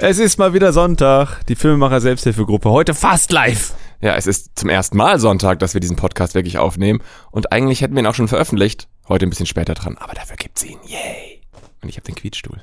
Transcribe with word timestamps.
Es 0.00 0.20
ist 0.20 0.38
mal 0.38 0.54
wieder 0.54 0.72
Sonntag, 0.72 1.44
die 1.48 1.56
Filmemacher 1.56 2.00
Selbsthilfegruppe, 2.00 2.70
heute 2.70 2.94
fast 2.94 3.32
live. 3.32 3.74
Ja, 4.00 4.14
es 4.14 4.28
ist 4.28 4.56
zum 4.56 4.68
ersten 4.68 4.96
Mal 4.96 5.18
Sonntag, 5.18 5.58
dass 5.58 5.74
wir 5.74 5.80
diesen 5.80 5.96
Podcast 5.96 6.36
wirklich 6.36 6.56
aufnehmen. 6.56 7.02
Und 7.32 7.50
eigentlich 7.50 7.80
hätten 7.80 7.96
wir 7.96 8.02
ihn 8.02 8.06
auch 8.06 8.14
schon 8.14 8.28
veröffentlicht. 8.28 8.86
Heute 9.08 9.26
ein 9.26 9.30
bisschen 9.30 9.46
später 9.46 9.74
dran, 9.74 9.96
aber 9.98 10.14
dafür 10.14 10.36
gibt's 10.36 10.62
ihn. 10.64 10.78
Yay! 10.86 11.40
Und 11.82 11.88
ich 11.88 11.96
habe 11.96 12.06
den 12.06 12.14
Quietstuhl. 12.14 12.58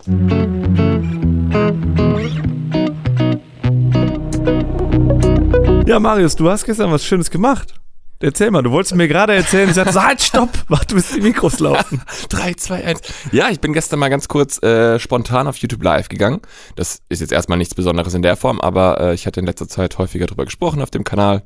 Ja, 5.86 6.00
Marius, 6.00 6.38
du 6.38 6.50
hast 6.50 6.64
gestern 6.64 6.90
was 6.90 7.04
Schönes 7.04 7.30
gemacht. 7.30 7.74
Erzähl 8.22 8.50
mal, 8.50 8.62
du 8.62 8.72
wolltest 8.72 8.96
mir 8.96 9.08
gerade 9.08 9.34
erzählen, 9.34 9.68
ich 9.68 9.76
sagte, 9.76 9.94
so, 9.94 10.02
halt, 10.02 10.22
stopp, 10.22 10.50
warte, 10.70 10.96
bis 10.96 11.10
die 11.10 11.22
Mikros 11.22 11.60
laufen. 11.60 12.02
3, 12.30 12.54
2, 12.54 12.84
1. 12.86 13.02
Ja, 13.32 13.50
ich 13.50 13.60
bin 13.60 13.74
gestern 13.74 14.00
mal 14.00 14.10
ganz 14.10 14.28
kurz 14.28 14.62
äh, 14.64 15.00
spontan 15.00 15.48
auf 15.48 15.58
YouTube 15.58 15.84
Live 15.84 16.08
gegangen. 16.08 16.42
Das 16.76 17.02
ist 17.10 17.20
jetzt 17.20 17.34
erstmal 17.34 17.58
nichts 17.58 17.76
Besonderes 17.76 18.14
in 18.14 18.22
der 18.22 18.38
Form, 18.38 18.62
aber 18.62 19.02
äh, 19.02 19.14
ich 19.14 19.28
hatte 19.28 19.42
in 19.42 19.46
letzter 19.46 19.68
Zeit 19.68 19.98
häufiger 19.98 20.28
darüber 20.28 20.46
gesprochen 20.46 20.82
auf 20.82 20.92
dem 20.92 21.04
Kanal, 21.04 21.44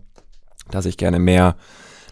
dass 0.69 0.85
ich 0.85 0.97
gerne 0.97 1.17
mehr 1.17 1.55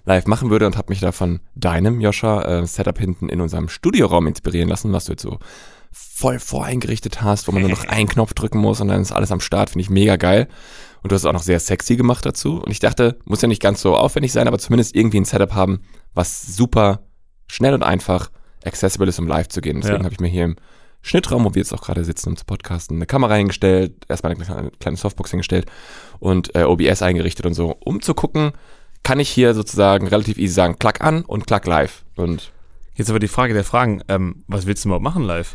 live 0.05 0.25
machen 0.25 0.49
würde 0.49 0.65
und 0.65 0.77
habe 0.77 0.89
mich 0.89 1.01
da 1.01 1.11
von 1.11 1.41
deinem, 1.53 2.01
Joscha, 2.01 2.41
äh, 2.43 2.65
Setup 2.65 2.97
hinten 2.97 3.29
in 3.29 3.41
unserem 3.41 3.69
Studioraum 3.69 4.25
inspirieren 4.25 4.69
lassen, 4.69 4.91
was 4.91 5.05
du 5.05 5.11
jetzt 5.11 5.21
so 5.21 5.37
voll 5.91 6.39
voreingerichtet 6.39 7.21
hast, 7.21 7.47
wo 7.47 7.51
man 7.51 7.61
nur 7.61 7.69
noch 7.69 7.85
einen 7.87 8.07
Knopf 8.07 8.33
drücken 8.33 8.57
muss 8.57 8.81
und 8.81 8.87
dann 8.87 9.01
ist 9.01 9.11
alles 9.11 9.31
am 9.31 9.41
Start, 9.41 9.69
finde 9.69 9.83
ich 9.83 9.89
mega 9.89 10.15
geil. 10.15 10.47
Und 11.07 11.11
du 11.11 11.15
hast 11.15 11.21
es 11.21 11.25
auch 11.25 11.31
noch 11.31 11.41
sehr 11.43 11.61
sexy 11.61 11.95
gemacht 11.95 12.25
dazu. 12.25 12.59
Und 12.61 12.69
ich 12.69 12.79
dachte, 12.79 13.17
muss 13.23 13.41
ja 13.41 13.47
nicht 13.47 13.61
ganz 13.61 13.79
so 13.79 13.95
aufwendig 13.95 14.33
sein, 14.33 14.45
aber 14.45 14.59
zumindest 14.59 14.93
irgendwie 14.93 15.21
ein 15.21 15.23
Setup 15.23 15.53
haben, 15.53 15.79
was 16.13 16.53
super 16.53 16.99
schnell 17.47 17.73
und 17.73 17.81
einfach 17.81 18.29
accessible 18.65 19.07
ist, 19.07 19.17
um 19.17 19.25
live 19.25 19.47
zu 19.47 19.61
gehen. 19.61 19.79
Deswegen 19.79 19.99
Ja. 19.99 20.03
habe 20.03 20.13
ich 20.13 20.19
mir 20.19 20.27
hier 20.27 20.43
im 20.43 20.57
Schnittraum, 21.01 21.45
wo 21.45 21.55
wir 21.55 21.61
jetzt 21.61 21.73
auch 21.73 21.81
gerade 21.81 22.03
sitzen, 22.03 22.27
um 22.27 22.35
zu 22.35 22.43
podcasten, 22.43 22.97
eine 22.97 23.05
Kamera 23.05 23.35
hingestellt, 23.35 23.93
erstmal 24.09 24.33
eine 24.33 24.69
kleine, 24.81 24.97
Softbox 24.97 25.29
hingestellt 25.31 25.67
und 26.19 26.53
äh, 26.55 26.63
OBS 26.63 27.01
eingerichtet 27.01 27.45
und 27.45 27.53
so, 27.53 27.73
um 27.79 28.01
zu 28.01 28.13
gucken, 28.13 28.51
kann 29.03 29.21
ich 29.21 29.29
hier 29.29 29.53
sozusagen 29.53 30.07
relativ 30.07 30.37
easy 30.37 30.55
sagen, 30.55 30.75
klack 30.77 30.99
an 30.99 31.21
und 31.23 31.47
klack 31.47 31.65
live. 31.67 32.03
Und 32.17 32.51
Jetzt 32.95 33.09
aber 33.09 33.19
die 33.19 33.29
Frage 33.29 33.53
der 33.53 33.63
Fragen, 33.63 34.01
ähm, 34.09 34.43
was 34.47 34.65
willst 34.65 34.83
du 34.83 34.89
überhaupt 34.89 35.05
machen 35.05 35.23
live? 35.23 35.53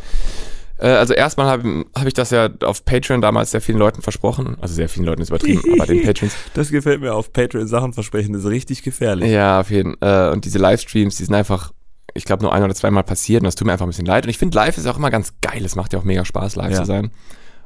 Äh, 0.82 0.88
also 0.88 1.14
erstmal 1.14 1.46
habe 1.46 1.84
hab 1.94 2.06
ich 2.06 2.14
das 2.14 2.30
ja 2.30 2.48
auf 2.64 2.84
Patreon 2.84 3.20
damals 3.20 3.52
sehr 3.52 3.60
vielen 3.60 3.78
Leuten 3.78 4.02
versprochen. 4.02 4.56
Also 4.60 4.74
sehr 4.74 4.88
vielen 4.88 5.06
Leuten 5.06 5.22
ist 5.22 5.28
übertrieben, 5.28 5.62
aber 5.74 5.86
den 5.86 6.02
Patrons. 6.02 6.34
Das 6.54 6.70
gefällt 6.70 7.00
mir 7.00 7.14
auf 7.14 7.32
Patreon 7.32 7.68
Sachen 7.68 7.92
versprechen, 7.92 8.32
das 8.32 8.42
ist 8.44 8.50
richtig 8.50 8.82
gefährlich. 8.82 9.30
Ja, 9.30 9.60
auf 9.60 9.70
jeden 9.70 9.96
Fall. 9.98 10.30
Äh, 10.30 10.32
und 10.32 10.44
diese 10.44 10.58
Livestreams, 10.58 11.16
die 11.16 11.24
sind 11.24 11.34
einfach, 11.34 11.72
ich 12.14 12.24
glaube, 12.24 12.42
nur 12.42 12.52
ein 12.52 12.62
oder 12.64 12.74
zweimal 12.74 13.04
passiert 13.04 13.42
und 13.42 13.46
das 13.46 13.54
tut 13.54 13.66
mir 13.66 13.72
einfach 13.72 13.86
ein 13.86 13.90
bisschen 13.90 14.06
leid. 14.06 14.24
Und 14.24 14.30
ich 14.30 14.38
finde, 14.38 14.56
live 14.56 14.76
ist 14.76 14.86
auch 14.86 14.96
immer 14.96 15.10
ganz 15.10 15.34
geil. 15.40 15.64
Es 15.64 15.76
macht 15.76 15.92
ja 15.92 16.00
auch 16.00 16.04
mega 16.04 16.24
Spaß, 16.24 16.56
live 16.56 16.72
Ja. 16.72 16.78
zu 16.80 16.84
sein. 16.86 17.10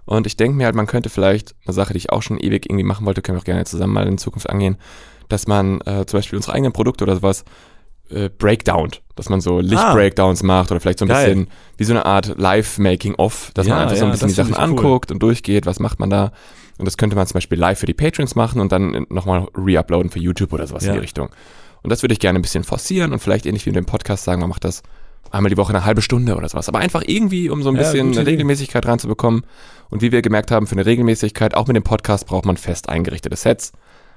Und 0.04 0.26
ich 0.26 0.36
denke 0.36 0.56
mir 0.56 0.66
halt, 0.66 0.76
man 0.76 0.86
könnte 0.86 1.08
vielleicht 1.08 1.54
eine 1.64 1.72
Sache, 1.72 1.94
die 1.94 1.98
ich 1.98 2.10
auch 2.10 2.22
schon 2.22 2.38
ewig 2.38 2.66
irgendwie 2.66 2.84
machen 2.84 3.06
wollte, 3.06 3.22
können 3.22 3.38
wir 3.38 3.40
auch 3.40 3.44
gerne 3.44 3.64
zusammen 3.64 3.92
mal 3.94 4.06
in 4.06 4.18
Zukunft 4.18 4.48
angehen, 4.48 4.76
dass 5.28 5.48
man 5.48 5.80
äh, 5.80 6.04
zum 6.06 6.18
Beispiel 6.18 6.36
unsere 6.36 6.52
eigenen 6.54 6.72
Produkte 6.72 7.02
oder 7.04 7.16
sowas 7.16 7.44
äh, 8.10 8.28
breakdownt, 8.28 9.02
dass 9.16 9.28
man 9.28 9.40
so 9.40 9.60
Lichtbreakdowns 9.60 10.42
macht 10.42 10.70
oder 10.70 10.80
vielleicht 10.80 10.98
so 11.00 11.04
ein 11.04 11.08
Geil. 11.08 11.26
bisschen 11.34 11.48
wie 11.76 11.84
so 11.84 11.92
eine 11.92 12.06
Art 12.06 12.34
Live-Making-off, 12.38 13.50
dass 13.54 13.66
Ja, 13.66 13.74
man 13.74 13.82
einfach 13.84 13.96
so 13.96 14.02
ja, 14.02 14.06
ein 14.06 14.12
bisschen 14.12 14.28
die 14.28 14.34
Sachen 14.34 14.54
cool. 14.54 14.60
anguckt 14.60 15.10
und 15.10 15.22
durchgeht, 15.22 15.66
was 15.66 15.80
macht 15.80 15.98
man 16.00 16.10
da. 16.10 16.32
Und 16.78 16.84
das 16.84 16.96
könnte 16.96 17.16
man 17.16 17.26
zum 17.26 17.34
Beispiel 17.34 17.58
live 17.58 17.78
für 17.78 17.86
die 17.86 17.94
Patrons 17.94 18.34
machen 18.34 18.60
und 18.60 18.70
dann 18.72 19.06
nochmal 19.08 19.46
re-uploaden 19.56 20.10
für 20.10 20.18
YouTube 20.18 20.52
oder 20.52 20.66
sowas 20.66 20.84
Ja. 20.84 20.90
in 20.90 20.96
die 20.96 21.00
Richtung. 21.00 21.30
Und 21.82 21.90
das 21.90 22.02
würde 22.02 22.12
ich 22.12 22.18
gerne 22.20 22.38
ein 22.38 22.42
bisschen 22.42 22.64
forcieren 22.64 23.12
und 23.12 23.20
vielleicht 23.20 23.46
ähnlich 23.46 23.64
wie 23.64 23.70
in 23.70 23.74
dem 23.74 23.86
Podcast 23.86 24.24
sagen, 24.24 24.40
man 24.40 24.50
macht 24.50 24.64
das 24.64 24.82
einmal 25.30 25.50
die 25.50 25.56
Woche 25.56 25.70
eine 25.70 25.84
halbe 25.84 26.02
Stunde 26.02 26.36
oder 26.36 26.48
sowas. 26.48 26.68
Aber 26.68 26.78
einfach 26.78 27.02
irgendwie, 27.06 27.48
um 27.48 27.62
so 27.62 27.70
ein 27.70 27.76
Ja, 27.76 27.82
bisschen 27.82 28.12
eine. 28.12 28.26
Regelmäßigkeit 28.26 28.84
reinzubekommen. 28.86 29.42
Und 29.88 30.02
wie 30.02 30.12
wir 30.12 30.20
gemerkt 30.22 30.50
haben, 30.50 30.66
für 30.66 30.72
eine 30.72 30.84
Regelmäßigkeit, 30.86 31.54
auch 31.54 31.66
mit 31.66 31.76
dem 31.76 31.82
Podcast 31.82 32.26
braucht 32.26 32.44
man 32.44 32.56
fest 32.56 32.88
eingerichtete 32.88 33.36
Sets, 33.36 33.72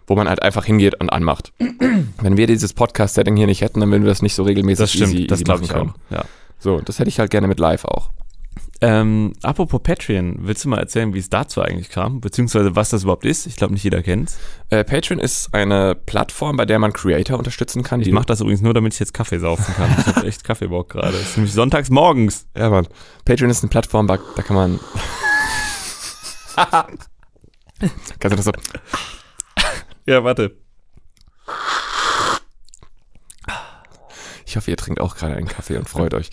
wo 0.10 0.16
man 0.16 0.28
halt 0.28 0.42
einfach 0.42 0.66
hingeht 0.66 1.00
und 1.00 1.10
anmacht. 1.10 1.54
Wenn 2.22 2.36
wir 2.36 2.48
dieses 2.48 2.74
Podcast-Setting 2.74 3.38
hier 3.38 3.48
nicht 3.48 3.62
hätten, 3.62 3.80
dann 3.80 3.92
würden 3.92 4.04
wir 4.04 4.10
das 4.10 4.22
nicht 4.22 4.36
so 4.36 4.44
regelmäßig 4.44 4.84
Das 4.84 4.92
stimmt, 4.92 5.14
easy, 5.14 5.28
das 5.28 5.44
glaube 5.44 5.64
ich 5.64 5.74
auch. 5.74 5.94
Ja. 6.10 6.26
So, 6.58 6.82
das 6.82 7.00
hätte 7.00 7.10
ich 7.10 7.20
halt 7.20 7.32
gerne 7.32 7.48
mit 7.48 7.60
live 7.60 7.86
auch. 7.86 8.10
Ähm, 8.82 9.34
apropos 9.44 9.82
Patreon, 9.84 10.38
willst 10.40 10.64
du 10.64 10.70
mal 10.70 10.80
erzählen, 10.80 11.14
wie 11.14 11.20
es 11.20 11.30
dazu 11.30 11.62
eigentlich 11.62 11.90
kam? 11.90 12.22
Beziehungsweise 12.22 12.76
was 12.76 12.90
das 12.90 13.04
überhaupt 13.04 13.26
ist? 13.26 13.46
Ich 13.46 13.58
glaube, 13.58 13.74
nicht 13.74 13.84
jeder 13.84 14.02
kennt's. 14.02 14.40
Äh, 14.70 14.84
Patreon 14.86 15.20
ist 15.20 15.54
eine 15.54 15.96
Plattform, 15.96 16.58
bei 16.58 16.66
der 16.66 16.80
man 16.80 16.94
Creator 16.94 17.38
unterstützen 17.38 17.84
kann. 17.84 18.02
Ich 18.02 18.12
mache 18.12 18.26
das 18.26 18.40
übrigens 18.42 18.62
nur, 18.62 18.74
damit 18.74 18.94
ich 18.94 19.00
jetzt 19.00 19.14
Kaffee 19.14 19.38
saufen 19.40 19.76
kann. 19.76 19.90
Ich 20.00 20.08
habe 20.08 20.26
echt 20.28 20.44
Kaffeebock 20.44 20.90
gerade. 20.90 21.18
Es 21.18 21.32
ist 21.32 21.38
nämlich 21.38 21.54
sonntags 21.54 21.90
morgens. 21.90 22.48
Ja, 22.58 22.70
Mann. 22.70 22.88
Patreon 23.26 23.52
ist 23.52 23.64
eine 23.64 23.70
Plattform, 23.70 24.08
da 24.08 24.18
da 24.36 24.42
kann 24.42 24.56
man. 24.56 24.80
Kannst 28.20 28.24
du 28.24 28.36
das 28.36 28.46
so. 28.46 28.52
Ja, 30.10 30.24
warte. 30.24 30.58
Ich 34.48 34.58
hoffe, 34.58 34.72
ihr 34.72 34.78
trinkt 34.78 35.00
auch 35.00 35.16
gerade 35.16 35.36
einen 35.36 35.48
Kaffee 35.48 35.78
und 35.78 35.88
freut 35.88 36.16
euch. 36.16 36.32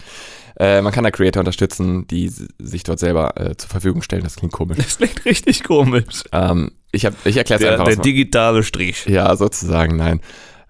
Äh, 0.58 0.80
man 0.80 0.94
kann 0.94 1.04
da 1.04 1.10
Creator 1.10 1.40
unterstützen, 1.40 2.06
die 2.06 2.30
sich 2.30 2.84
dort 2.84 2.98
selber 2.98 3.38
äh, 3.38 3.54
zur 3.58 3.68
Verfügung 3.68 4.00
stellen. 4.00 4.24
Das 4.24 4.36
klingt 4.36 4.54
komisch. 4.54 4.78
Das 4.78 4.96
klingt 4.96 5.22
richtig 5.26 5.62
komisch. 5.62 6.22
Ähm, 6.32 6.70
ich 6.90 7.04
hab, 7.04 7.14
ich 7.26 7.36
erkläre 7.36 7.62
es 7.62 7.68
einfach. 7.68 7.84
der 7.84 7.96
digitale 7.96 8.62
Strich. 8.62 9.04
ja, 9.04 9.36
sozusagen, 9.36 9.96
nein. 9.96 10.22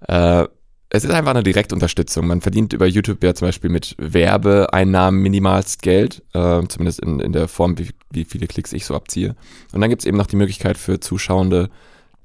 Äh, 0.08 0.48
es 0.88 1.04
ist 1.04 1.12
einfach 1.12 1.30
eine 1.30 1.44
Direktunterstützung. 1.44 2.26
Man 2.26 2.40
verdient 2.40 2.72
über 2.72 2.86
YouTube 2.86 3.22
ja 3.22 3.36
zum 3.36 3.46
Beispiel 3.46 3.70
mit 3.70 3.94
Werbeeinnahmen 3.98 5.22
minimalst 5.22 5.80
Geld, 5.82 6.24
äh, 6.34 6.66
zumindest 6.66 6.98
in, 6.98 7.20
in 7.20 7.32
der 7.32 7.46
Form, 7.46 7.78
wie, 7.78 7.90
wie 8.10 8.24
viele 8.24 8.48
Klicks 8.48 8.72
ich 8.72 8.84
so 8.84 8.96
abziehe. 8.96 9.36
Und 9.72 9.80
dann 9.80 9.90
gibt 9.90 10.02
es 10.02 10.06
eben 10.06 10.16
noch 10.16 10.26
die 10.26 10.36
Möglichkeit 10.36 10.76
für 10.76 10.98
Zuschauende, 10.98 11.70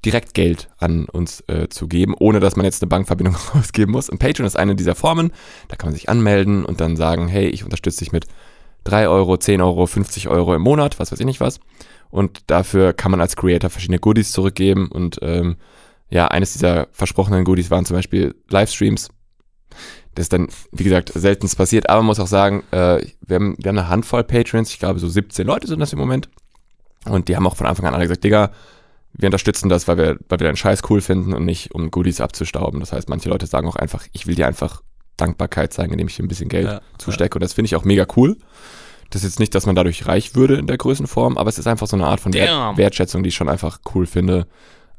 direkt 0.05 0.33
Geld 0.33 0.69
an 0.77 1.05
uns 1.05 1.43
äh, 1.47 1.67
zu 1.69 1.87
geben, 1.87 2.15
ohne 2.17 2.39
dass 2.39 2.55
man 2.55 2.65
jetzt 2.65 2.81
eine 2.81 2.89
Bankverbindung 2.89 3.35
rausgeben 3.55 3.91
muss. 3.91 4.09
Und 4.09 4.19
Patreon 4.19 4.47
ist 4.47 4.57
eine 4.57 4.75
dieser 4.75 4.95
Formen. 4.95 5.31
Da 5.67 5.75
kann 5.75 5.89
man 5.89 5.95
sich 5.95 6.09
anmelden 6.09 6.65
und 6.65 6.81
dann 6.81 6.95
sagen, 6.95 7.27
hey, 7.27 7.47
ich 7.47 7.63
unterstütze 7.63 7.99
dich 7.99 8.11
mit 8.11 8.25
3 8.83 9.07
Euro, 9.07 9.37
10 9.37 9.61
Euro, 9.61 9.85
50 9.85 10.27
Euro 10.27 10.55
im 10.55 10.61
Monat, 10.61 10.99
was 10.99 11.11
weiß 11.11 11.19
ich 11.19 11.25
nicht 11.25 11.39
was. 11.39 11.59
Und 12.09 12.41
dafür 12.47 12.93
kann 12.93 13.11
man 13.11 13.21
als 13.21 13.35
Creator 13.35 13.69
verschiedene 13.69 13.99
Goodies 13.99 14.31
zurückgeben. 14.31 14.89
Und 14.89 15.19
ähm, 15.21 15.57
ja, 16.09 16.27
eines 16.27 16.53
dieser 16.53 16.87
versprochenen 16.91 17.45
Goodies 17.45 17.71
waren 17.71 17.85
zum 17.85 17.95
Beispiel 17.95 18.35
Livestreams. 18.49 19.09
Das 20.15 20.23
ist 20.23 20.33
dann, 20.33 20.49
wie 20.73 20.83
gesagt, 20.83 21.11
seltenst 21.15 21.57
passiert, 21.57 21.89
aber 21.89 21.99
man 21.99 22.07
muss 22.07 22.19
auch 22.19 22.27
sagen, 22.27 22.63
äh, 22.71 23.01
wir, 23.21 23.35
haben, 23.35 23.55
wir 23.57 23.69
haben 23.69 23.77
eine 23.77 23.87
Handvoll 23.87 24.25
Patrons, 24.25 24.69
ich 24.69 24.79
glaube 24.79 24.99
so 24.99 25.07
17 25.07 25.47
Leute 25.47 25.67
sind 25.67 25.79
das 25.79 25.93
im 25.93 25.99
Moment. 25.99 26.27
Und 27.05 27.29
die 27.29 27.35
haben 27.37 27.47
auch 27.47 27.55
von 27.55 27.65
Anfang 27.65 27.85
an 27.85 27.93
alle 27.93 28.03
gesagt, 28.03 28.25
Digga, 28.25 28.51
wir 29.13 29.27
unterstützen 29.27 29.69
das, 29.69 29.87
weil 29.87 29.97
wir, 29.97 30.05
weil 30.29 30.39
wir 30.39 30.45
deinen 30.47 30.55
Scheiß 30.57 30.81
cool 30.89 31.01
finden 31.01 31.33
und 31.33 31.45
nicht, 31.45 31.73
um 31.73 31.91
Goodies 31.91 32.21
abzustauben. 32.21 32.79
Das 32.79 32.93
heißt, 32.93 33.09
manche 33.09 33.29
Leute 33.29 33.45
sagen 33.45 33.67
auch 33.67 33.75
einfach, 33.75 34.05
ich 34.13 34.25
will 34.27 34.35
dir 34.35 34.47
einfach 34.47 34.81
Dankbarkeit 35.17 35.73
zeigen, 35.73 35.91
indem 35.91 36.07
ich 36.07 36.15
dir 36.15 36.23
ein 36.23 36.27
bisschen 36.29 36.49
Geld 36.49 36.67
Ja, 36.67 36.81
zustecke. 36.97 37.35
Und 37.35 37.41
das 37.43 37.53
finde 37.53 37.67
ich 37.67 37.75
auch 37.75 37.83
mega 37.83 38.05
cool. 38.15 38.37
Das 39.09 39.23
ist 39.23 39.31
jetzt 39.31 39.39
nicht, 39.39 39.53
dass 39.53 39.65
man 39.65 39.75
dadurch 39.75 40.07
reich 40.07 40.35
würde 40.35 40.55
in 40.55 40.67
der 40.67 40.77
Größenform, 40.77 41.37
aber 41.37 41.49
es 41.49 41.59
ist 41.59 41.67
einfach 41.67 41.87
so 41.87 41.97
eine 41.97 42.05
Art 42.07 42.21
von 42.21 42.31
Damn. 42.31 42.77
Wertschätzung, 42.77 43.23
die 43.23 43.29
ich 43.29 43.35
schon 43.35 43.49
einfach 43.49 43.79
cool 43.93 44.05
finde, 44.05 44.47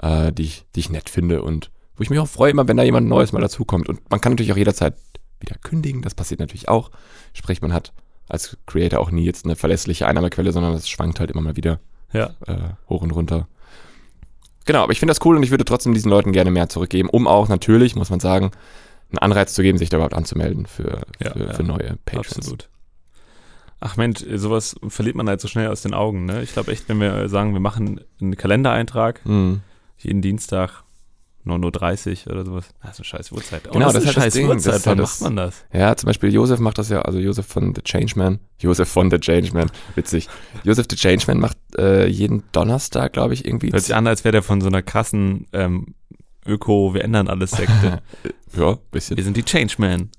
äh, 0.02 0.30
die, 0.32 0.42
ich, 0.42 0.66
die 0.74 0.80
ich 0.80 0.90
nett 0.90 1.08
finde 1.08 1.42
und 1.42 1.70
wo 1.96 2.02
ich 2.02 2.10
mich 2.10 2.18
auch 2.18 2.28
freue, 2.28 2.50
immer 2.50 2.68
wenn 2.68 2.76
da 2.76 2.82
jemand 2.82 3.08
Neues 3.08 3.32
mal 3.32 3.40
dazukommt. 3.40 3.88
Und 3.88 4.00
man 4.10 4.20
kann 4.20 4.32
natürlich 4.32 4.52
auch 4.52 4.56
jederzeit 4.56 4.94
wieder 5.40 5.56
kündigen, 5.62 6.02
das 6.02 6.14
passiert 6.14 6.40
natürlich 6.40 6.68
auch. 6.68 6.90
Sprich, 7.32 7.62
man 7.62 7.72
hat 7.72 7.92
als 8.28 8.56
Creator 8.66 9.00
auch 9.00 9.10
nie 9.10 9.24
jetzt 9.24 9.44
eine 9.46 9.56
verlässliche 9.56 10.06
Einnahmequelle, 10.06 10.52
sondern 10.52 10.72
das 10.74 10.88
schwankt 10.88 11.18
halt 11.18 11.30
immer 11.30 11.40
mal 11.40 11.56
wieder 11.56 11.80
Ja. 12.12 12.34
äh, 12.46 12.74
hoch 12.90 13.00
und 13.02 13.10
runter. 13.12 13.48
Genau, 14.64 14.82
aber 14.82 14.92
ich 14.92 14.98
finde 15.00 15.10
das 15.12 15.24
cool 15.24 15.36
und 15.36 15.42
ich 15.42 15.50
würde 15.50 15.64
trotzdem 15.64 15.92
diesen 15.94 16.10
Leuten 16.10 16.32
gerne 16.32 16.50
mehr 16.50 16.68
zurückgeben, 16.68 17.08
um 17.10 17.26
auch 17.26 17.48
natürlich, 17.48 17.96
muss 17.96 18.10
man 18.10 18.20
sagen, 18.20 18.52
einen 19.10 19.18
Anreiz 19.18 19.52
zu 19.54 19.62
geben, 19.62 19.76
sich 19.78 19.88
da 19.90 19.96
überhaupt 19.96 20.14
anzumelden 20.14 20.66
für, 20.66 21.02
Ja, 21.20 21.32
für, 21.32 21.38
ja. 21.46 21.52
für 21.52 21.62
neue 21.64 21.96
Patrons. 22.04 22.36
Absolut. 22.38 22.68
Ach 23.80 23.96
Mensch, 23.96 24.24
sowas 24.36 24.76
verliert 24.86 25.16
man 25.16 25.28
halt 25.28 25.40
so 25.40 25.48
schnell 25.48 25.66
aus 25.68 25.82
den 25.82 25.92
Augen. 25.92 26.24
Ne? 26.24 26.42
Ich 26.42 26.52
glaube 26.52 26.70
echt, 26.70 26.88
wenn 26.88 27.00
wir 27.00 27.28
sagen, 27.28 27.52
wir 27.52 27.60
machen 27.60 28.00
einen 28.20 28.36
Kalendereintrag, 28.36 29.20
Mhm. 29.26 29.60
jeden 29.98 30.22
Dienstag 30.22 30.81
9.30 31.46 32.26
Uhr 32.26 32.32
oder 32.32 32.44
sowas. 32.44 32.68
Das 32.82 32.92
ist 32.92 32.98
eine 32.98 33.04
scheiß 33.04 33.32
Uhrzeit. 33.32 33.64
Genau, 33.64 33.86
das 33.86 33.94
das 33.94 34.04
ist 34.04 34.08
eine 34.08 34.16
halt 34.16 34.24
scheiß 34.24 34.34
Ding, 34.34 34.48
Uhrzeit. 34.48 34.86
Wann 34.86 34.98
halt 34.98 34.98
macht 34.98 35.20
man 35.22 35.36
das? 35.36 35.64
Ja, 35.72 35.96
zum 35.96 36.06
Beispiel 36.06 36.32
Josef 36.32 36.60
macht 36.60 36.78
das 36.78 36.88
ja, 36.88 37.02
also 37.02 37.18
Josef 37.18 37.46
von 37.46 37.74
The 37.74 37.82
Changeman. 37.82 38.38
Josef 38.58 38.88
von 38.88 39.10
The 39.10 39.18
Changeman, 39.18 39.70
witzig. 39.94 40.28
Josef 40.62 40.86
The 40.88 40.96
Changeman 40.96 41.40
macht 41.40 41.56
äh, 41.76 42.06
jeden 42.06 42.44
Donnerstag, 42.52 43.12
glaube 43.12 43.34
ich, 43.34 43.44
irgendwie. 43.44 43.72
Hört 43.72 43.82
sich 43.82 43.94
an, 43.94 44.06
als 44.06 44.24
wäre 44.24 44.32
der 44.32 44.42
von 44.42 44.60
so 44.60 44.68
einer 44.68 44.82
krassen 44.82 45.46
ähm, 45.52 45.94
Öko, 46.46 46.94
wir 46.94 47.04
ändern 47.04 47.28
alles 47.28 47.52
Sekte. 47.52 48.02
ja, 48.56 48.78
bisschen. 48.90 49.16
wir 49.16 49.24
sind 49.24 49.36
die 49.36 49.44
Changeman. 49.44 50.10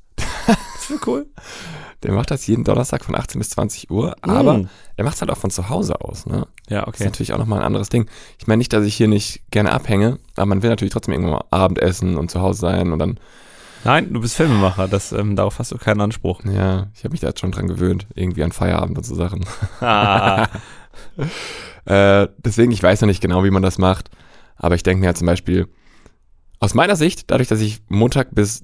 Das 0.76 0.90
wäre 0.90 1.00
cool. 1.08 1.26
Der 2.04 2.12
macht 2.12 2.30
das 2.32 2.46
jeden 2.48 2.66
Donnerstag 2.66 3.06
von 3.06 3.16
18 3.16 3.40
bis 3.40 3.52
20 3.52 3.90
Uhr, 3.90 4.16
aber 4.22 4.58
Mm. 4.58 4.70
er 4.98 5.06
macht 5.06 5.16
es 5.16 5.22
halt 5.22 5.32
auch 5.32 5.38
von 5.38 5.50
zu 5.50 5.70
Hause 5.70 6.02
aus, 6.02 6.26
ne? 6.26 6.46
Ja, 6.68 6.82
Das 6.82 6.96
ist 6.96 6.96
okay. 7.02 7.04
natürlich 7.06 7.32
auch 7.34 7.38
nochmal 7.38 7.60
ein 7.60 7.66
anderes 7.66 7.88
Ding. 7.88 8.10
Ich 8.38 8.48
meine 8.48 8.58
nicht, 8.58 8.74
dass 8.74 8.84
ich 8.84 8.94
hier 8.96 9.08
nicht 9.08 9.42
gerne 9.52 9.72
abhänge, 9.72 10.20
aber 10.36 10.48
man 10.48 10.62
will 10.62 10.70
natürlich 10.70 10.92
trotzdem 10.92 11.14
irgendwann 11.14 11.36
mal 11.36 11.46
Abendessen 11.52 12.18
und 12.18 12.30
zu 12.30 12.42
Hause 12.42 12.60
sein 12.60 12.92
und 12.92 13.00
dann, 13.00 13.18
Nein, 13.86 14.14
du 14.14 14.20
bist 14.22 14.36
Filmemacher, 14.36 14.88
das, 14.90 15.12
ähm, 15.14 15.36
darauf 15.38 15.60
hast 15.60 15.72
du 15.72 15.78
keinen 15.78 16.02
Anspruch. 16.02 16.42
ja, 16.46 16.88
ich 16.94 17.04
habe 17.06 17.12
mich 17.14 17.22
da 17.22 17.28
jetzt 17.28 17.40
schon 17.40 17.52
dran 17.52 17.68
gewöhnt, 17.68 18.08
irgendwie 18.16 18.44
an 18.44 18.52
Feierabend 18.52 18.98
und 18.98 19.04
so 19.06 19.16
Sachen. 19.16 19.46
Ah, 19.82 20.48
äh, 21.86 22.28
deswegen, 22.38 22.72
ich 22.72 22.84
weiß 22.84 23.02
noch 23.02 23.08
nicht 23.08 23.22
genau, 23.22 23.44
wie 23.44 23.52
man 23.52 23.62
das 23.64 23.78
macht. 23.78 24.10
Aber 24.56 24.76
ich 24.76 24.84
denke 24.84 25.02
mir 25.02 25.08
halt 25.08 25.18
zum 25.18 25.28
Beispiel, 25.28 25.68
aus 26.60 26.74
meiner 26.74 26.96
Sicht, 26.96 27.30
dadurch, 27.32 27.48
dass 27.50 27.60
ich 27.60 27.82
Montag 27.90 28.34
bis 28.34 28.64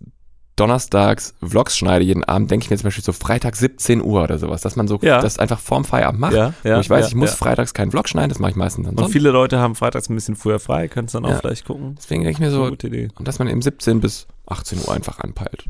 donnerstags 0.60 1.34
Vlogs 1.44 1.78
schneide 1.78 2.04
jeden 2.06 2.24
Abend, 2.24 2.52
denke 2.52 2.66
ich 2.66 2.70
mir 2.70 2.78
zum 2.78 2.86
Beispiel 2.86 3.04
so 3.04 3.12
Freitag 3.14 3.56
17 3.56 4.02
Uhr 4.02 4.24
oder 4.24 4.38
sowas, 4.38 4.62
dass 4.62 4.76
man 4.76 4.88
so 4.88 5.00
Ja. 5.02 5.22
das 5.22 5.40
einfach 5.40 5.60
vorm 5.60 5.86
Feierabend 5.86 6.20
macht. 6.22 6.34
Ja, 6.34 6.54
ja, 6.64 6.80
ich 6.80 6.90
weiß, 6.90 7.08
ich 7.08 7.16
muss 7.16 7.34
freitags 7.34 7.74
keinen 7.74 7.92
Vlog 7.92 8.10
schneiden, 8.10 8.30
das 8.30 8.40
mache 8.40 8.52
ich 8.52 8.58
meistens 8.58 8.86
dann 8.86 8.94
Und 8.96 9.00
sonst. 9.00 9.12
viele 9.14 9.32
Leute 9.32 9.60
haben 9.60 9.76
freitags 9.76 10.10
ein 10.10 10.16
bisschen 10.16 10.36
früher 10.36 10.60
frei, 10.60 10.88
könntest 10.88 11.16
dann 11.16 11.26
auch 11.26 11.40
vielleicht 11.40 11.66
gucken. 11.66 11.96
Deswegen 11.98 12.24
denke 12.24 12.34
ich 12.38 12.40
mir 12.40 12.52
so, 12.52 12.70
Gute 12.70 12.88
Idee. 12.88 13.10
und 13.18 13.28
dass 13.28 13.40
man 13.40 13.48
eben 13.48 13.62
17 13.62 14.00
bis 14.02 14.28
18 14.48 14.80
Uhr 14.80 14.94
einfach 14.94 15.20
anpeilt. 15.20 15.66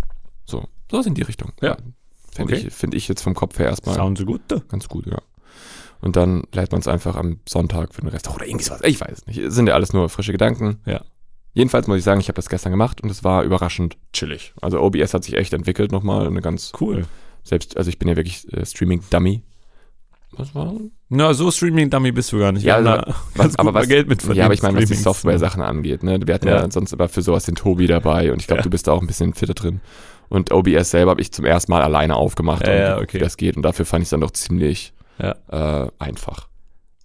So, 0.46 0.64
so 0.92 1.02
in 1.02 1.14
die 1.14 1.22
Richtung. 1.24 1.52
Ja. 1.62 1.78
Finde 2.32 2.54
Okay. 2.56 2.68
ich, 2.68 2.74
find 2.74 2.94
ich 2.94 3.08
jetzt 3.08 3.22
vom 3.22 3.34
Kopf 3.36 3.58
her 3.60 3.68
erstmal 3.68 3.96
Sounds 3.96 4.24
gut. 4.26 4.42
ganz 4.70 4.88
gut, 4.88 5.06
ja. 5.08 5.18
Und 6.02 6.16
dann 6.16 6.44
lädt 6.54 6.72
man 6.72 6.80
es 6.80 6.88
einfach 6.88 7.16
am 7.18 7.40
Sonntag 7.48 7.94
für 7.94 8.02
den 8.02 8.08
Rest 8.10 8.30
oder 8.34 8.46
irgendwie 8.48 8.64
sowas. 8.64 8.80
Ich 8.86 9.02
weiß 9.02 9.12
es 9.12 9.28
nicht. 9.28 9.38
Es 9.40 9.54
sind 9.54 9.68
ja 9.68 9.74
alles 9.74 9.92
nur 9.92 10.08
frische 10.08 10.32
Gedanken. 10.32 10.80
Ja. 10.86 11.02
Jedenfalls 11.60 11.88
muss 11.88 11.98
ich 12.00 12.04
sagen, 12.04 12.20
ich 12.20 12.28
habe 12.28 12.36
das 12.38 12.50
gestern 12.50 12.72
gemacht 12.72 13.02
und 13.02 13.10
es 13.12 13.24
war 13.24 13.44
überraschend 13.44 13.98
chillig. 14.14 14.54
Also 14.62 14.82
OBS 14.82 15.14
hat 15.14 15.24
sich 15.24 15.36
echt 15.36 15.54
entwickelt 15.54 15.92
nochmal. 15.92 16.26
Eine 16.28 16.42
ganz 16.42 16.72
Cool. 16.80 17.06
selbst, 17.44 17.78
also 17.78 17.90
ich 17.90 18.00
bin 18.00 18.08
ja 18.08 18.16
wirklich 18.16 18.52
äh, 18.54 18.66
Streaming-Dummy. 18.66 19.44
Was 20.32 20.54
war? 20.56 20.74
Na, 21.10 21.34
so 21.34 21.50
Streaming-Dummy 21.52 22.12
bist 22.12 22.32
du 22.32 22.40
gar 22.40 22.52
nicht. 22.52 22.64
Ja, 22.64 22.76
also, 22.76 23.14
ganz 23.36 23.56
aber 23.56 23.74
was- 23.74 23.88
Geld 23.88 24.08
mit. 24.08 24.24
Ja, 24.36 24.46
aber 24.46 24.54
ich 24.54 24.62
meine, 24.62 24.78
was 24.82 24.86
die. 24.88 24.94
Software-Sachen 24.96 25.62
angeht, 25.62 26.04
ne? 26.04 26.20
Wir 26.24 26.36
hatten 26.36 26.48
ja. 26.48 26.62
Ja. 26.62 26.72
sonst 26.72 26.94
immer 26.94 27.10
für 27.10 27.22
sowas 27.24 27.46
den 27.46 27.56
Tobi 27.56 27.88
dabei 27.88 28.32
und 28.32 28.40
ich 28.42 28.48
glaube, 28.48 28.60
Ja. 28.60 28.64
du 28.64 28.70
bist 28.70 28.88
da 28.88 28.92
auch 28.94 29.02
ein 29.02 29.08
bisschen 29.08 29.34
fitter 29.34 29.54
drin. 29.56 29.82
Und 30.30 30.52
OBS 30.52 30.92
selber 30.92 31.12
habe 31.12 31.22
ich 31.22 31.32
zum 31.32 31.46
ersten 31.46 31.72
Mal 31.72 31.82
alleine 31.82 32.16
aufgemacht 32.16 32.66
Ja, 32.68 32.74
und 32.74 32.80
ja, 32.80 32.98
okay. 33.00 33.14
wie 33.14 33.18
das 33.20 33.38
geht. 33.38 33.58
Und 33.58 33.64
dafür 33.64 33.86
fand 33.86 34.04
ich 34.04 34.06
es 34.06 34.10
dann 34.12 34.22
doch 34.22 34.32
ziemlich 34.32 34.94
Ja. 35.18 35.36
äh, 35.86 35.90
einfach. 35.98 36.48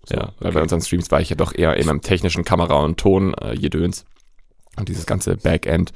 So, 0.06 0.17
Ja, 0.17 0.33
Weil 0.39 0.49
okay. 0.51 0.55
bei 0.56 0.62
unseren 0.62 0.83
Streams 0.83 1.11
war 1.11 1.23
ich 1.23 1.31
ja 1.31 1.37
doch 1.37 1.55
eher 1.56 1.79
eben 1.79 1.89
im 1.89 2.03
technischen 2.03 2.45
Kamera 2.45 2.75
und 2.81 2.99
Ton 2.99 3.33
äh. 3.33 3.55
Und 4.76 4.88
dieses 4.88 5.06
ganze 5.06 5.37
Backend, 5.37 5.93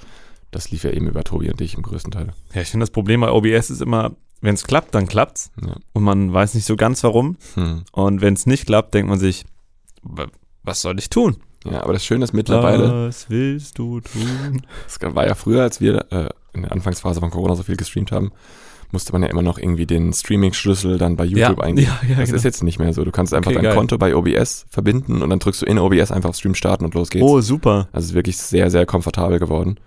das 0.51 0.71
lief 0.71 0.85
ja 0.85 0.91
eben 0.91 1.09
über 1.09 1.25
Tobi 1.25 1.51
und 1.51 1.61
dich 1.61 1.75
im 1.75 1.83
größten 1.83 2.13
Teil. 2.13 2.33
Ja, 2.55 2.63
ich 2.63 2.69
finde 2.69 2.85
das 2.85 2.91
Problem 2.91 3.21
bei 3.21 3.31
OBS 3.31 3.71
ist 3.71 3.83
immer, 3.83 4.13
wenn 4.41 4.55
es 4.55 4.65
klappt, 4.65 4.95
dann 4.95 5.07
klappt's. 5.09 5.51
Ja. 5.65 5.75
Und 5.93 6.05
man 6.05 6.33
weiß 6.33 6.55
nicht 6.55 6.65
so 6.65 6.77
ganz 6.77 7.03
warum. 7.05 7.37
Hm. 7.55 7.83
Und 7.93 8.21
wenn 8.21 8.35
es 8.35 8.47
nicht 8.47 8.67
klappt, 8.67 8.95
denkt 8.95 9.09
man 9.11 9.19
sich, 9.19 9.45
"Wa- 10.03 10.29
was 10.63 10.81
soll 10.81 10.99
ich 10.99 11.11
tun? 11.11 11.37
ja, 11.65 11.83
aber 11.83 11.93
das 11.93 12.05
Schöne 12.05 12.23
ist 12.25 12.33
mittlerweile, 12.33 13.09
Was 13.09 13.29
willst 13.29 13.79
du 13.79 14.01
tun? 14.01 14.63
Es 14.87 14.99
war 15.03 15.27
ja 15.27 15.35
früher, 15.35 15.63
als 15.63 15.81
wir 15.81 16.07
äh, 16.13 16.29
in 16.55 16.63
der 16.63 16.73
Anfangsphase 16.73 17.19
von 17.21 17.31
Corona 17.31 17.57
so 17.57 17.65
viel 17.65 17.77
gestreamt 17.77 18.13
haben, 18.13 18.31
musste 18.93 19.13
man 19.13 19.23
ja 19.23 19.29
immer 19.29 19.43
noch 19.43 19.59
irgendwie 19.59 19.87
den 19.87 20.13
Streaming-Schlüssel 20.13 20.99
dann 20.99 21.17
bei 21.17 21.25
YouTube 21.25 21.61
eingeben. 21.61 21.89
ja, 22.03 22.09
ja, 22.09 22.17
Das 22.17 22.27
genau. 22.27 22.37
ist 22.37 22.45
jetzt 22.45 22.63
nicht 22.63 22.79
mehr 22.79 22.93
so. 22.93 23.05
Du 23.05 23.11
kannst 23.11 23.35
einfach 23.35 23.51
Okay, 23.51 23.57
dein 23.57 23.65
geil. 23.65 23.75
Konto 23.77 23.99
bei 23.99 24.15
OBS 24.15 24.67
verbinden 24.71 25.23
und 25.23 25.31
dann 25.31 25.39
drückst 25.39 25.63
du 25.63 25.67
in 25.67 25.79
OBS 25.79 26.11
einfach 26.11 26.31
auf 26.31 26.37
Stream 26.37 26.55
starten 26.55 26.85
und 26.85 26.95
los 26.95 27.11
geht's. 27.11 27.25
Oh, 27.25 27.41
super. 27.41 27.89
Also 27.93 28.05
es 28.05 28.11
ist 28.11 28.15
wirklich 28.15 28.37
sehr, 28.39 28.71
sehr 28.71 28.87
komfortabel 28.87 29.39
geworden. 29.39 29.79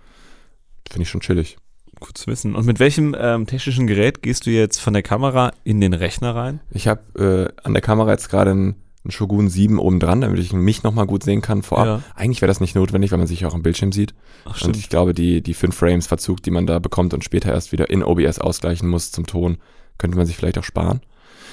Finde 0.89 1.03
ich 1.03 1.09
schon 1.09 1.21
chillig. 1.21 1.57
Gut 1.99 2.17
zu 2.17 2.27
wissen. 2.27 2.55
Und 2.55 2.65
mit 2.65 2.79
welchem 2.79 3.15
ähm, 3.19 3.45
technischen 3.45 3.85
Gerät 3.87 4.23
gehst 4.23 4.45
du 4.47 4.49
jetzt 4.49 4.79
von 4.79 4.93
der 4.93 5.03
Kamera 5.03 5.51
in 5.63 5.79
den 5.81 5.93
Rechner 5.93 6.35
rein? 6.35 6.59
Ich 6.71 6.87
habe 6.87 7.53
äh, 7.55 7.61
an 7.63 7.73
der 7.73 7.81
Kamera 7.81 8.09
jetzt 8.11 8.29
gerade 8.29 8.51
einen, 8.51 8.75
einen 9.03 9.11
Shogun 9.11 9.49
7 9.49 9.79
oben 9.79 9.99
dran, 9.99 10.21
damit 10.21 10.39
ich 10.39 10.53
mich 10.53 10.83
nochmal 10.83 11.07
gut 11.07 11.23
sehen 11.23 11.41
kann 11.41 11.63
vorab. 11.63 11.85
Ja. 11.85 12.01
Eigentlich 12.15 12.41
wäre 12.41 12.49
das 12.49 12.59
nicht 12.59 12.75
notwendig, 12.75 13.11
weil 13.11 13.17
man 13.17 13.27
sich 13.27 13.41
ja 13.41 13.47
auch 13.47 13.55
im 13.55 13.63
Bildschirm 13.63 13.91
sieht. 13.91 14.13
Ach, 14.45 14.61
Und 14.61 14.77
ich 14.77 14.89
glaube, 14.89 15.13
die, 15.13 15.41
die 15.41 15.53
5 15.53 15.75
Frames 15.75 16.07
Verzug, 16.07 16.43
die 16.43 16.51
man 16.51 16.67
da 16.67 16.79
bekommt 16.79 17.13
und 17.13 17.23
später 17.23 17.51
erst 17.51 17.71
wieder 17.71 17.89
in 17.89 18.03
OBS 18.03 18.39
ausgleichen 18.39 18.87
muss 18.87 19.11
zum 19.11 19.25
Ton, 19.25 19.57
könnte 19.97 20.17
man 20.17 20.25
sich 20.25 20.37
vielleicht 20.37 20.57
auch 20.57 20.63
sparen. 20.63 21.01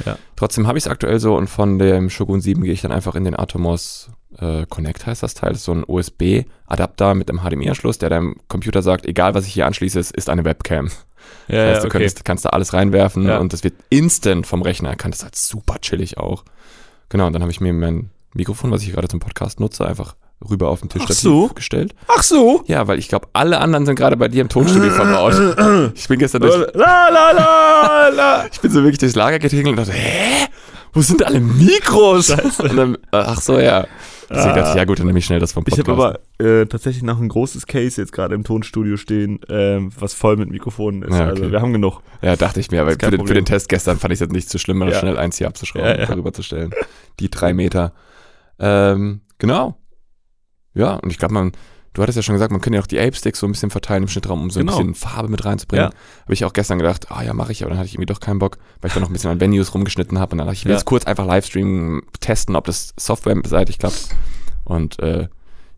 Ja. 0.04 0.18
Trotzdem 0.36 0.66
habe 0.66 0.78
ich 0.78 0.84
es 0.84 0.90
aktuell 0.90 1.18
so 1.18 1.36
und 1.36 1.48
von 1.48 1.78
dem 1.78 2.10
Shogun 2.10 2.40
7 2.40 2.62
gehe 2.62 2.72
ich 2.72 2.82
dann 2.82 2.92
einfach 2.92 3.14
in 3.14 3.24
den 3.24 3.38
Atomos 3.38 4.10
äh, 4.36 4.66
Connect 4.66 5.06
heißt 5.06 5.22
das 5.22 5.34
Teil. 5.34 5.50
Das 5.50 5.60
ist 5.60 5.64
so 5.64 5.72
ein 5.72 5.84
USB-Adapter 5.86 7.14
mit 7.14 7.30
einem 7.30 7.40
HDMI-Anschluss, 7.40 7.98
der 7.98 8.10
deinem 8.10 8.36
Computer 8.48 8.82
sagt, 8.82 9.06
egal 9.06 9.34
was 9.34 9.46
ich 9.46 9.54
hier 9.54 9.66
anschließe, 9.66 9.98
es 9.98 10.10
ist 10.10 10.28
eine 10.28 10.44
Webcam. 10.44 10.90
Ja, 11.48 11.56
Das 11.56 11.56
heißt, 11.56 11.58
ja, 11.58 11.72
du 11.72 11.78
okay. 11.78 11.88
könntest, 11.90 12.24
kannst 12.24 12.44
da 12.44 12.50
alles 12.50 12.72
reinwerfen 12.72 13.28
und 13.30 13.52
das 13.52 13.64
wird 13.64 13.74
instant 13.88 14.46
vom 14.46 14.62
Rechner 14.62 14.90
erkannt. 14.90 15.14
Das 15.14 15.20
ist 15.20 15.24
halt 15.24 15.36
super 15.36 15.80
chillig 15.80 16.18
auch. 16.18 16.44
Genau, 17.08 17.26
und 17.26 17.32
dann 17.32 17.42
habe 17.42 17.52
ich 17.52 17.60
mir 17.60 17.72
mein 17.72 18.10
Mikrofon, 18.34 18.70
was 18.70 18.82
ich 18.82 18.92
gerade 18.92 19.08
zum 19.08 19.20
Podcast 19.20 19.60
nutze, 19.60 19.86
einfach 19.86 20.14
rüber 20.48 20.68
auf 20.68 20.80
den 20.80 20.88
Tisch 20.88 21.02
Ach 21.06 21.12
so. 21.12 21.48
gestellt. 21.48 21.94
Ach 22.06 22.22
so. 22.22 22.62
Ja, 22.66 22.86
weil 22.86 22.98
ich 22.98 23.08
glaube, 23.08 23.28
alle 23.32 23.58
anderen 23.58 23.86
sind 23.86 23.96
gerade 23.96 24.16
bei 24.16 24.28
dir 24.28 24.42
im 24.42 24.48
Tonstudio 24.48 24.90
verbaut. 24.90 25.92
Ich 25.96 26.06
bin 26.08 26.18
gestern 26.18 26.42
durch, 26.42 26.54
La, 26.74 27.08
la, 27.08 27.32
la, 27.32 28.08
la. 28.08 28.46
ich 28.52 28.60
bin 28.60 28.70
so 28.70 28.80
wirklich 28.82 28.98
durchs 28.98 29.16
Lager 29.16 29.38
getingelt 29.38 29.68
und 29.70 29.76
dachte, 29.78 29.92
hä? 29.98 30.46
Wo 30.92 31.02
sind 31.02 31.24
alle 31.24 31.40
Mikros? 31.40 32.30
Und 32.30 32.76
dann, 32.76 32.98
ach 33.10 33.40
so, 33.40 33.58
ja. 33.58 33.86
Deswegen 34.30 34.54
dachte 34.56 34.70
ich, 34.70 34.74
ja 34.76 34.84
gut, 34.84 34.98
dann 34.98 35.06
nehme 35.06 35.18
ich 35.18 35.24
schnell 35.24 35.40
das 35.40 35.52
vom 35.52 35.64
Ich 35.66 35.74
Podcast. 35.76 35.88
habe 35.98 36.20
aber 36.38 36.44
äh, 36.60 36.66
tatsächlich 36.66 37.02
noch 37.02 37.18
ein 37.20 37.28
großes 37.28 37.66
Case 37.66 38.00
jetzt 38.00 38.12
gerade 38.12 38.34
im 38.34 38.44
Tonstudio 38.44 38.96
stehen, 38.96 39.40
ähm, 39.48 39.90
was 39.98 40.12
voll 40.14 40.36
mit 40.36 40.50
Mikrofonen 40.50 41.02
ist. 41.02 41.14
Ja, 41.14 41.30
okay. 41.30 41.40
Also 41.40 41.50
wir 41.52 41.60
haben 41.62 41.72
genug. 41.72 42.02
ja, 42.20 42.36
dachte 42.36 42.60
ich 42.60 42.70
mir, 42.70 42.82
aber 42.82 42.90
für 42.92 43.10
den, 43.10 43.26
für 43.26 43.34
den 43.34 43.44
Test 43.46 43.68
gestern 43.68 43.98
fand 43.98 44.12
ich 44.12 44.16
es 44.16 44.20
jetzt 44.20 44.32
nicht 44.32 44.50
so 44.50 44.58
schlimm, 44.58 44.78
mal 44.78 44.90
Ja. 44.90 44.98
schnell 44.98 45.16
eins 45.16 45.38
hier 45.38 45.46
abzuschrauben, 45.48 45.86
Ja, 45.88 45.98
ja. 46.00 46.06
darüber 46.06 46.32
zu 46.32 46.42
stellen. 46.42 46.72
Die 47.20 47.30
drei 47.30 47.54
Meter. 47.54 47.92
Ähm, 48.58 49.22
genau. 49.38 49.76
Ja, 50.74 50.94
und 50.96 51.10
ich 51.10 51.18
glaube, 51.18 51.34
man, 51.34 51.52
du 51.98 52.02
hattest 52.02 52.16
ja 52.16 52.22
schon 52.22 52.34
gesagt, 52.34 52.50
man 52.52 52.60
könnte 52.60 52.76
ja 52.78 52.82
auch 52.82 52.86
die 52.86 52.98
Ape-Sticks 52.98 53.38
so 53.40 53.46
ein 53.46 53.52
bisschen 53.52 53.70
verteilen 53.70 54.04
im 54.04 54.08
Schnittraum, 54.08 54.40
um 54.42 54.50
so 54.50 54.60
Genau. 54.60 54.72
ein 54.78 54.92
bisschen 54.92 54.94
Farbe 54.94 55.28
mit 55.28 55.44
reinzubringen. 55.44 55.90
Ja. 55.90 56.22
Habe 56.24 56.32
ich 56.34 56.44
auch 56.44 56.52
gestern 56.52 56.78
gedacht, 56.78 57.10
ah 57.10 57.22
ja, 57.22 57.34
mache 57.34 57.52
ich, 57.52 57.62
aber 57.62 57.70
dann 57.70 57.78
hatte 57.78 57.86
ich 57.88 57.94
irgendwie 57.94 58.06
doch 58.06 58.20
keinen 58.20 58.38
Bock, 58.38 58.58
weil 58.80 58.88
ich 58.88 58.94
dann 58.94 59.02
noch 59.02 59.10
ein 59.10 59.12
bisschen 59.12 59.30
an 59.30 59.40
Venues 59.40 59.74
rumgeschnitten 59.74 60.18
habe 60.18 60.32
und 60.32 60.38
dann 60.38 60.46
dachte 60.46 60.54
ich, 60.54 60.60
ich 60.60 60.64
will 60.64 60.72
Ja. 60.72 60.78
jetzt 60.78 60.86
kurz 60.86 61.04
einfach 61.04 61.26
Livestreamen, 61.26 62.02
testen, 62.20 62.56
ob 62.56 62.64
das 62.64 62.94
softwareseitig 62.98 63.78
klappt. 63.78 64.08
Und 64.64 64.98
äh, 65.00 65.28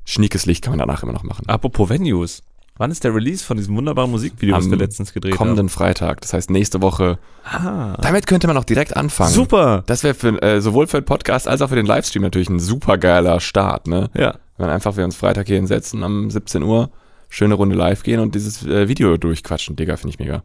schniekes 0.05 0.46
Licht 0.46 0.62
kann 0.64 0.72
man 0.72 0.78
danach 0.78 1.02
immer 1.02 1.12
noch 1.12 1.22
machen. 1.25 1.49
Apropos 1.49 1.88
Venues. 1.90 2.43
Wann 2.76 2.90
ist 2.90 3.05
der 3.05 3.14
Release 3.14 3.44
von 3.44 3.58
diesem 3.58 3.76
wunderbaren 3.76 4.11
Musikvideo, 4.11 4.56
was 4.56 4.64
Am 4.64 4.70
wir 4.70 4.78
letztens 4.78 5.12
gedreht 5.12 5.37
Kommenden 5.37 5.69
Freitag, 5.69 6.22
das 6.22 6.32
heißt 6.32 6.49
nächste 6.49 6.81
Woche. 6.81 7.19
haben? 7.44 7.67
Ah, 7.67 7.99
Damit 8.00 8.26
könnte 8.26 8.46
man 8.46 8.56
auch 8.56 8.64
direkt 8.64 8.96
anfangen. 8.96 9.34
super. 9.34 9.82
Das 9.87 10.02
wäre 10.02 10.40
äh, 10.43 10.62
sowohl 10.62 10.87
für 10.87 10.99
den 10.99 11.05
Podcast 11.05 11.46
als 11.46 11.61
auch 11.61 11.69
für 11.69 11.75
den 11.76 11.84
Livestream 11.84 12.22
natürlich 12.22 12.49
ein 12.49 12.58
super 12.58 12.96
geiler 12.96 13.38
Start, 13.40 13.87
ne? 13.87 14.08
Ja. 14.14 14.37
Wenn 14.61 14.69
einfach 14.69 14.97
wir 14.97 15.05
uns 15.05 15.17
Freitag 15.17 15.47
hier 15.47 15.57
hinsetzen 15.57 16.05
am 16.05 16.31
17 16.31 16.62
Uhr, 16.62 16.91
schöne 17.31 17.55
Runde 17.55 17.75
live 17.77 18.03
gehen 18.03 18.21
und 18.21 18.35
dieses 18.35 18.65
äh, 18.67 18.89
Video 18.89 19.17
durchquatschen, 19.17 19.75
Digga, 19.75 19.97
finde 19.97 20.11
ich 20.15 20.19
mega. 20.19 20.43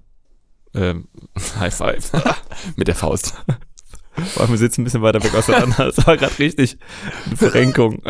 Ähm, 0.73 1.07
High 1.59 1.73
Five. 1.75 2.11
Mit 2.77 2.87
der 2.87 2.95
Faust. 2.95 3.33
Vor 4.33 4.43
allem 4.43 4.51
wir 4.51 4.57
sitzen 4.57 4.81
ein 4.81 4.83
bisschen 4.85 5.01
weiter 5.01 5.21
weg 5.21 5.35
auseinander. 5.35 5.91
Das 5.93 6.07
war 6.07 6.15
gerade 6.15 6.39
richtig 6.39 6.77
eine 7.25 7.35
Verrenkung. 7.35 8.01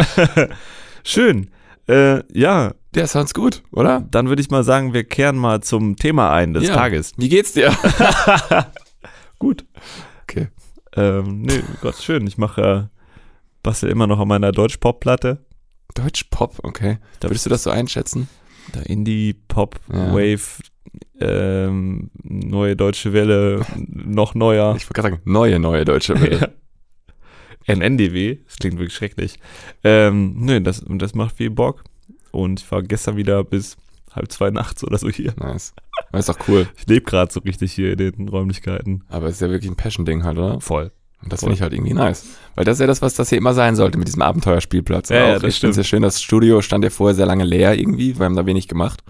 Schön. 1.03 1.50
Äh, 1.88 2.22
ja, 2.38 2.74
Der 2.94 3.08
sounds 3.08 3.34
gut, 3.34 3.63
oder? 3.72 4.06
dann 4.12 4.27
würde 4.29 4.41
ich 4.41 4.50
mal 4.51 4.63
sagen, 4.63 4.94
wir 4.94 5.03
kehren 5.03 5.36
mal 5.38 5.62
zum 5.62 5.96
Thema 5.96 6.32
ein 6.32 6.53
des 6.53 6.68
Ja. 6.68 6.75
Tages. 6.75 7.13
Wie 7.18 7.29
geht's 7.29 7.53
dir? 7.53 7.75
Gut. 9.39 9.65
Okay. 10.24 10.48
Ähm, 10.96 11.41
nee, 11.41 11.62
Gott, 11.82 11.96
schön. 11.98 12.25
Ich 12.27 12.38
mache, 12.38 12.89
äh, 12.91 13.00
bastel 13.63 13.89
immer 13.89 14.08
noch 14.08 14.20
an 14.20 14.27
meiner 14.27 14.51
Deutsch-Pop-Platte. 14.51 15.44
Deutsch-Pop, 15.96 16.60
okay. 16.64 17.00
Da 17.20 17.30
Würdest 17.30 17.46
du 17.46 17.50
das 17.50 17.64
so 17.64 17.72
einschätzen? 17.72 18.28
Da 18.72 18.82
Indie, 18.82 19.34
Pop, 19.48 19.80
Ja. 19.92 20.14
Wave, 20.14 20.42
ähm, 21.20 22.10
neue 22.24 22.75
deutsche 22.75 23.12
Welle, 23.14 23.66
noch 23.78 24.36
neuer. 24.36 24.75
Ich 24.78 24.84
wollte 24.84 25.02
gerade 25.02 25.16
sagen, 25.16 25.22
neue, 25.25 25.60
neue 25.60 25.84
deutsche 25.86 26.20
Welle. 26.22 26.54
NNDW, 27.68 28.40
das 28.46 28.58
klingt 28.58 28.78
wirklich 28.78 28.94
schrecklich. 28.96 29.40
Ähm, 29.84 30.36
nö, 30.38 30.62
das, 30.62 30.84
das 30.88 31.16
macht 31.16 31.38
viel 31.38 31.50
Bock. 31.50 31.84
Und 32.32 32.60
ich 32.60 32.72
war 32.72 32.84
gestern 32.84 33.18
wieder 33.18 33.44
bis 33.44 33.78
halb 34.14 34.32
zwei 34.32 34.52
nachts 34.52 34.84
oder 34.84 34.98
so 34.98 35.10
hier. 35.10 35.34
nice. 35.38 35.74
Aber 36.10 36.20
ist 36.20 36.30
doch 36.30 36.38
cool. 36.48 36.68
Ich 36.78 36.86
lebe 36.88 37.06
gerade 37.06 37.32
so 37.34 37.40
richtig 37.40 37.74
hier 37.74 37.94
in 37.94 37.98
den 37.98 38.30
Räumlichkeiten. 38.30 39.04
Aber 39.10 39.28
es 39.28 39.36
ist 39.36 39.42
ja 39.42 39.50
wirklich 39.50 39.72
ein 39.72 39.75
Passion-Ding 39.78 40.24
halt, 40.24 40.38
oder? 40.38 40.62
Voll. 40.62 40.92
Und 41.24 41.34
das 41.34 41.40
finde 41.40 41.56
ich 41.56 41.62
halt 41.62 41.74
irgendwie 41.74 41.94
nice. 41.94 42.25
Weil 42.55 42.65
das 42.65 42.77
ist 42.77 42.79
ja 42.81 42.88
das, 42.88 43.01
was 43.01 43.13
das 43.13 43.29
hier 43.29 43.38
immer 43.38 43.53
sein 43.53 43.75
sollte 43.75 43.97
mit 43.97 44.07
diesem 44.07 44.21
Abenteuerspielplatz. 44.21 45.09
Ja, 45.09 45.27
ja, 45.27 45.39
das 45.39 45.57
finde 45.57 45.71
es 45.71 45.77
ja 45.77 45.83
schön, 45.83 46.01
das 46.01 46.21
Studio 46.21 46.62
stand 46.62 46.83
ja 46.83 46.89
vorher 46.89 47.15
sehr 47.15 47.25
lange 47.25 47.43
leer 47.43 47.77
irgendwie, 47.77 48.17
wir 48.17 48.25
haben 48.25 48.35
da 48.35 48.45
wenig 48.45 48.67
gemacht. 48.67 49.03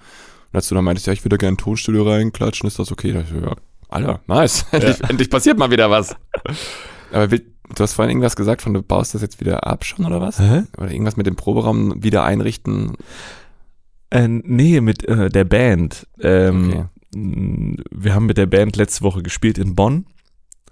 Und 0.52 0.58
als 0.58 0.68
du 0.68 0.76
dann 0.76 0.84
meintest, 0.84 1.08
ja, 1.08 1.14
ich 1.14 1.24
würde 1.24 1.38
gerne 1.38 1.56
ein 1.56 1.58
Tonstudio 1.58 2.10
reinklatschen, 2.10 2.68
ist 2.68 2.80
das 2.80 2.92
okay? 2.92 3.14
Da 3.14 3.22
ich, 3.22 3.30
so, 3.30 3.36
ja, 3.36 3.56
Alter, 3.90 4.20
nice. 4.28 4.66
endlich, 4.72 5.02
endlich 5.08 5.30
passiert 5.30 5.58
mal 5.58 5.70
wieder 5.70 5.90
was. 5.90 6.16
Aber 7.12 7.30
will, 7.30 7.46
du 7.76 7.84
hast 7.84 7.94
vorhin 7.94 8.12
irgendwas 8.12 8.36
gesagt 8.36 8.62
von, 8.62 8.74
du 8.74 8.82
baust 8.82 9.14
das 9.14 9.22
jetzt 9.22 9.40
wieder 9.40 9.68
ab 9.68 9.86
schon 9.86 10.06
oder 10.06 10.22
was? 10.22 10.40
Hä? 10.40 10.64
Oder 10.78 10.92
irgendwas 10.92 11.18
mit 11.18 11.28
dem 11.28 11.36
Proberaum 11.36 12.04
wieder 12.04 12.24
einrichten. 12.24 12.94
Äh, 14.10 14.28
nee, 14.28 14.82
mit 14.82 15.08
äh, 15.08 15.30
der 15.30 15.44
Band. 15.44 16.08
Ähm, 16.20 16.70
Okay. 16.70 16.86
Wir 17.18 18.14
haben 18.14 18.26
mit 18.26 18.38
der 18.38 18.46
Band 18.46 18.76
letzte 18.76 19.02
Woche 19.02 19.24
gespielt 19.24 19.58
in 19.58 19.74
Bonn. 19.74 20.06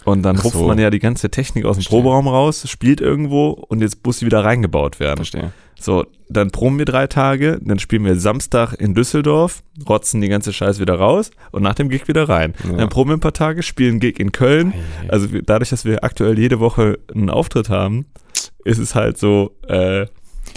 Und 0.05 0.23
dann 0.23 0.37
rupft 0.37 0.57
so. 0.57 0.67
man 0.67 0.77
ja 0.79 0.89
die 0.89 0.99
ganze 0.99 1.29
Technik 1.29 1.65
aus 1.65 1.77
dem 1.77 1.83
Verstehe. 1.83 1.99
Proberaum 2.01 2.27
raus, 2.27 2.65
spielt 2.69 3.01
irgendwo 3.01 3.49
und 3.49 3.81
jetzt 3.81 4.05
muss 4.05 4.19
sie 4.19 4.25
wieder 4.25 4.43
reingebaut 4.43 4.99
werden. 4.99 5.17
Verstehe. 5.17 5.51
So, 5.79 6.05
dann 6.29 6.49
proben 6.51 6.77
wir 6.77 6.85
drei 6.85 7.07
Tage, 7.07 7.59
dann 7.61 7.77
spielen 7.77 8.05
wir 8.05 8.15
Samstag 8.17 8.73
in 8.73 8.93
Düsseldorf, 8.93 9.63
rotzen 9.87 10.21
die 10.21 10.29
ganze 10.29 10.53
Scheiße 10.53 10.79
wieder 10.79 10.95
raus 10.95 11.31
und 11.51 11.61
nach 11.63 11.75
dem 11.75 11.89
Gig 11.89 12.07
wieder 12.07 12.29
rein. 12.29 12.53
Ja. 12.63 12.77
Dann 12.77 12.89
proben 12.89 13.09
wir 13.09 13.17
ein 13.17 13.21
paar 13.21 13.33
Tage, 13.33 13.63
spielen 13.63 13.99
Gig 13.99 14.17
in 14.19 14.31
Köln. 14.31 14.73
Also 15.09 15.31
wir, 15.33 15.41
dadurch, 15.41 15.71
dass 15.71 15.83
wir 15.83 16.03
aktuell 16.03 16.39
jede 16.39 16.59
Woche 16.61 16.99
einen 17.13 17.29
Auftritt 17.29 17.69
haben, 17.69 18.05
ist 18.63 18.77
es 18.79 18.95
halt 18.95 19.17
so 19.17 19.51
äh, 19.67 20.05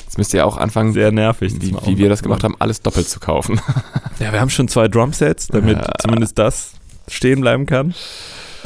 Jetzt 0.04 0.18
müsst 0.18 0.34
ihr 0.34 0.44
auch 0.46 0.56
anfangen, 0.58 0.92
sehr 0.92 1.10
nervig. 1.10 1.54
wie, 1.60 1.74
wie 1.86 1.98
wir 1.98 2.08
das 2.08 2.22
gemacht 2.22 2.44
haben, 2.44 2.54
alles 2.58 2.80
doppelt 2.82 3.08
zu 3.08 3.18
kaufen. 3.20 3.60
Ja, 4.18 4.32
wir 4.32 4.40
haben 4.40 4.48
schon 4.48 4.66
zwei 4.68 4.88
Drumsets, 4.88 5.48
damit 5.48 5.76
Ja. 5.76 5.92
zumindest 5.98 6.38
das 6.38 6.72
stehen 7.06 7.42
bleiben 7.42 7.66
kann. 7.66 7.94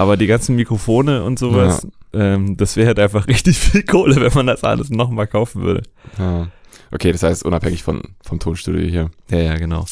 Aber 0.00 0.16
die 0.16 0.26
ganzen 0.26 0.56
Mikrofone 0.56 1.24
und 1.24 1.38
sowas, 1.38 1.86
ähm, 2.14 2.56
das 2.56 2.78
wäre 2.78 2.86
halt 2.86 2.98
einfach 2.98 3.26
richtig 3.28 3.58
viel 3.58 3.82
Kohle, 3.82 4.16
wenn 4.16 4.32
man 4.32 4.46
das 4.46 4.64
alles 4.64 4.88
nochmal 4.88 5.26
kaufen 5.26 5.60
würde. 5.60 5.82
Ja. 6.18 6.48
Okay, 6.90 7.12
das 7.12 7.22
heißt 7.22 7.44
unabhängig 7.44 7.82
von, 7.82 8.00
vom 8.22 8.38
Tonstudio 8.38 8.88
hier. 8.88 9.10
Ja, 9.30 9.38
ja, 9.40 9.56
genau. 9.56 9.84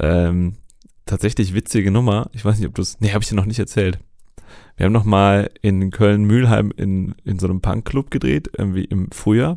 Ähm, 0.00 0.56
tatsächlich 1.06 1.54
witzige 1.54 1.90
Nummer. 1.90 2.28
Ich 2.34 2.44
weiß 2.44 2.58
nicht, 2.58 2.68
ob 2.68 2.74
du 2.74 2.82
es. 2.82 3.00
Nee, 3.00 3.14
habe 3.14 3.22
ich 3.22 3.30
dir 3.30 3.34
noch 3.34 3.46
nicht 3.46 3.58
erzählt. 3.58 4.00
Wir 4.76 4.84
haben 4.84 4.92
noch 4.92 5.04
mal 5.04 5.50
in 5.62 5.90
Köln-Mühlheim 5.90 6.70
in, 6.76 7.14
in 7.24 7.38
so 7.38 7.46
einem 7.46 7.62
Punkclub 7.62 8.10
gedreht, 8.10 8.50
irgendwie 8.58 8.84
im 8.84 9.10
Frühjahr. 9.12 9.56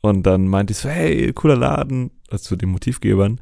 Und 0.00 0.22
dann 0.22 0.48
meinte 0.48 0.72
ich 0.72 0.78
so, 0.78 0.88
hey, 0.88 1.30
cooler 1.34 1.56
Laden, 1.56 2.10
also 2.30 2.42
zu 2.42 2.56
den 2.56 2.70
Motivgebern. 2.70 3.38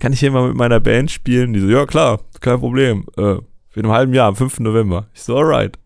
Kann 0.00 0.12
ich 0.12 0.18
hier 0.18 0.32
mal 0.32 0.48
mit 0.48 0.56
meiner 0.56 0.80
Band 0.80 1.12
spielen? 1.12 1.52
Die 1.52 1.60
so, 1.60 1.68
ja 1.68 1.86
klar, 1.86 2.20
kein 2.40 2.58
Problem. 2.58 3.06
Äh, 3.16 3.36
in 3.76 3.84
einem 3.84 3.92
halben 3.92 4.14
Jahr, 4.14 4.28
am 4.28 4.36
5. 4.36 4.60
November. 4.60 5.06
Ich 5.14 5.22
so, 5.22 5.36
alright. 5.36 5.78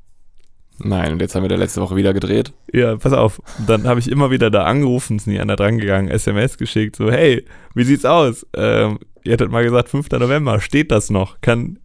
Nein, 0.79 1.13
und 1.13 1.21
jetzt 1.21 1.35
haben 1.35 1.43
wir 1.43 1.49
da 1.49 1.57
letzte 1.57 1.83
Woche 1.83 1.97
wieder 1.97 2.15
gedreht. 2.15 2.55
Ja, 2.73 2.97
pass 2.97 3.13
auf. 3.13 3.41
Und 3.59 3.69
dann 3.69 3.87
habe 3.87 4.01
ich 4.01 4.11
immer 4.11 4.31
wieder 4.31 4.51
da 4.51 4.65
angerufen, 4.65 5.17
ist 5.17 5.27
nie 5.27 5.39
einer 5.39 5.57
dran 5.57 5.79
gegangen, 5.79 6.09
SMS 6.09 6.57
geschickt, 6.57 6.97
so, 6.97 7.11
hey, 7.11 7.45
wie 7.75 7.85
sieht's 7.85 8.07
aus? 8.07 8.47
Ähm, 8.57 8.99
ihr 9.25 9.35
hattet 9.35 9.51
mal 9.51 9.65
gesagt, 9.65 9.91
5. 9.91 10.09
November, 10.13 10.61
steht 10.61 10.91
das 10.91 11.11
noch? 11.11 11.41
Kann, 11.43 11.79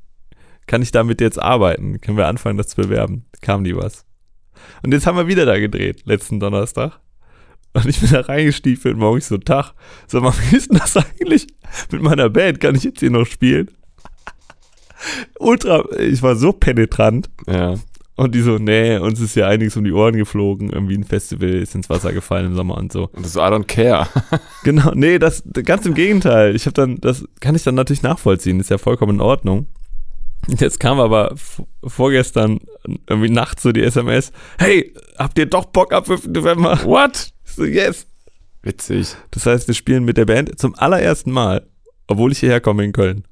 kann 0.67 0.81
ich 0.81 0.91
damit 0.91 1.19
jetzt 1.19 1.41
arbeiten? 1.41 1.99
Können 1.99 2.17
wir 2.17 2.27
anfangen, 2.27 2.57
das 2.57 2.67
zu 2.67 2.81
bewerben? 2.81 3.25
Kam 3.41 3.63
nie 3.63 3.75
was. 3.75 4.05
Und 4.81 4.93
jetzt 4.93 5.05
haben 5.07 5.17
wir 5.17 5.27
wieder 5.27 5.45
da 5.45 5.59
gedreht, 5.59 6.03
letzten 6.05 6.39
Donnerstag. 6.39 6.99
Und 7.73 7.87
ich 7.87 7.99
bin 7.99 8.11
da 8.11 8.21
reingestiefelt, 8.21 8.95
morgens 8.95 9.27
so, 9.27 9.37
Tag. 9.37 9.73
Sag 10.07 10.21
mal, 10.21 10.33
wie 10.49 10.55
ist 10.55 10.71
denn 10.71 10.77
das 10.77 10.95
eigentlich 10.95 11.47
mit 11.91 12.01
meiner 12.01 12.29
Band? 12.29 12.61
Kann 12.61 12.75
ich 12.75 12.85
jetzt 12.85 13.01
hier 13.01 13.11
noch 13.11 13.25
spielen? 13.25 13.69
Ultra, 15.39 15.83
ich 15.99 16.21
war 16.21 16.35
so 16.35 16.51
penetrant. 16.51 17.29
Ja. 17.47 17.75
Und 18.17 18.33
die 18.33 18.41
so, 18.41 18.57
nee, 18.57 18.97
uns 18.97 19.19
ist 19.19 19.35
ja 19.35 19.47
einiges 19.47 19.75
um 19.75 19.83
die 19.83 19.91
Ohren 19.91 20.15
geflogen, 20.15 20.69
irgendwie 20.69 20.95
ein 20.95 21.03
Festival 21.03 21.49
ist 21.49 21.75
ins 21.75 21.89
Wasser 21.89 22.13
gefallen 22.13 22.45
im 22.45 22.55
Sommer 22.55 22.77
und 22.77 22.93
so. 22.93 23.09
Und 23.11 23.25
das 23.25 23.33
so, 23.33 23.41
I 23.41 23.43
don't 23.43 23.65
care. 23.65 24.07
Genau, 24.63 24.91
nee, 24.95 25.19
das 25.19 25.43
ganz 25.63 25.85
im 25.85 25.93
Gegenteil. 25.93 26.55
Ich 26.55 26.65
habe 26.65 26.73
dann, 26.73 26.99
das 27.01 27.25
kann 27.41 27.55
ich 27.55 27.63
dann 27.63 27.75
natürlich 27.75 28.03
nachvollziehen, 28.03 28.59
ist 28.59 28.69
ja 28.69 28.77
vollkommen 28.77 29.15
in 29.15 29.21
Ordnung. 29.21 29.67
Jetzt 30.47 30.79
kam 30.79 30.99
aber 30.99 31.35
vorgestern 31.83 32.61
irgendwie 33.09 33.29
nachts 33.29 33.63
so 33.63 33.71
die 33.71 33.83
SMS, 33.83 34.31
hey, 34.59 34.93
habt 35.17 35.37
ihr 35.37 35.47
doch 35.47 35.65
Bock 35.65 35.91
ab 35.91 36.07
5. 36.07 36.27
November? 36.27 36.79
What? 36.83 37.33
Ich 37.45 37.51
So, 37.51 37.65
yes. 37.65 38.07
Witzig. 38.61 39.15
Das 39.31 39.45
heißt, 39.45 39.67
wir 39.67 39.75
spielen 39.75 40.05
mit 40.05 40.17
der 40.17 40.25
Band 40.25 40.57
zum 40.57 40.73
allerersten 40.75 41.31
Mal, 41.31 41.67
obwohl 42.07 42.31
ich 42.31 42.39
hierher 42.39 42.61
komme 42.61 42.83
in 42.83 42.93
Köln. 42.93 43.25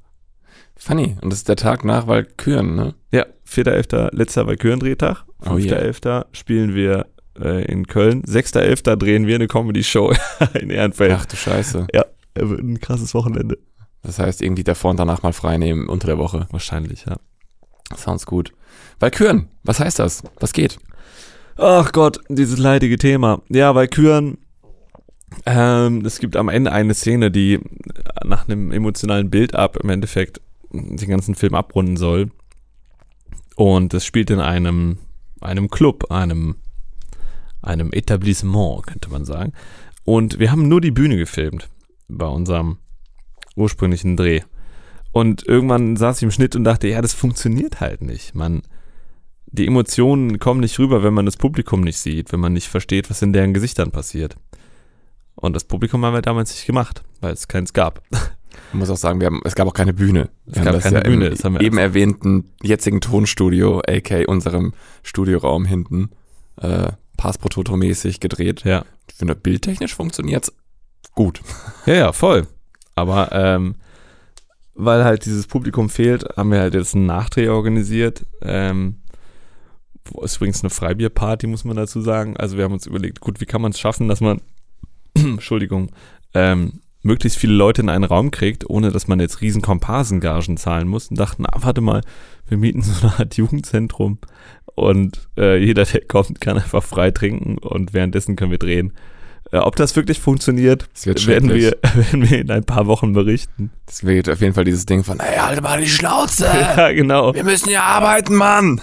Funny. 0.76 1.16
Und 1.22 1.32
das 1.32 1.40
ist 1.40 1.50
der 1.50 1.56
Tag 1.56 1.86
nach 1.86 2.08
Walküren, 2.08 2.76
ne? 2.76 2.96
Ja, 3.12 3.26
4.11. 3.48 4.16
letzter 4.16 4.48
Valkyrien-Drehtag. 4.48 5.24
Oh 5.46 5.58
yeah. 5.58 5.78
5.11. 5.78 6.26
spielen 6.32 6.76
wir 6.76 7.08
äh, 7.40 7.64
in 7.66 7.88
Köln. 7.88 8.24
6.11. 8.24 8.96
drehen 8.96 9.28
wir 9.28 9.36
eine 9.36 9.48
Comedy-Show 9.48 10.14
in 10.60 10.70
Ehrenfeld. 10.70 11.14
Ach 11.14 11.26
du 11.26 11.36
Scheiße. 11.36 11.88
Ja, 11.94 12.06
äh, 12.34 12.50
wird 12.50 12.62
ein 12.62 12.80
krasses 12.80 13.14
Wochenende. 13.14 13.58
Das 14.02 14.20
heißt, 14.20 14.42
irgendwie 14.42 14.64
davor 14.64 14.92
und 14.92 15.00
danach 15.00 15.24
mal 15.24 15.34
frei 15.34 15.58
nehmen 15.58 15.88
unter 15.88 16.08
der 16.08 16.18
Woche. 16.18 16.48
Wahrscheinlich, 16.52 17.06
ja. 17.06 17.16
Sounds 17.96 18.26
gut. 18.26 18.52
Walküren, 19.00 19.50
was 19.64 19.80
heißt 19.80 20.00
das? 20.00 20.24
Was 20.40 20.54
geht? 20.54 20.78
Ach 21.58 21.92
Gott, 21.92 22.20
dieses 22.30 22.58
leidige 22.58 22.98
Thema. 22.98 23.42
Ja, 23.50 23.76
Valkyren, 23.76 24.40
ähm, 25.46 26.04
es 26.06 26.20
gibt 26.20 26.36
am 26.36 26.50
Ende 26.50 26.72
eine 26.72 26.94
Szene, 26.94 27.32
die 27.32 27.60
nach 28.24 28.48
einem 28.48 28.72
emotionalen 28.72 29.30
Build-up 29.30 29.78
im 29.78 29.90
Endeffekt 29.90 30.42
den 30.74 31.10
ganzen 31.10 31.36
Film 31.36 31.56
abrunden 31.56 31.98
soll. 31.98 32.32
Und 33.56 33.94
es 33.94 34.06
spielt 34.06 34.30
in 34.30 34.40
einem, 34.40 34.98
einem 35.40 35.70
Club, 35.70 36.12
einem, 36.12 36.56
einem 37.62 37.92
Etablissement, 37.94 38.88
könnte 38.88 39.10
man 39.10 39.26
sagen. 39.26 39.54
Und 40.04 40.40
wir 40.40 40.52
haben 40.52 40.68
nur 40.68 40.82
die 40.82 40.92
Bühne 40.92 41.18
gefilmt 41.18 41.70
bei 42.08 42.26
unserem 42.26 42.78
ursprünglichen 43.56 44.18
Dreh. 44.18 44.42
Und 45.12 45.48
irgendwann 45.48 45.96
saß 45.96 46.18
ich 46.18 46.24
im 46.24 46.32
Schnitt 46.32 46.56
und 46.56 46.64
dachte, 46.64 46.88
ja, 46.88 47.02
das 47.02 47.14
funktioniert 47.14 47.80
halt 47.80 48.02
nicht. 48.02 48.34
Man, 48.34 48.64
die 49.46 49.68
Emotionen 49.68 50.40
kommen 50.40 50.62
nicht 50.62 50.80
rüber, 50.80 51.04
wenn 51.04 51.14
man 51.14 51.28
das 51.28 51.38
Publikum 51.38 51.82
nicht 51.82 52.00
sieht, 52.00 52.34
wenn 52.34 52.40
man 52.40 52.54
nicht 52.54 52.68
versteht, 52.68 53.10
was 53.12 53.22
in 53.22 53.32
deren 53.32 53.54
Gesichtern 53.54 53.92
passiert. 53.92 54.36
Und 55.36 55.56
das 55.56 55.66
Publikum 55.66 56.04
haben 56.04 56.14
wir 56.14 56.22
damals 56.22 56.52
nicht 56.52 56.66
gemacht, 56.66 57.04
weil 57.22 57.34
es 57.34 57.48
keins 57.48 57.74
gab. 57.74 58.04
Ich 58.72 58.80
muss 58.80 58.90
auch 58.90 58.98
sagen, 58.98 59.20
wir 59.20 59.28
haben, 59.28 59.42
es 59.44 59.56
gab 59.56 59.68
auch 59.68 59.74
keine 59.74 59.94
Bühne. 59.94 60.30
Wir 60.46 60.58
Es 60.58 60.66
gab 60.66 60.82
keine 60.82 60.98
ja 60.98 61.04
Bühne, 61.04 61.26
Im 61.28 61.32
das 61.32 61.44
haben 61.44 61.54
wir 61.56 61.62
eben 61.62 61.78
erwähnten 61.78 62.50
jetzigen 62.62 63.02
Tonstudio, 63.02 63.82
aka 63.88 64.26
unserem 64.28 64.74
Studioraum 65.04 65.66
hinten, 65.66 66.10
äh, 66.58 66.92
Pass 67.18 67.38
pro 67.38 67.50
Toto 67.50 67.78
mäßig 67.78 68.20
gedreht. 68.20 68.64
Ja. 68.64 68.86
Ich 69.10 69.16
finde, 69.16 69.36
bildtechnisch 69.36 69.96
funktioniert's 69.96 70.54
gut. 71.14 71.42
Ja, 71.86 71.94
ja, 71.96 72.12
voll. 72.14 72.48
Aber 72.96 73.30
ähm, 73.34 73.76
weil 74.76 75.04
halt 75.04 75.26
dieses 75.26 75.48
Publikum 75.48 75.90
fehlt, 75.90 76.26
haben 76.38 76.52
wir 76.52 76.60
halt 76.60 76.74
jetzt 76.74 76.96
einen 76.96 77.06
Nachdreh 77.06 77.50
organisiert. 77.50 78.26
Ähm, 78.42 79.02
ist 80.22 80.38
übrigens 80.38 80.64
eine 80.64 80.70
Freibierparty, 80.70 81.48
muss 81.48 81.64
man 81.64 81.76
dazu 81.76 82.02
sagen. 82.02 82.38
Also 82.38 82.58
wir 82.58 82.64
haben 82.64 82.74
uns 82.74 82.86
überlegt, 82.86 83.20
gut, 83.20 83.40
wie 83.42 83.46
kann 83.46 83.62
man 83.62 83.72
es 83.72 83.80
schaffen, 83.80 84.08
dass 84.08 84.22
man, 84.22 84.42
Entschuldigung, 85.14 85.92
ähm, 86.34 86.82
möglichst 87.04 87.38
viele 87.38 87.54
Leute 87.54 87.82
in 87.82 87.90
einen 87.90 88.06
Raum 88.06 88.32
kriegt, 88.32 88.70
ohne 88.70 88.92
dass 88.92 89.08
man 89.08 89.20
jetzt 89.20 89.42
riesen 89.42 89.62
Komparsengagen 89.62 90.58
zahlen 90.58 90.88
muss. 90.88 91.10
Und 91.10 91.20
dachten, 91.20 91.46
ah, 91.46 91.60
warte 91.60 91.82
mal, 91.82 92.02
wir 92.48 92.58
mieten 92.58 92.82
so 92.84 93.08
eine 93.08 93.20
Art 93.20 93.38
Jugendzentrum 93.38 94.18
und 94.76 95.28
äh, 95.38 95.58
jeder, 95.58 95.86
der 95.86 96.02
kommt, 96.02 96.42
kann 96.42 96.58
einfach 96.58 96.84
frei 96.84 97.12
trinken 97.12 97.58
und 97.58 97.94
währenddessen 97.94 98.36
können 98.36 98.52
wir 98.52 98.58
drehen. 98.58 98.94
Äh, 99.52 99.58
ob 99.58 99.76
das 99.76 99.96
wirklich 99.96 100.20
funktioniert, 100.20 100.88
wird 101.04 101.28
werden 101.28 101.54
wir, 101.54 101.78
werden 101.94 102.30
wir 102.30 102.40
in 102.40 102.50
ein 102.50 102.64
paar 102.64 102.88
Wochen 102.88 103.14
berichten. 103.14 103.72
Das 103.86 104.04
wird 104.04 104.30
auf 104.30 104.42
jeden 104.42 104.54
Fall 104.54 104.64
dieses 104.64 104.86
Ding 104.86 105.04
von, 105.04 105.20
ey, 105.20 105.38
halt 105.38 105.62
mal 105.62 105.80
die 105.80 105.88
Schnauze! 105.88 106.48
Ja, 106.78 106.92
genau. 106.92 107.36
Wir 107.36 107.44
müssen 107.44 107.70
ja 107.70 107.84
arbeiten, 107.84 108.36
Mann! 108.36 108.82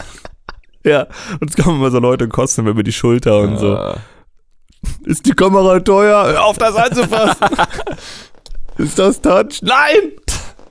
Ja, 0.85 1.09
und 1.41 1.51
es 1.51 1.57
kommen 1.57 1.79
immer 1.79 1.91
so 1.91 1.99
Leute 1.99 2.25
und 2.25 2.31
kosten 2.31 2.67
über 2.67 2.83
die 2.83 2.93
Schulter 2.93 3.41
und 3.41 3.59
so. 3.59 3.95
Ist 5.05 5.27
die 5.27 5.33
Kamera 5.33 5.81
teuer? 5.81 6.27
Hör 6.27 6.45
auf, 6.45 6.59
das 6.59 6.75
anzufassen. 6.75 7.47
Ist 8.79 8.99
das 8.99 9.21
Touch? 9.21 9.61
Nein! 9.63 10.13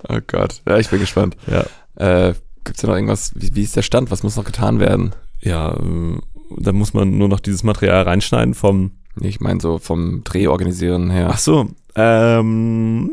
oh 0.07 0.19
Gott, 0.25 0.61
ja, 0.67 0.77
ich 0.77 0.89
bin 0.89 0.99
gespannt. 0.99 1.35
Ja. 1.47 1.65
Äh, 1.95 2.33
gibt's 2.63 2.81
da 2.81 2.87
noch 2.87 2.95
irgendwas, 2.95 3.31
wie, 3.35 3.53
wie 3.55 3.63
ist 3.63 3.75
der 3.75 3.81
Stand? 3.81 4.09
Was 4.11 4.23
muss 4.23 4.35
noch 4.35 4.45
getan 4.45 4.79
werden? 4.79 5.13
Ja, 5.41 5.73
äh, 5.73 6.17
da 6.57 6.71
muss 6.71 6.93
man 6.93 7.17
nur 7.17 7.27
noch 7.27 7.39
dieses 7.39 7.63
Material 7.63 8.03
reinschneiden 8.03 8.53
vom. 8.53 8.91
Ich 9.21 9.39
meine 9.39 9.59
so 9.59 9.77
vom 9.77 10.23
Dreh 10.23 10.47
organisieren 10.47 11.09
her. 11.09 11.29
Ach 11.31 11.39
so, 11.39 11.67
ähm. 11.95 13.11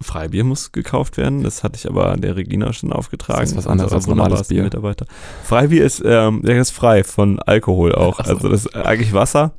Freibier 0.00 0.42
muss 0.42 0.72
gekauft 0.72 1.16
werden. 1.16 1.44
Das 1.44 1.62
hatte 1.62 1.76
ich 1.76 1.88
aber 1.88 2.16
der 2.16 2.34
Regina 2.34 2.72
schon 2.72 2.92
aufgetragen. 2.92 3.40
Das 3.40 3.52
ist 3.52 3.56
was 3.56 3.66
anderes 3.68 3.92
unserer 3.92 4.12
als 4.12 4.18
normales 4.18 4.48
Bier. 4.48 4.64
Mitarbeiter. 4.64 5.06
Freibier 5.44 5.84
ist, 5.84 6.02
ähm, 6.04 6.42
der 6.42 6.60
ist 6.60 6.72
frei 6.72 7.04
von 7.04 7.38
Alkohol 7.38 7.94
auch. 7.94 8.16
So. 8.16 8.32
Also 8.32 8.48
das 8.48 8.66
ist 8.66 8.74
eigentlich 8.74 9.12
Wasser. 9.12 9.54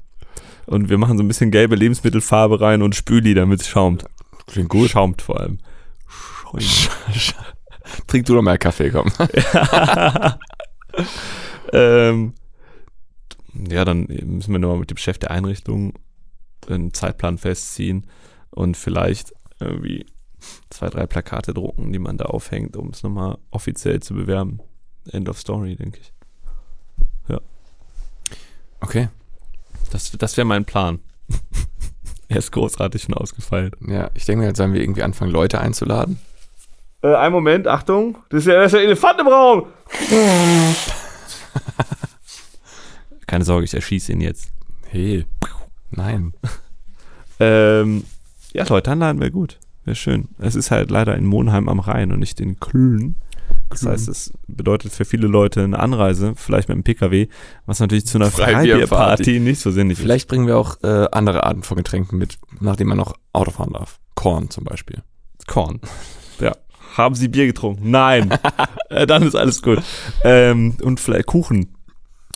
Und 0.66 0.90
wir 0.90 0.98
machen 0.98 1.18
so 1.18 1.24
ein 1.24 1.28
bisschen 1.28 1.52
gelbe 1.52 1.76
Lebensmittelfarbe 1.76 2.62
rein 2.62 2.82
und 2.82 2.96
Spüli, 2.96 3.34
damit 3.34 3.62
es 3.62 3.68
schaumt. 3.68 4.06
Klingt 4.48 4.70
gut. 4.70 4.90
Schaumt 4.90 5.22
vor 5.22 5.40
allem. 5.40 5.60
Trink 8.08 8.26
du 8.26 8.36
doch 8.36 8.42
mal 8.42 8.58
Kaffee, 8.58 8.92
komm. 8.92 9.12
ähm, 11.74 12.34
ja, 13.54 13.84
dann 13.84 14.06
müssen 14.06 14.52
wir 14.52 14.60
nochmal 14.60 14.80
mit 14.80 14.90
dem 14.90 14.98
Chef 14.98 15.18
der 15.18 15.32
Einrichtung 15.32 15.94
einen 16.70 16.94
Zeitplan 16.94 17.38
festziehen 17.38 18.08
und 18.52 18.78
vielleicht 18.78 19.34
irgendwie 19.60 20.06
zwei, 20.70 20.90
drei 20.90 21.08
Plakate 21.08 21.54
drucken, 21.54 21.92
die 21.92 22.00
man 22.00 22.18
da 22.18 22.26
aufhängt, 22.26 22.78
um 22.78 22.90
es 22.90 23.04
nochmal 23.04 23.38
offiziell 23.52 24.00
zu 24.02 24.14
bewerben. 24.14 24.60
End 25.12 25.28
of 25.28 25.40
Story, 25.40 25.76
denke 25.76 26.00
ich. 26.00 26.14
Okay. 28.84 29.08
Das, 29.94 30.12
das 30.12 30.36
wäre 30.38 30.46
mein 30.46 30.66
Plan. 30.66 31.00
er 32.28 32.38
ist 32.38 32.52
großartig 32.52 33.04
schon 33.04 33.14
ausgefallen. 33.14 33.72
Ja, 33.88 34.10
ich 34.16 34.26
denke 34.26 34.42
mir, 34.42 34.48
jetzt 34.48 34.58
sollen 34.58 34.74
wir 34.74 34.82
irgendwie 34.82 35.04
anfangen, 35.04 35.32
Leute 35.32 35.62
einzuladen. 35.62 36.18
Äh, 37.04 37.14
ein 37.14 37.32
Moment, 37.32 37.68
Achtung. 37.68 38.18
Das 38.30 38.40
ist 38.40 38.48
ja, 38.48 38.56
das 38.56 38.74
ist 38.74 38.80
ja 38.80 38.86
Elefant 38.86 39.20
im 39.20 39.28
Raum. 39.28 39.68
Keine 43.28 43.46
Sorge, 43.46 43.66
ich 43.66 43.74
erschieße 43.76 44.14
ihn 44.14 44.22
jetzt. 44.22 44.50
Hey. 44.90 45.26
Nein. 45.92 46.34
Ähm, 47.40 48.04
ja, 48.54 48.64
Leute, 48.66 48.92
dann 48.92 49.00
laden 49.00 49.20
wir 49.20 49.32
gut. 49.32 49.58
Wäre 49.86 49.96
schön. 49.96 50.30
Es 50.38 50.54
ist 50.54 50.70
halt 50.70 50.92
leider 50.92 51.16
in 51.16 51.26
Monheim 51.26 51.68
am 51.68 51.80
Rhein 51.80 52.12
und 52.12 52.20
nicht 52.20 52.40
in 52.40 52.60
Klün. 52.60 53.16
Das 53.74 53.86
heißt, 53.86 54.08
es 54.08 54.34
bedeutet 54.48 54.92
für 54.92 55.06
viele 55.06 55.28
Leute 55.28 55.64
eine 55.64 55.80
Anreise, 55.80 56.34
vielleicht 56.36 56.70
mit 56.70 56.78
dem 56.78 56.84
PKW, 56.84 57.28
was 57.66 57.80
natürlich 57.80 58.06
zu 58.06 58.18
einer 58.18 58.32
Freibierparty 58.32 59.40
nicht 59.40 59.60
so 59.62 59.72
sinnig 59.72 59.98
ist. 59.98 60.02
Vielleicht 60.02 60.28
bringen 60.28 60.48
wir 60.48 60.58
auch 60.58 60.78
äh, 60.84 61.08
andere 61.12 61.44
Arten 61.44 61.64
von 61.64 61.78
Getränken 61.78 62.18
mit, 62.18 62.38
nachdem 62.60 62.88
man 62.88 62.98
noch 62.98 63.16
Auto 63.34 63.52
fahren 63.52 63.74
darf. 63.74 64.00
Korn 64.16 64.50
zum 64.50 64.64
Beispiel. 64.64 65.04
Korn. 65.48 65.82
Ja. 66.40 66.56
Haben 66.96 67.16
Sie 67.16 67.28
Bier 67.28 67.48
getrunken? 67.48 67.90
Nein. 67.90 68.32
äh, 68.90 69.08
dann 69.08 69.24
ist 69.24 69.36
alles 69.36 69.62
gut. 69.62 69.82
Ähm, 70.24 70.78
und 70.82 71.00
vielleicht 71.00 71.26
Kuchen. 71.26 71.76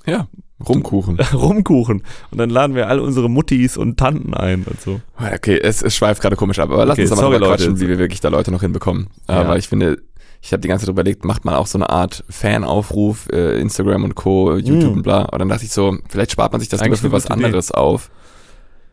Ja. 0.06 0.28
Rumkuchen. 0.66 1.20
Rumkuchen. 1.34 2.04
Und 2.32 2.38
dann 2.38 2.50
laden 2.50 2.76
wir 2.76 2.88
all 2.88 3.00
unsere 3.00 3.30
Muttis 3.30 3.78
und 3.78 3.98
Tanten 3.98 4.34
ein 4.34 4.64
und 4.64 4.82
so. 4.82 5.02
Okay, 5.18 5.60
es, 5.62 5.84
es 5.84 5.96
schweift 5.96 6.22
gerade 6.22 6.36
komisch 6.36 6.60
ab, 6.60 6.72
aber 6.72 6.86
lass 6.86 6.96
Okay, 6.96 7.04
uns 7.04 7.12
aber 7.12 7.22
sorry, 7.22 7.40
mal 7.40 7.48
quatschen, 7.50 7.74
Leute. 7.74 7.82
wie 7.82 7.88
wir 7.90 8.00
wirklich 8.00 8.22
da 8.22 8.30
Leute 8.30 8.52
noch 8.52 8.62
hinbekommen. 8.62 9.08
Ja. 9.30 9.36
Aber 9.42 9.58
ich 9.58 9.68
finde, 9.68 10.02
ich 10.42 10.52
habe 10.54 10.62
die 10.62 10.68
ganze 10.68 10.86
Zeit 10.86 10.92
überlegt, 10.92 11.26
macht 11.26 11.46
man 11.46 11.56
auch 11.56 11.68
so 11.68 11.78
eine 11.78 11.90
Art 11.90 12.24
Fanaufruf, 12.30 13.28
äh, 13.32 13.60
Instagram 13.60 14.04
und 14.04 14.16
Co., 14.16 14.56
YouTube 14.58 14.92
Mm. 14.94 14.98
und 14.98 15.04
bla. 15.04 15.24
Und 15.24 15.40
dann 15.40 15.50
dachte 15.50 15.66
ich 15.66 15.72
so, 15.72 15.98
vielleicht 16.10 16.32
spart 16.32 16.52
man 16.52 16.62
sich 16.62 16.70
das 16.70 16.80
lieber 16.82 16.88
Eigentlich 16.96 17.00
für 17.02 17.08
eine 17.08 17.14
was 17.14 17.26
Idee. 17.26 17.34
anderes 17.34 17.72
auf. 17.72 18.12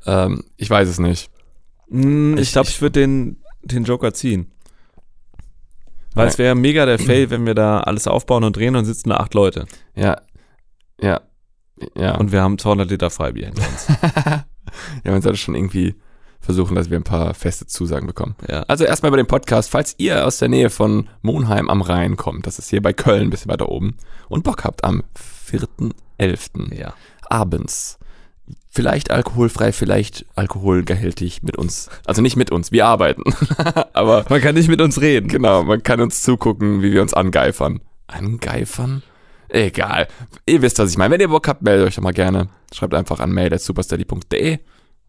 Ähm, 0.06 0.44
ich 0.56 0.68
weiß 0.70 0.88
es 0.88 0.98
nicht. 0.98 1.30
Mm, 1.88 2.36
ich 2.38 2.52
glaube, 2.52 2.68
ich- 2.68 2.76
ich 2.76 2.82
würde 2.82 3.00
den, 3.00 3.36
den 3.62 3.84
Joker 3.84 4.12
ziehen. 4.14 4.50
Weil 6.14 6.26
Nein. 6.26 6.32
es 6.32 6.38
wäre 6.38 6.54
mega 6.54 6.86
der 6.86 6.98
Fail, 7.00 7.30
wenn 7.30 7.46
wir 7.46 7.54
da 7.54 7.80
alles 7.80 8.06
aufbauen 8.06 8.44
und 8.44 8.56
drehen 8.56 8.76
und 8.76 8.84
sitzen 8.84 9.10
da 9.10 9.16
acht 9.16 9.34
Leute. 9.34 9.66
Ja, 9.94 10.20
ja, 11.00 11.20
ja. 11.96 12.16
Und 12.16 12.32
wir 12.32 12.40
haben 12.42 12.58
200 12.58 12.88
Liter 12.90 13.10
Freibier 13.10 13.46
hinter 13.46 13.62
uns. 13.68 13.86
ja, 15.04 15.10
man 15.10 15.22
sollte 15.22 15.38
schon 15.38 15.54
irgendwie 15.54 15.94
versuchen, 16.44 16.74
dass 16.74 16.90
wir 16.90 16.96
ein 16.98 17.04
paar 17.04 17.34
feste 17.34 17.66
Zusagen 17.66 18.06
bekommen. 18.06 18.36
ja. 18.48 18.62
Also 18.68 18.84
erstmal 18.84 19.10
bei 19.10 19.16
dem 19.16 19.26
Podcast, 19.26 19.70
falls 19.70 19.94
ihr 19.98 20.26
aus 20.26 20.38
der 20.38 20.48
Nähe 20.48 20.70
von 20.70 21.08
Monheim 21.22 21.68
am 21.68 21.82
Rhein 21.82 22.16
kommt, 22.16 22.46
das 22.46 22.58
ist 22.58 22.70
hier 22.70 22.82
bei 22.82 22.92
Köln, 22.92 23.22
ein 23.22 23.30
bisschen 23.30 23.50
weiter 23.50 23.68
oben, 23.68 23.96
und 24.28 24.44
Bock 24.44 24.64
habt 24.64 24.84
am 24.84 25.02
4.11. 25.50 26.74
ja. 26.74 26.94
abends, 27.28 27.98
vielleicht 28.68 29.10
alkoholfrei, 29.10 29.72
vielleicht 29.72 30.26
alkoholgehältig 30.34 31.42
mit 31.42 31.56
uns, 31.56 31.88
also 32.04 32.22
nicht 32.22 32.36
mit 32.36 32.50
uns, 32.50 32.72
wir 32.72 32.86
arbeiten, 32.86 33.22
aber 33.92 34.24
Man 34.28 34.40
kann 34.40 34.54
nicht 34.54 34.68
mit 34.68 34.80
uns 34.80 35.00
reden. 35.00 35.28
genau, 35.28 35.62
man 35.64 35.82
kann 35.82 36.00
uns 36.00 36.22
zugucken, 36.22 36.82
wie 36.82 36.92
wir 36.92 37.02
uns 37.02 37.14
angeifern. 37.14 37.80
Angeifern? 38.06 39.02
Egal. 39.48 40.08
Ihr 40.46 40.62
wisst, 40.62 40.78
was 40.78 40.90
ich 40.90 40.98
meine. 40.98 41.12
Wenn 41.14 41.20
ihr 41.20 41.28
Bock 41.28 41.46
habt, 41.46 41.62
meldet 41.62 41.86
euch 41.86 41.94
doch 41.94 42.02
mal 42.02 42.12
gerne. 42.12 42.48
Schreibt 42.74 42.92
einfach 42.94 43.20
an 43.20 43.30
mail.supersteady.de 43.30 44.58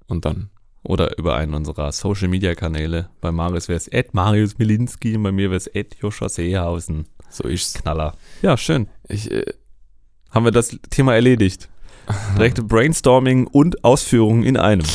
und 0.08 0.26
dann 0.26 0.50
Oder 0.86 1.18
über 1.18 1.36
einen 1.36 1.54
unserer 1.54 1.92
Social 1.92 2.28
Media 2.28 2.54
Kanäle. 2.56 3.10
Bei 3.22 3.32
Marius 3.32 3.68
wäre 3.68 3.78
es 3.78 3.88
Ed 3.88 4.14
Marius 4.14 4.58
Milinski 4.58 5.16
und 5.18 5.24
bei 5.24 5.32
mir 5.32 5.50
wäre 5.50 5.58
es 5.58 5.68
Ed 5.68 5.96
Joscha 6.02 6.30
Seehausen. 6.30 7.06
so 7.30 7.48
ist's. 7.48 7.74
Knaller. 7.82 8.14
Ja, 8.42 8.56
schön. 8.56 8.88
Ich, 9.08 9.32
äh, 9.32 9.46
Haben 10.32 10.46
wir 10.46 10.52
das 10.52 10.78
Thema 10.90 11.16
erledigt. 11.16 11.70
Direkte 12.38 12.62
Brainstorming 12.64 13.48
und 13.48 13.84
Ausführungen 13.84 14.44
in 14.44 14.58
einem. 14.58 14.86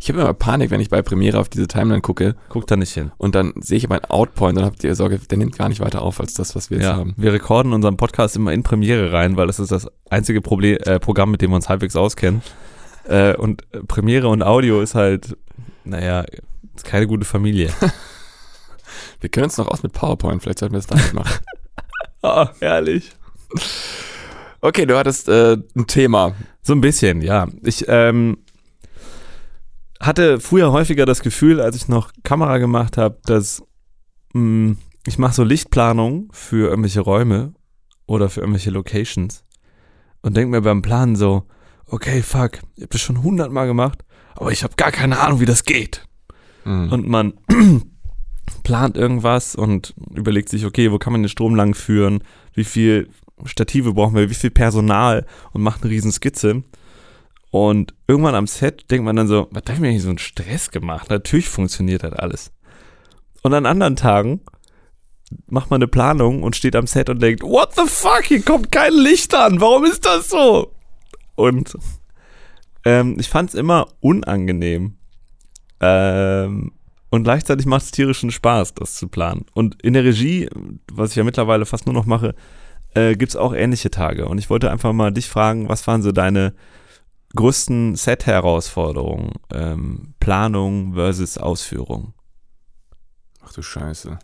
ich 0.00 0.08
habe 0.08 0.20
immer 0.20 0.34
Panik, 0.34 0.70
wenn 0.72 0.80
ich 0.80 0.88
bei 0.90 1.02
Premiere 1.02 1.38
auf 1.38 1.48
diese 1.48 1.68
Timeline 1.68 2.00
gucke 2.00 2.34
Guck 2.48 2.66
da 2.66 2.76
nicht 2.76 2.92
hin. 2.92 3.12
und 3.16 3.36
dann 3.36 3.52
sehe 3.60 3.78
ich 3.78 3.84
aber 3.84 3.94
einen 3.96 4.04
Outpoint 4.10 4.58
und 4.58 4.64
habt 4.64 4.82
ihr 4.82 4.94
Sorge, 4.96 5.18
der 5.20 5.38
nimmt 5.38 5.56
gar 5.56 5.68
nicht 5.68 5.78
weiter 5.80 6.02
auf 6.02 6.18
als 6.18 6.34
das, 6.34 6.56
was 6.56 6.68
wir 6.70 6.78
jetzt 6.78 6.86
Ja, 6.86 6.96
haben. 6.96 7.14
wir 7.16 7.32
rekorden 7.32 7.72
unseren 7.72 7.96
Podcast 7.96 8.34
immer 8.34 8.52
in 8.52 8.64
Premiere 8.64 9.12
rein, 9.12 9.36
weil 9.36 9.46
das 9.46 9.60
ist 9.60 9.70
das 9.70 9.86
einzige 10.10 10.40
Problem, 10.40 10.78
äh, 10.84 10.98
Programm, 10.98 11.30
mit 11.30 11.42
dem 11.42 11.50
wir 11.50 11.56
uns 11.56 11.68
halbwegs 11.68 11.94
auskennen. 11.94 12.42
Äh, 13.08 13.34
und 13.36 13.62
Premiere 13.88 14.28
und 14.28 14.42
Audio 14.42 14.80
ist 14.80 14.94
halt, 14.94 15.36
naja, 15.84 16.24
ist 16.74 16.84
keine 16.84 17.06
gute 17.06 17.24
Familie. 17.24 17.70
Wir 19.20 19.30
können 19.30 19.44
uns 19.44 19.56
noch 19.56 19.68
aus 19.68 19.82
mit 19.82 19.92
PowerPoint, 19.92 20.42
vielleicht 20.42 20.58
sollten 20.58 20.74
wir 20.74 20.78
das 20.78 20.86
damit 20.86 21.14
machen. 21.14 21.38
Ah, 22.22 22.50
herrlich. 22.58 23.12
Okay, 24.60 24.84
du 24.84 24.96
hattest 24.98 25.28
äh, 25.28 25.58
ein 25.76 25.86
Thema. 25.86 26.34
So 26.60 26.72
ein 26.72 26.80
bisschen, 26.80 27.20
ja. 27.20 27.46
Ich 27.62 27.84
ähm, 27.86 28.38
hatte 30.00 30.40
früher 30.40 30.72
häufiger 30.72 31.06
das 31.06 31.20
Gefühl, 31.20 31.60
als 31.60 31.76
ich 31.76 31.86
noch 31.86 32.10
Kamera 32.24 32.58
gemacht 32.58 32.96
habe, 32.96 33.18
dass 33.26 33.62
mh, 34.32 34.76
ich 35.06 35.18
mache 35.18 35.34
so 35.34 35.44
Lichtplanung 35.44 36.30
für 36.32 36.68
irgendwelche 36.68 37.00
Räume 37.00 37.52
oder 38.06 38.28
für 38.28 38.40
irgendwelche 38.40 38.70
Locations 38.70 39.44
und 40.22 40.36
denke 40.36 40.50
mir 40.50 40.62
beim 40.62 40.82
Planen 40.82 41.14
so, 41.14 41.44
okay, 41.88 42.22
fuck, 42.22 42.60
ich 42.76 42.82
habe 42.82 42.88
das 42.90 43.00
schon 43.00 43.22
hundertmal 43.22 43.66
gemacht, 43.66 44.04
aber 44.34 44.52
ich 44.52 44.62
habe 44.62 44.74
gar 44.76 44.92
keine 44.92 45.18
Ahnung, 45.20 45.40
wie 45.40 45.46
das 45.46 45.64
geht. 45.64 46.06
Mhm. 46.64 46.92
Und 46.92 47.08
man 47.08 47.34
plant 48.62 48.96
irgendwas 48.96 49.54
und 49.54 49.94
überlegt 50.14 50.48
sich, 50.48 50.64
okay, 50.64 50.92
wo 50.92 50.98
kann 50.98 51.12
man 51.12 51.22
den 51.22 51.28
Strom 51.28 51.54
lang 51.54 51.74
führen, 51.74 52.22
wie 52.54 52.64
viel 52.64 53.08
Stative 53.44 53.92
brauchen 53.92 54.14
wir, 54.14 54.30
wie 54.30 54.34
viel 54.34 54.50
Personal 54.50 55.26
und 55.52 55.62
macht 55.62 55.82
eine 55.82 55.90
riesen 55.90 56.12
Skizze. 56.12 56.62
Und 57.50 57.94
irgendwann 58.06 58.34
am 58.34 58.46
Set 58.46 58.90
denkt 58.90 59.04
man 59.04 59.16
dann 59.16 59.28
so, 59.28 59.48
was 59.50 59.62
habe 59.64 59.74
ich 59.74 59.80
mir 59.80 59.90
hier 59.90 60.00
so 60.00 60.08
einen 60.08 60.18
Stress 60.18 60.70
gemacht? 60.70 61.10
Natürlich 61.10 61.48
funktioniert 61.48 62.02
das 62.02 62.12
alles. 62.12 62.52
Und 63.42 63.54
an 63.54 63.66
anderen 63.66 63.96
Tagen 63.96 64.40
macht 65.46 65.70
man 65.70 65.78
eine 65.78 65.88
Planung 65.88 66.42
und 66.42 66.56
steht 66.56 66.76
am 66.76 66.86
Set 66.86 67.08
und 67.08 67.20
denkt, 67.20 67.42
what 67.42 67.74
the 67.74 67.86
fuck, 67.86 68.24
hier 68.24 68.42
kommt 68.42 68.72
kein 68.72 68.92
Licht 68.92 69.34
an, 69.34 69.60
warum 69.60 69.84
ist 69.84 70.04
das 70.04 70.28
so? 70.28 70.72
Und 71.36 71.76
ähm, 72.84 73.16
ich 73.18 73.28
fand 73.28 73.50
es 73.50 73.54
immer 73.54 73.88
unangenehm. 74.00 74.96
Ähm, 75.80 76.72
und 77.10 77.22
gleichzeitig 77.22 77.66
macht 77.66 77.82
es 77.82 77.90
tierischen 77.92 78.30
Spaß, 78.30 78.74
das 78.74 78.94
zu 78.94 79.08
planen. 79.08 79.46
Und 79.54 79.82
in 79.82 79.92
der 79.92 80.04
Regie, 80.04 80.48
was 80.92 81.10
ich 81.10 81.16
ja 81.16 81.24
mittlerweile 81.24 81.66
fast 81.66 81.86
nur 81.86 81.94
noch 81.94 82.06
mache, 82.06 82.34
äh, 82.94 83.14
gibt 83.14 83.30
es 83.30 83.36
auch 83.36 83.54
ähnliche 83.54 83.90
Tage. 83.90 84.26
Und 84.26 84.38
ich 84.38 84.50
wollte 84.50 84.70
einfach 84.70 84.92
mal 84.92 85.12
dich 85.12 85.28
fragen, 85.28 85.68
was 85.68 85.86
waren 85.86 86.02
so 86.02 86.12
deine 86.12 86.54
größten 87.34 87.94
Set-Herausforderungen? 87.94 89.32
Ähm, 89.52 90.14
Planung 90.18 90.94
versus 90.94 91.38
Ausführung. 91.38 92.14
Ach 93.44 93.52
du 93.52 93.62
Scheiße. 93.62 94.18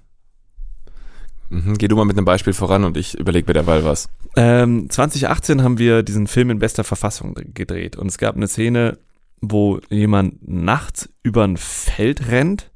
Mhm, 1.53 1.77
geh 1.77 1.87
du 1.87 1.97
mal 1.97 2.07
mit 2.07 2.17
einem 2.17 2.25
Beispiel 2.25 2.55
voran 2.55 2.85
und 2.85 2.97
ich 2.97 3.19
überlege 3.19 3.47
mir 3.47 3.53
derweil 3.53 3.85
was. 3.85 4.09
Ähm, 4.37 4.89
2018 4.89 5.63
haben 5.63 5.79
wir 5.79 6.03
diesen 6.03 6.27
Film 6.27 6.49
in 6.49 6.59
bester 6.59 6.83
Verfassung 6.83 7.35
gedreht. 7.53 7.97
Und 7.97 8.07
es 8.07 8.17
gab 8.17 8.37
eine 8.37 8.49
Szene, 8.49 8.99
wo 9.43 9.79
jemand 9.91 10.49
nachts 10.49 11.11
über 11.23 11.45
ein 11.45 11.59
Feld 11.59 12.29
rennt 12.29 12.71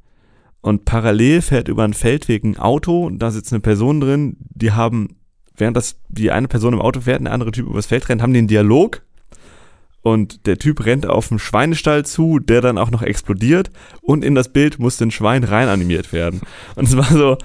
und 0.61 0.85
parallel 0.85 1.41
fährt 1.41 1.69
über 1.69 1.85
einen 1.85 1.95
Feldweg 1.95 2.45
ein 2.45 2.59
Auto 2.59 3.07
und 3.07 3.19
da 3.19 3.31
sitzt 3.31 3.51
eine 3.53 3.61
Person 3.61 4.01
drin, 4.01 4.37
die 4.41 4.73
haben, 4.73 5.17
während 5.57 5.77
das 5.77 5.97
die 6.09 6.31
eine 6.31 6.49
Person 6.49 6.75
im 6.75 6.83
Auto 6.83 7.01
fährt, 7.01 7.21
und 7.21 7.25
der 7.25 7.33
andere 7.33 7.53
Typ 7.53 7.67
übers 7.67 7.87
Feld 7.87 8.09
rennt, 8.11 8.21
haben 8.21 8.35
den 8.35 8.49
Dialog 8.49 9.01
und 10.03 10.47
der 10.47 10.59
Typ 10.59 10.85
rennt 10.85 11.07
auf 11.07 11.31
einen 11.31 11.39
Schweinestall 11.39 12.05
zu, 12.05 12.41
der 12.41 12.61
dann 12.61 12.79
auch 12.79 12.91
noch 12.91 13.03
explodiert 13.03 13.71
und 14.03 14.23
in 14.23 14.35
das 14.35 14.53
Bild 14.53 14.79
musste 14.79 15.05
ein 15.05 15.11
Schwein 15.11 15.45
rein 15.45 15.69
animiert 15.69 16.13
werden. 16.13 16.43
Und 16.75 16.89
es 16.89 16.97
war 16.97 17.07
so, 17.07 17.39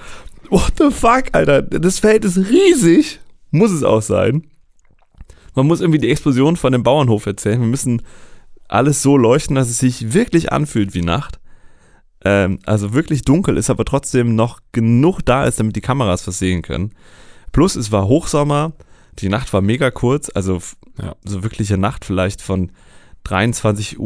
what 0.52 0.74
the 0.78 0.92
fuck, 0.92 1.26
Alter, 1.32 1.62
das 1.64 2.00
Feld 2.00 2.24
ist 2.26 2.38
riesig, 2.38 3.20
muss 3.50 3.72
es 3.72 3.84
auch 3.84 4.02
sein. 4.02 4.48
Man 5.56 5.68
muss 5.68 5.82
irgendwie 5.82 6.00
die 6.00 6.10
Explosion 6.10 6.56
von 6.56 6.72
dem 6.72 6.84
Bauernhof 6.84 7.26
erzählen. 7.26 7.60
Wir 7.60 7.68
müssen 7.68 8.02
alles 8.70 9.02
so 9.02 9.18
leuchten, 9.18 9.56
dass 9.56 9.70
es 9.70 9.80
sich 9.80 10.14
wirklich 10.14 10.52
anfühlt 10.54 10.94
wie 10.94 11.02
Nacht. 11.02 11.40
Ähm, 12.24 12.60
also 12.66 12.94
wirklich 12.94 13.24
dunkel 13.24 13.58
ist, 13.58 13.70
aber 13.70 13.84
trotzdem 13.84 14.36
noch 14.36 14.62
genug 14.72 15.22
da 15.26 15.46
ist, 15.46 15.60
damit 15.60 15.76
die 15.76 15.82
Kameras 15.82 16.26
was 16.28 16.40
sehen 16.40 16.62
können. 16.62 16.94
Plus 17.52 17.76
es 17.76 17.92
war 17.92 18.08
Hochsommer, 18.08 18.72
die 19.20 19.28
Nacht 19.28 19.52
war 19.52 19.62
mega 19.62 19.92
kurz, 19.92 20.32
also 20.34 20.60
Ja. 21.02 21.16
so 21.26 21.44
wirkliche 21.44 21.78
Nacht 21.78 22.06
vielleicht 22.06 22.42
von 22.42 22.72
23.15 23.26 23.98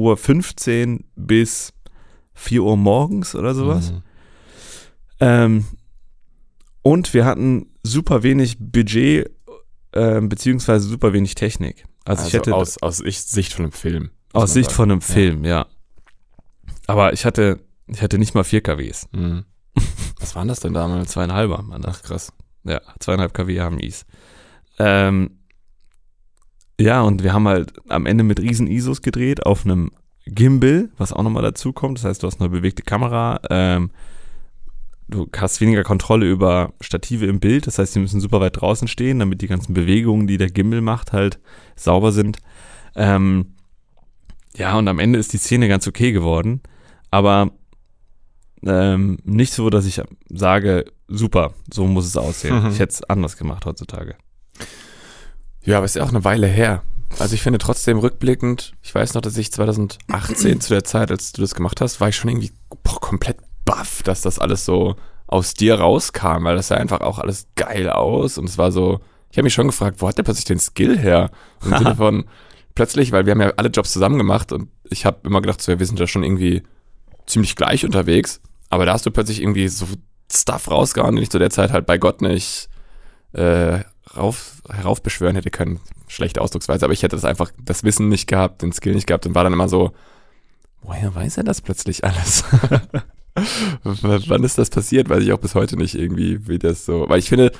Uhr 0.93 0.99
bis 1.15 1.73
4 2.33 2.63
Uhr 2.63 2.77
morgens 2.77 3.35
oder 3.35 3.53
sowas. 3.53 3.91
Mhm. 3.91 4.01
Ähm, 5.19 5.65
und 6.85 7.15
wir 7.15 7.25
hatten 7.25 7.71
super 7.81 8.21
wenig 8.21 8.57
Budget, 8.59 9.31
ähm, 9.93 10.29
beziehungsweise 10.29 10.87
super 10.87 11.13
wenig 11.13 11.33
Technik. 11.33 11.83
Also, 12.05 12.19
Also, 12.23 12.27
ich 12.27 12.33
hätte 12.35 12.53
aus, 12.53 12.77
aus 12.83 12.99
Ich- 13.01 13.21
Sicht 13.23 13.53
von 13.53 13.65
einem 13.65 13.71
Film. 13.71 14.11
aus 14.33 14.53
Sicht 14.53 14.69
sagen. 14.69 14.75
von 14.75 14.91
einem 14.91 15.01
Film, 15.01 15.45
ja. 15.45 15.65
Aber 16.85 17.11
ich 17.13 17.25
hatte, 17.25 17.59
ich 17.87 18.03
hatte 18.03 18.19
nicht 18.19 18.35
mal 18.35 18.43
4 18.43 18.61
KWs. 18.61 19.07
Mhm. 19.11 19.45
Was 20.19 20.35
waren 20.35 20.47
das 20.47 20.59
denn 20.59 20.73
damals? 20.75 21.11
Zweieinhalber, 21.11 21.63
Mann. 21.63 21.81
Ach 21.87 22.03
krass. 22.03 22.31
Ja, 22.63 22.81
zweieinhalb 22.99 23.33
kW 23.33 23.59
haben 23.61 23.79
Is. 23.79 24.05
Ähm, 24.77 25.39
ja, 26.79 27.01
und 27.01 27.23
wir 27.23 27.33
haben 27.33 27.47
halt 27.47 27.73
am 27.89 28.05
Ende 28.05 28.23
mit 28.23 28.39
riesen 28.39 28.67
ISOs 28.67 29.01
gedreht 29.01 29.43
auf 29.45 29.65
einem 29.65 29.89
Gimbal, 30.27 30.91
was 30.97 31.13
auch 31.13 31.23
nochmal 31.23 31.43
dazu 31.43 31.73
kommt. 31.73 31.97
Das 31.97 32.05
heißt, 32.05 32.21
du 32.23 32.27
hast 32.27 32.39
eine 32.41 32.49
bewegte 32.49 32.83
Kamera. 32.83 33.39
Ähm, 33.49 33.89
du 35.07 35.27
hast 35.35 35.61
weniger 35.61 35.83
Kontrolle 35.83 36.29
über 36.29 36.73
Stative 36.81 37.25
im 37.25 37.39
Bild. 37.39 37.67
Das 37.67 37.77
heißt, 37.77 37.95
die 37.95 37.99
müssen 37.99 38.21
super 38.21 38.39
weit 38.39 38.59
draußen 38.59 38.87
stehen, 38.87 39.19
damit 39.19 39.41
die 39.41 39.47
ganzen 39.47 39.73
Bewegungen, 39.73 40.27
die 40.27 40.37
der 40.37 40.49
Gimbal 40.49 40.81
macht, 40.81 41.13
halt 41.13 41.39
sauber 41.75 42.11
sind. 42.11 42.37
Ähm, 42.95 43.55
ja, 44.55 44.77
und 44.77 44.87
am 44.87 44.99
Ende 44.99 45.19
ist 45.19 45.33
die 45.33 45.37
Szene 45.37 45.67
ganz 45.67 45.87
okay 45.87 46.11
geworden, 46.11 46.61
aber 47.11 47.51
ähm, 48.65 49.17
nicht 49.23 49.53
so, 49.53 49.69
dass 49.69 49.85
ich 49.85 50.01
sage, 50.29 50.85
super, 51.07 51.53
so 51.71 51.85
muss 51.85 52.05
es 52.05 52.17
aussehen. 52.17 52.63
Mhm. 52.63 52.69
Ich 52.69 52.79
hätte 52.79 52.93
es 52.93 53.03
anders 53.03 53.37
gemacht 53.37 53.65
heutzutage. 53.65 54.15
Ja, 55.63 55.77
aber 55.77 55.85
ist 55.85 55.95
ja 55.95 56.03
auch 56.03 56.09
eine 56.09 56.23
Weile 56.23 56.47
her. 56.47 56.83
Also 57.19 57.35
ich 57.35 57.41
finde 57.41 57.59
trotzdem 57.59 57.97
rückblickend, 57.99 58.73
ich 58.81 58.93
weiß 58.93 59.13
noch, 59.13 59.21
dass 59.21 59.37
ich 59.37 59.51
2018 59.51 60.59
zu 60.59 60.73
der 60.73 60.83
Zeit, 60.83 61.11
als 61.11 61.31
du 61.31 61.41
das 61.41 61.55
gemacht 61.55 61.79
hast, 61.79 62.01
war 62.01 62.09
ich 62.09 62.15
schon 62.15 62.29
irgendwie 62.29 62.51
boah, 62.83 62.99
komplett 62.99 63.37
baff, 63.85 64.03
dass 64.03 64.21
das 64.21 64.39
alles 64.39 64.65
so 64.65 64.95
aus 65.27 65.53
dir 65.53 65.75
rauskam, 65.79 66.43
weil 66.43 66.55
das 66.55 66.67
sah 66.67 66.75
einfach 66.75 67.01
auch 67.01 67.19
alles 67.19 67.47
geil 67.55 67.89
aus 67.89 68.37
und 68.37 68.45
es 68.45 68.57
war 68.57 68.71
so, 68.71 68.99
ich 69.31 69.37
habe 69.37 69.43
mich 69.43 69.53
schon 69.53 69.67
gefragt, 69.67 70.01
wo 70.01 70.07
hat 70.07 70.17
der 70.17 70.23
plötzlich 70.23 70.45
den 70.45 70.59
Skill 70.59 70.97
her? 70.97 71.31
Im 71.63 71.77
Sinne 71.77 71.95
von 71.97 72.25
plötzlich, 72.75 73.11
weil 73.11 73.25
wir 73.25 73.31
haben 73.31 73.41
ja 73.41 73.53
alle 73.57 73.69
Jobs 73.69 73.91
zusammen 73.91 74.17
gemacht 74.17 74.51
und 74.51 74.69
ich 74.89 75.05
habe 75.05 75.19
immer 75.23 75.41
gedacht, 75.41 75.61
so, 75.61 75.71
ja, 75.71 75.79
wir 75.79 75.85
sind 75.85 75.99
ja 75.99 76.07
schon 76.07 76.23
irgendwie 76.23 76.63
ziemlich 77.25 77.55
gleich 77.55 77.85
unterwegs, 77.85 78.41
aber 78.69 78.85
da 78.85 78.93
hast 78.93 79.05
du 79.05 79.11
plötzlich 79.11 79.41
irgendwie 79.41 79.67
so 79.67 79.87
Stuff 80.31 80.69
rausgehauen, 80.69 81.15
den 81.15 81.23
ich 81.23 81.29
zu 81.29 81.39
der 81.39 81.49
Zeit 81.49 81.71
halt 81.71 81.85
bei 81.85 81.97
Gott 81.97 82.21
nicht 82.21 82.69
äh, 83.33 83.79
rauf, 84.15 84.61
heraufbeschwören 84.69 85.35
hätte 85.35 85.49
können. 85.49 85.79
Schlechte 86.07 86.41
Ausdrucksweise, 86.41 86.85
aber 86.85 86.93
ich 86.93 87.03
hätte 87.03 87.15
das 87.15 87.25
einfach, 87.25 87.51
das 87.63 87.83
Wissen 87.83 88.09
nicht 88.09 88.27
gehabt, 88.27 88.61
den 88.61 88.71
Skill 88.71 88.93
nicht 88.93 89.07
gehabt 89.07 89.25
und 89.25 89.33
war 89.33 89.43
dann 89.43 89.53
immer 89.53 89.69
so, 89.69 89.91
woher 90.81 91.13
weiß 91.13 91.37
er 91.37 91.43
das 91.43 91.61
plötzlich 91.61 92.03
alles? 92.03 92.43
Wann 93.83 94.43
ist 94.43 94.57
das 94.57 94.69
passiert? 94.69 95.09
Weiß 95.09 95.23
ich 95.23 95.33
auch 95.33 95.39
bis 95.39 95.55
heute 95.55 95.75
nicht 95.77 95.95
irgendwie, 95.95 96.47
wie 96.47 96.59
das 96.59 96.85
so, 96.85 97.05
weil 97.09 97.19
ich 97.19 97.29
finde, 97.29 97.51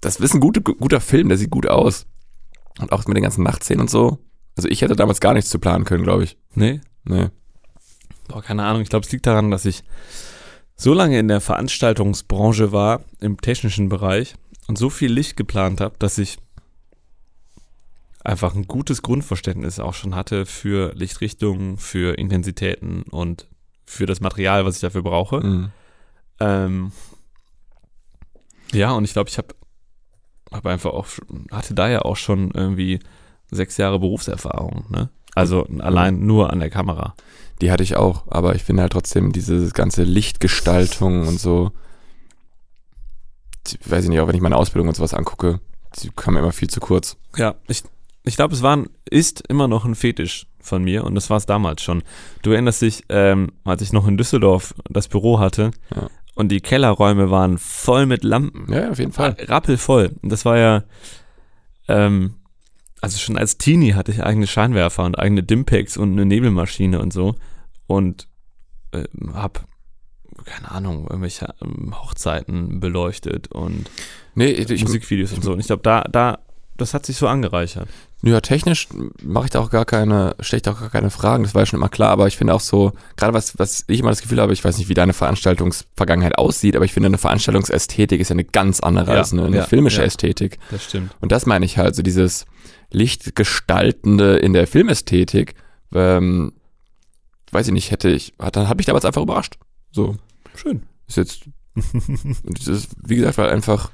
das 0.00 0.16
ist 0.16 0.34
ein 0.34 0.40
gute, 0.40 0.60
guter 0.60 1.00
Film, 1.00 1.28
der 1.28 1.38
sieht 1.38 1.50
gut 1.50 1.68
aus. 1.68 2.06
Und 2.78 2.92
auch 2.92 3.06
mit 3.06 3.16
den 3.16 3.22
ganzen 3.24 3.42
Nachtszenen 3.42 3.82
und 3.82 3.90
so. 3.90 4.18
Also 4.56 4.68
ich 4.68 4.82
hätte 4.82 4.96
damals 4.96 5.20
gar 5.20 5.34
nichts 5.34 5.50
zu 5.50 5.58
planen 5.58 5.84
können, 5.84 6.04
glaube 6.04 6.24
ich. 6.24 6.36
Nee? 6.54 6.80
Nee. 7.04 7.28
Boah, 8.28 8.42
keine 8.42 8.64
Ahnung. 8.64 8.82
Ich 8.82 8.88
glaube, 8.88 9.04
es 9.04 9.12
liegt 9.12 9.26
daran, 9.26 9.50
dass 9.50 9.64
ich 9.64 9.82
so 10.76 10.92
lange 10.92 11.18
in 11.18 11.28
der 11.28 11.40
Veranstaltungsbranche 11.40 12.72
war, 12.72 13.04
im 13.20 13.40
technischen 13.40 13.88
Bereich 13.88 14.34
und 14.66 14.76
so 14.76 14.90
viel 14.90 15.10
Licht 15.10 15.36
geplant 15.36 15.80
habe, 15.80 15.94
dass 15.98 16.18
ich 16.18 16.38
einfach 18.22 18.54
ein 18.54 18.66
gutes 18.66 19.02
Grundverständnis 19.02 19.78
auch 19.78 19.94
schon 19.94 20.14
hatte 20.14 20.44
für 20.46 20.92
Lichtrichtungen, 20.94 21.78
für 21.78 22.18
Intensitäten 22.18 23.02
und 23.04 23.48
für 23.86 24.06
das 24.06 24.20
Material, 24.20 24.64
was 24.64 24.76
ich 24.76 24.80
dafür 24.80 25.02
brauche. 25.02 25.40
Mhm. 25.40 25.70
Ähm, 26.40 26.92
ja, 28.72 28.92
und 28.92 29.04
ich 29.04 29.12
glaube, 29.12 29.30
ich 29.30 29.38
habe 29.38 29.54
hab 30.52 30.66
einfach 30.66 30.92
auch, 30.92 31.06
hatte 31.50 31.74
da 31.74 31.88
ja 31.88 32.02
auch 32.02 32.16
schon 32.16 32.50
irgendwie 32.50 33.00
sechs 33.50 33.76
Jahre 33.76 33.98
Berufserfahrung, 33.98 34.84
ne? 34.90 35.08
Also 35.34 35.66
allein 35.80 36.24
nur 36.24 36.50
an 36.50 36.60
der 36.60 36.70
Kamera. 36.70 37.14
Die 37.60 37.70
hatte 37.70 37.82
ich 37.82 37.96
auch, 37.96 38.24
aber 38.28 38.54
ich 38.54 38.64
finde 38.64 38.82
halt 38.82 38.92
trotzdem 38.92 39.32
diese 39.32 39.68
ganze 39.70 40.02
Lichtgestaltung 40.02 41.26
und 41.28 41.38
so, 41.38 41.72
die, 43.66 43.78
weiß 43.84 44.04
ich 44.04 44.10
nicht, 44.10 44.20
auch 44.20 44.28
wenn 44.28 44.34
ich 44.34 44.40
meine 44.40 44.56
Ausbildung 44.56 44.88
und 44.88 44.94
sowas 44.94 45.14
angucke, 45.14 45.60
die 45.98 46.10
kam 46.10 46.34
mir 46.34 46.40
immer 46.40 46.52
viel 46.52 46.70
zu 46.70 46.80
kurz. 46.80 47.16
Ja, 47.36 47.54
ich, 47.68 47.82
ich 48.24 48.36
glaube, 48.36 48.54
es 48.54 48.62
war 48.62 48.76
ein, 48.76 48.88
ist 49.08 49.42
immer 49.48 49.68
noch 49.68 49.84
ein 49.84 49.94
Fetisch 49.94 50.46
von 50.66 50.84
mir 50.84 51.04
und 51.04 51.14
das 51.14 51.30
war 51.30 51.36
es 51.38 51.46
damals 51.46 51.82
schon. 51.82 52.02
Du 52.42 52.52
erinnerst 52.52 52.82
dich, 52.82 53.04
ähm, 53.08 53.52
als 53.64 53.82
ich 53.82 53.92
noch 53.92 54.06
in 54.06 54.16
Düsseldorf 54.16 54.74
das 54.88 55.08
Büro 55.08 55.38
hatte 55.38 55.70
Ja. 55.94 56.08
und 56.34 56.48
die 56.50 56.60
Kellerräume 56.60 57.30
waren 57.30 57.58
voll 57.58 58.06
mit 58.06 58.24
Lampen. 58.24 58.72
Ja, 58.72 58.90
auf 58.90 58.98
jeden 58.98 59.12
Fall. 59.12 59.36
Rappelvoll. 59.46 60.12
Und 60.22 60.30
das 60.30 60.44
war 60.44 60.58
ja, 60.58 60.84
ähm, 61.88 62.34
also 63.00 63.18
schon 63.18 63.38
als 63.38 63.58
Teenie 63.58 63.94
hatte 63.94 64.10
ich 64.12 64.22
eigene 64.22 64.46
Scheinwerfer 64.46 65.04
und 65.04 65.18
eigene 65.18 65.42
Dimpacks 65.42 65.96
und 65.96 66.12
eine 66.12 66.24
Nebelmaschine 66.26 67.00
und 67.00 67.12
so 67.12 67.34
und 67.86 68.26
ähm, 68.92 69.34
hab 69.34 69.66
keine 70.44 70.70
Ahnung, 70.70 71.06
irgendwelche 71.08 71.54
ähm, 71.62 71.94
Hochzeiten 71.98 72.78
beleuchtet 72.80 73.48
und 73.52 73.88
Nee, 74.34 74.50
ich, 74.50 74.82
Musikvideos 74.82 75.32
und 75.32 75.42
so. 75.42 75.52
Und 75.54 75.60
ich 75.60 75.66
glaube, 75.66 75.82
da, 75.82 76.02
da, 76.02 76.38
das 76.76 76.92
hat 76.92 77.06
sich 77.06 77.16
so 77.16 77.26
angereichert. 77.26 77.88
Ja, 78.26 78.40
technisch 78.40 78.88
mache 79.22 79.44
ich 79.44 79.50
da 79.52 79.60
auch 79.60 79.70
gar 79.70 79.84
keine, 79.84 80.34
stelle 80.40 80.58
ich 80.58 80.62
da 80.64 80.72
auch 80.72 80.80
gar 80.80 80.90
keine 80.90 81.10
Fragen, 81.10 81.44
das 81.44 81.54
war 81.54 81.62
ja 81.62 81.66
schon 81.66 81.78
immer 81.78 81.88
klar, 81.88 82.10
aber 82.10 82.26
ich 82.26 82.36
finde 82.36 82.54
auch 82.54 82.60
so, 82.60 82.92
gerade 83.16 83.32
was, 83.32 83.56
was 83.56 83.84
ich 83.86 84.00
immer 84.00 84.08
das 84.08 84.20
Gefühl 84.20 84.40
habe, 84.40 84.52
ich 84.52 84.64
weiß 84.64 84.78
nicht, 84.78 84.88
wie 84.88 84.94
deine 84.94 85.12
Veranstaltungsvergangenheit 85.12 86.36
aussieht, 86.36 86.74
aber 86.74 86.84
ich 86.84 86.92
finde, 86.92 87.06
eine 87.06 87.18
Veranstaltungsästhetik 87.18 88.20
ist 88.20 88.30
ja 88.30 88.34
eine 88.34 88.42
ganz 88.42 88.80
andere 88.80 89.12
Ja, 89.12 89.18
als 89.18 89.32
eine, 89.32 89.44
eine 89.44 89.58
ja, 89.58 89.62
filmische 89.62 90.00
ja. 90.00 90.06
Ästhetik. 90.06 90.58
Das 90.72 90.82
stimmt. 90.82 91.14
Und 91.20 91.30
das 91.30 91.46
meine 91.46 91.64
ich 91.64 91.78
halt, 91.78 91.94
so 91.94 92.02
dieses 92.02 92.46
Lichtgestaltende 92.90 94.38
in 94.38 94.54
der 94.54 94.66
Filmästhetik, 94.66 95.54
ähm, 95.94 96.52
weiß 97.52 97.68
ich 97.68 97.72
nicht, 97.72 97.92
hätte 97.92 98.08
ich, 98.08 98.32
hat, 98.40 98.56
dann 98.56 98.68
hat 98.68 98.76
mich 98.76 98.86
damals 98.86 99.04
einfach 99.04 99.22
überrascht. 99.22 99.56
So, 99.92 100.16
Schön. 100.56 100.82
ist 101.06 101.16
jetzt, 101.16 101.42
das 101.76 102.66
ist, 102.66 102.90
wie 103.04 103.14
gesagt, 103.14 103.38
weil 103.38 103.50
einfach, 103.50 103.92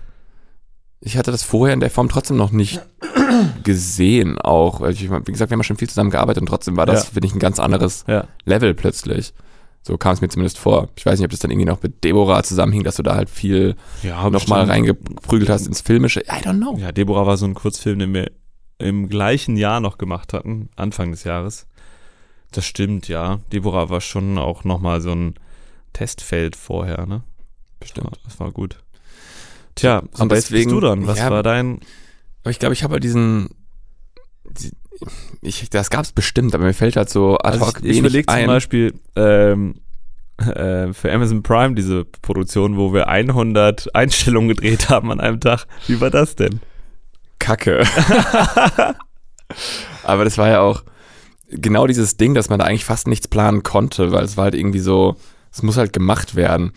ich 1.04 1.16
hatte 1.18 1.30
das 1.32 1.42
vorher 1.42 1.74
in 1.74 1.80
der 1.80 1.90
Form 1.90 2.08
trotzdem 2.08 2.36
noch 2.36 2.50
nicht 2.52 2.80
gesehen 3.64 4.38
auch. 4.38 4.80
weil 4.80 4.92
Ich, 4.92 5.02
wie 5.02 5.32
gesagt, 5.32 5.50
wir 5.50 5.54
haben 5.54 5.60
ja 5.60 5.64
schon 5.64 5.76
viel 5.76 5.88
zusammen 5.88 6.10
gearbeitet 6.10 6.40
und 6.42 6.46
trotzdem 6.46 6.76
war 6.76 6.86
das, 6.86 7.04
Ja. 7.06 7.10
finde 7.12 7.26
ich, 7.28 7.34
ein 7.34 7.38
ganz 7.40 7.58
anderes 7.58 8.04
Ja. 8.08 8.26
Level 8.44 8.74
plötzlich. 8.74 9.34
So 9.84 9.98
kam 9.98 10.12
es 10.14 10.20
mir 10.20 10.28
zumindest 10.28 10.58
vor. 10.58 10.90
Ich 10.94 11.04
weiß 11.04 11.18
nicht, 11.18 11.24
ob 11.24 11.32
das 11.32 11.40
dann 11.40 11.50
irgendwie 11.50 11.66
noch 11.68 11.82
mit 11.82 12.04
Deborah 12.04 12.44
zusammenhing, 12.44 12.84
dass 12.84 12.96
du 12.96 13.02
da 13.02 13.16
halt 13.16 13.28
viel 13.28 13.74
Ja, 14.04 14.30
nochmal 14.30 14.64
reingeprügelt 14.66 15.50
hast 15.50 15.66
ins 15.66 15.80
Filmische. 15.80 16.20
I 16.20 16.40
don't 16.44 16.58
know. 16.58 16.76
Ja, 16.78 16.92
Deborah 16.92 17.26
war 17.26 17.36
so 17.36 17.46
ein 17.46 17.54
Kurzfilm, 17.54 17.98
den 17.98 18.14
wir 18.14 18.30
im 18.78 19.08
gleichen 19.08 19.56
Jahr 19.56 19.80
noch 19.80 19.98
gemacht 19.98 20.32
hatten, 20.32 20.68
Anfang 20.76 21.10
des 21.10 21.24
Jahres. 21.24 21.66
Das 22.52 22.64
stimmt, 22.64 23.08
ja. 23.08 23.40
Deborah 23.52 23.90
war 23.90 24.00
schon 24.00 24.38
auch 24.38 24.62
nochmal 24.62 25.00
so 25.00 25.10
ein 25.12 25.34
Testfeld 25.94 26.54
vorher, 26.54 27.06
ne? 27.06 27.22
Bestimmt. 27.80 28.20
Das 28.24 28.38
war 28.38 28.52
gut. 28.52 28.81
Tja, 29.74 29.98
Und 29.98 30.20
aber 30.20 30.34
jetzt 30.36 30.44
bist 30.44 30.52
deswegen- 30.52 30.70
du 30.70 30.80
dann. 30.80 31.06
Was 31.06 31.18
ja, 31.18 31.30
war 31.30 31.42
dein. 31.42 31.80
Aber 32.42 32.50
ich 32.50 32.58
glaube, 32.58 32.72
ich 32.74 32.82
habe 32.82 32.94
halt 32.94 33.04
diesen. 33.04 33.50
die- 34.44 34.72
Ich, 35.40 35.68
das 35.70 35.90
gab 35.90 36.04
es 36.04 36.12
bestimmt, 36.12 36.54
aber 36.54 36.64
mir 36.64 36.74
fällt 36.74 36.96
halt 36.96 37.08
so 37.10 37.36
ad 37.38 37.48
Also 37.58 37.66
hoc 37.66 37.78
ich 37.78 37.82
ich 37.84 37.88
wenig 37.88 37.98
überlege 38.00 38.26
zum. 38.32 38.46
Beispiel 38.46 38.94
ähm, 39.16 39.74
äh, 40.38 40.92
für 40.92 41.12
Amazon 41.12 41.42
Prime 41.42 41.74
diese 41.74 42.04
Produktion, 42.04 42.76
wo 42.76 42.92
wir 42.92 43.08
100 43.08 43.94
Einstellungen 43.94 44.48
gedreht 44.48 44.88
haben 44.90 45.10
an 45.10 45.20
einem 45.20 45.40
Tag. 45.40 45.66
Wie 45.86 46.00
war 46.00 46.10
das 46.10 46.36
denn? 46.36 46.60
Kacke. 47.38 47.84
aber 50.04 50.24
das 50.24 50.38
war 50.38 50.48
ja 50.48 50.60
auch 50.60 50.82
genau 51.50 51.86
dieses 51.86 52.16
Ding, 52.16 52.34
dass 52.34 52.48
man 52.48 52.58
da 52.58 52.64
eigentlich 52.66 52.84
fast 52.84 53.06
nichts 53.06 53.28
planen 53.28 53.62
konnte, 53.62 54.12
weil 54.12 54.24
es 54.24 54.36
war 54.36 54.44
halt 54.44 54.54
irgendwie 54.54 54.78
so, 54.80 55.16
es 55.52 55.62
muss 55.62 55.76
halt 55.76 55.92
gemacht 55.92 56.34
werden. 56.34 56.72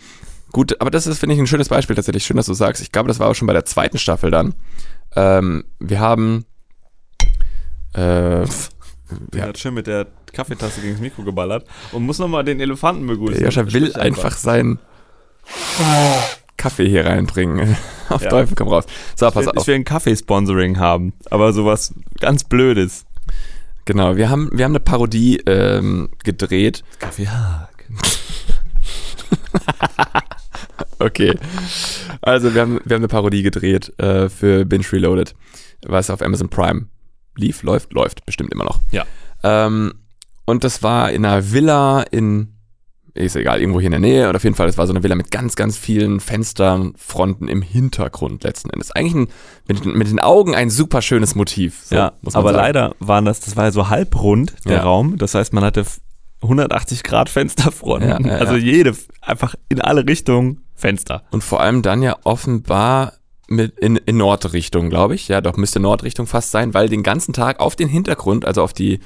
Gut, 0.56 0.80
aber 0.80 0.90
das 0.90 1.06
ist, 1.06 1.18
finde 1.18 1.34
ich, 1.34 1.38
ein 1.40 1.46
schönes 1.46 1.68
Beispiel 1.68 1.94
tatsächlich. 1.94 2.24
Schön, 2.24 2.38
dass 2.38 2.46
du 2.46 2.54
sagst. 2.54 2.80
Ich 2.82 2.90
glaube, 2.90 3.08
das 3.08 3.18
war 3.18 3.28
auch 3.28 3.34
schon 3.34 3.46
bei 3.46 3.52
der 3.52 3.66
zweiten 3.66 3.98
Staffel 3.98 4.30
dann. 4.30 4.54
Ähm, 5.14 5.64
wir 5.78 6.00
haben 6.00 6.46
äh, 7.92 7.98
Der 7.98 8.46
Ja. 9.34 9.42
hat 9.48 9.58
schön 9.58 9.74
mit 9.74 9.86
der 9.86 10.06
Kaffeetasse 10.32 10.80
gegen 10.80 10.94
das 10.94 11.02
Mikro 11.02 11.24
geballert 11.24 11.66
und 11.92 12.04
muss 12.04 12.18
nochmal 12.18 12.42
den 12.42 12.58
Elefanten 12.58 13.06
begrüßen. 13.06 13.36
Der 13.38 13.48
Joscha 13.50 13.70
will 13.70 13.94
einfach 13.96 14.32
seinen 14.32 14.78
Kaffee 16.56 16.88
hier 16.88 17.04
reinbringen. 17.04 17.76
Auf 18.08 18.22
Ja. 18.22 18.30
Teufel 18.30 18.54
komm 18.56 18.68
raus. 18.68 18.86
So, 19.14 19.28
Ich 19.28 19.34
pass 19.34 19.44
will, 19.44 19.52
ich 19.54 19.60
auf. 19.60 19.66
will 19.66 19.74
ein 19.74 19.84
Kaffeesponsoring 19.84 20.78
haben, 20.78 21.12
aber 21.30 21.52
sowas 21.52 21.92
ganz 22.18 22.44
Blödes. 22.44 23.04
Genau, 23.84 24.16
wir 24.16 24.30
haben, 24.30 24.48
wir 24.54 24.64
haben 24.64 24.72
eine 24.72 24.80
Parodie 24.80 25.36
ähm, 25.46 26.08
gedreht. 26.24 26.82
Kaffeehag. 26.98 27.68
Okay. 31.06 31.38
Also, 32.22 32.54
wir 32.54 32.60
haben, 32.62 32.80
wir 32.84 32.94
haben 32.94 33.02
eine 33.02 33.08
Parodie 33.08 33.42
gedreht 33.42 33.92
äh, 33.98 34.28
für 34.28 34.64
Binge 34.64 34.84
Reloaded, 34.92 35.34
was 35.86 36.10
auf 36.10 36.22
Amazon 36.22 36.48
Prime 36.48 36.86
lief, 37.36 37.62
läuft, 37.62 37.92
läuft, 37.92 38.24
bestimmt 38.26 38.52
immer 38.52 38.64
noch. 38.64 38.80
Ja. 38.90 39.04
Ähm, 39.42 39.92
und 40.46 40.64
das 40.64 40.82
war 40.82 41.10
in 41.12 41.24
einer 41.24 41.52
Villa 41.52 42.02
in, 42.02 42.54
ist 43.14 43.36
egal, 43.36 43.60
irgendwo 43.60 43.80
hier 43.80 43.86
in 43.88 43.90
der 43.92 44.00
Nähe. 44.00 44.28
Und 44.28 44.36
auf 44.36 44.44
jeden 44.44 44.56
Fall, 44.56 44.66
das 44.66 44.78
war 44.78 44.86
so 44.86 44.92
eine 44.92 45.02
Villa 45.02 45.14
mit 45.14 45.30
ganz, 45.30 45.54
ganz 45.56 45.76
vielen 45.76 46.20
Fenstern, 46.20 46.94
Fronten 46.96 47.48
im 47.48 47.62
Hintergrund 47.62 48.44
letzten 48.44 48.70
Endes. 48.70 48.90
Eigentlich 48.92 49.14
ein, 49.14 49.28
mit, 49.68 49.84
mit 49.84 50.08
den 50.08 50.20
Augen 50.20 50.54
ein 50.54 50.70
super 50.70 51.02
schönes 51.02 51.34
Motiv. 51.34 51.82
so 51.84 51.94
ja, 51.96 52.12
muss 52.22 52.34
man 52.34 52.40
aber 52.40 52.52
sagen. 52.52 52.62
leider 52.64 52.94
waren 53.00 53.24
das, 53.24 53.40
das 53.40 53.56
war 53.56 53.64
ja 53.64 53.72
so 53.72 53.88
halbrund, 53.90 54.54
der 54.64 54.78
Ja. 54.78 54.82
Raum. 54.82 55.18
Das 55.18 55.34
heißt, 55.34 55.52
man 55.52 55.62
hatte 55.64 55.80
f- 55.80 56.00
180 56.42 57.02
Grad 57.02 57.28
Fensterfronten. 57.28 58.08
Ja, 58.08 58.20
ja, 58.20 58.36
also 58.38 58.56
jede, 58.56 58.94
einfach 59.22 59.54
in 59.68 59.80
alle 59.80 60.06
Richtungen 60.06 60.62
Fenster. 60.76 61.24
Und 61.30 61.42
vor 61.42 61.60
allem 61.60 61.82
dann 61.82 62.02
ja 62.02 62.16
offenbar 62.24 63.14
mit 63.48 63.78
in, 63.78 63.96
in 63.96 64.16
Nordrichtung, 64.16 64.90
glaube 64.90 65.14
ich. 65.14 65.28
Ja, 65.28 65.40
doch 65.40 65.56
müsste 65.56 65.80
Nordrichtung 65.80 66.26
fast 66.26 66.50
sein, 66.50 66.74
weil 66.74 66.88
den 66.88 67.02
ganzen 67.02 67.32
Tag 67.32 67.60
auf 67.60 67.76
den 67.76 67.88
Hintergrund, 67.88 68.44
also 68.44 68.62
auf 68.62 68.72
die 68.72 69.00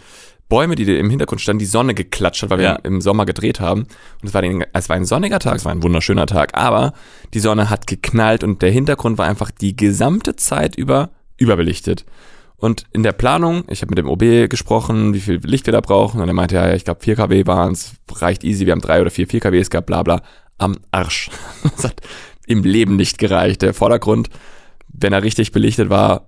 Bäume, 0.49 0.75
die 0.75 0.83
im 0.99 1.11
Hintergrund 1.11 1.41
standen, 1.41 1.61
die 1.61 1.67
Sonne 1.67 1.95
geklatscht 1.95 2.43
hat, 2.43 2.51
weil 2.51 2.59
wir 2.59 2.65
Ja. 2.65 2.75
im 2.83 3.01
Sommer 3.01 3.25
gedreht 3.25 3.61
haben. 3.61 3.83
Und 4.21 4.29
es 4.29 4.35
war, 4.35 4.43
den, 4.43 4.65
es 4.73 4.89
war 4.89 4.97
ein 4.97 5.05
sonniger 5.05 5.39
Tag, 5.39 5.57
es 5.57 5.65
war 5.65 5.73
ein 5.73 5.83
wunderschöner 5.83 6.27
Tag, 6.27 6.57
aber 6.59 6.93
die 7.35 7.41
Sonne 7.41 7.71
hat 7.71 7.87
geknallt 7.87 8.43
und 8.43 8.61
der 8.61 8.71
Hintergrund 8.73 9.17
war 9.17 9.27
einfach 9.27 9.51
die 9.53 9.77
gesamte 9.77 10.37
Zeit 10.37 10.75
über 10.77 11.11
überbelichtet. 11.37 12.05
Und 12.57 12.85
in 12.93 13.03
der 13.03 13.13
Planung, 13.13 13.65
ich 13.69 13.81
habe 13.81 13.91
mit 13.91 13.99
dem 13.99 14.09
OB 14.09 14.51
gesprochen, 14.51 15.15
wie 15.15 15.21
viel 15.21 15.41
Licht 15.45 15.65
wir 15.67 15.73
da 15.73 15.81
brauchen. 15.81 16.21
Und 16.21 16.29
er 16.29 16.35
meinte, 16.35 16.57
ja, 16.57 16.75
ich 16.75 16.85
glaube 16.85 17.01
4 17.03 17.17
kW 17.17 17.47
waren 17.47 17.73
es, 17.73 17.93
reicht 18.13 18.45
easy, 18.45 18.67
wir 18.67 18.73
haben 18.73 18.83
drei 18.83 19.01
oder 19.01 19.11
vier 19.11 19.27
4 19.27 19.41
kWs 19.41 19.71
gehabt, 19.71 19.87
bla 19.87 20.03
bla. 20.03 20.21
Am 20.61 20.79
Arsch. 20.91 21.31
Das 21.77 21.85
hat 21.85 22.01
im 22.47 22.63
Leben 22.65 22.97
nicht 22.97 23.19
gereicht. 23.19 23.63
Der 23.63 23.75
Vordergrund, 23.75 24.29
wenn 24.89 25.13
er 25.13 25.23
richtig 25.23 25.53
belichtet 25.53 25.89
war, 25.91 26.27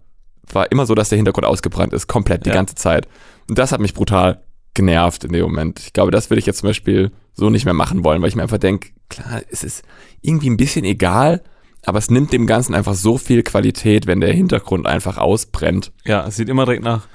war 0.53 0.71
immer 0.73 0.87
so, 0.87 0.95
dass 0.95 1.09
der 1.09 1.16
Hintergrund 1.16 1.47
ausgebrannt 1.47 1.92
ist, 1.92 2.07
komplett 2.07 2.45
die 2.45 2.51
Ja. 2.51 2.55
ganze 2.55 2.75
Zeit. 2.75 3.09
Und 3.49 3.59
das 3.59 3.73
hat 3.73 3.81
mich 3.81 3.95
brutal 3.95 4.42
genervt 4.75 5.25
in 5.25 5.33
dem 5.33 5.42
Moment. 5.42 5.81
Ich 5.81 5.92
glaube, 5.92 6.11
das 6.11 6.31
würde 6.31 6.38
ich 6.40 6.47
jetzt 6.47 6.59
zum 6.61 6.68
Beispiel 6.68 7.12
so 7.35 7.51
nicht 7.51 7.64
mehr 7.64 7.75
machen 7.75 8.05
wollen, 8.05 8.23
weil 8.23 8.29
ich 8.29 8.37
mir 8.37 8.42
einfach 8.42 8.59
denke, 8.59 8.90
klar, 9.09 9.42
es 9.51 9.64
ist 9.64 9.83
irgendwie 10.21 10.49
ein 10.51 10.57
bisschen 10.57 10.85
egal, 10.85 11.42
aber 11.85 11.99
es 11.99 12.11
nimmt 12.11 12.33
dem 12.33 12.47
Ganzen 12.47 12.75
einfach 12.75 12.95
so 12.95 13.18
viel 13.18 13.42
Qualität, 13.42 14.07
wenn 14.07 14.21
der 14.21 14.33
Hintergrund 14.33 14.87
einfach 14.87 15.18
ausbrennt, 15.18 15.92
Ja, 16.05 16.27
es 16.27 16.37
sieht 16.37 16.49
immer 16.49 16.64
direkt 16.64 16.85
nach 16.85 17.07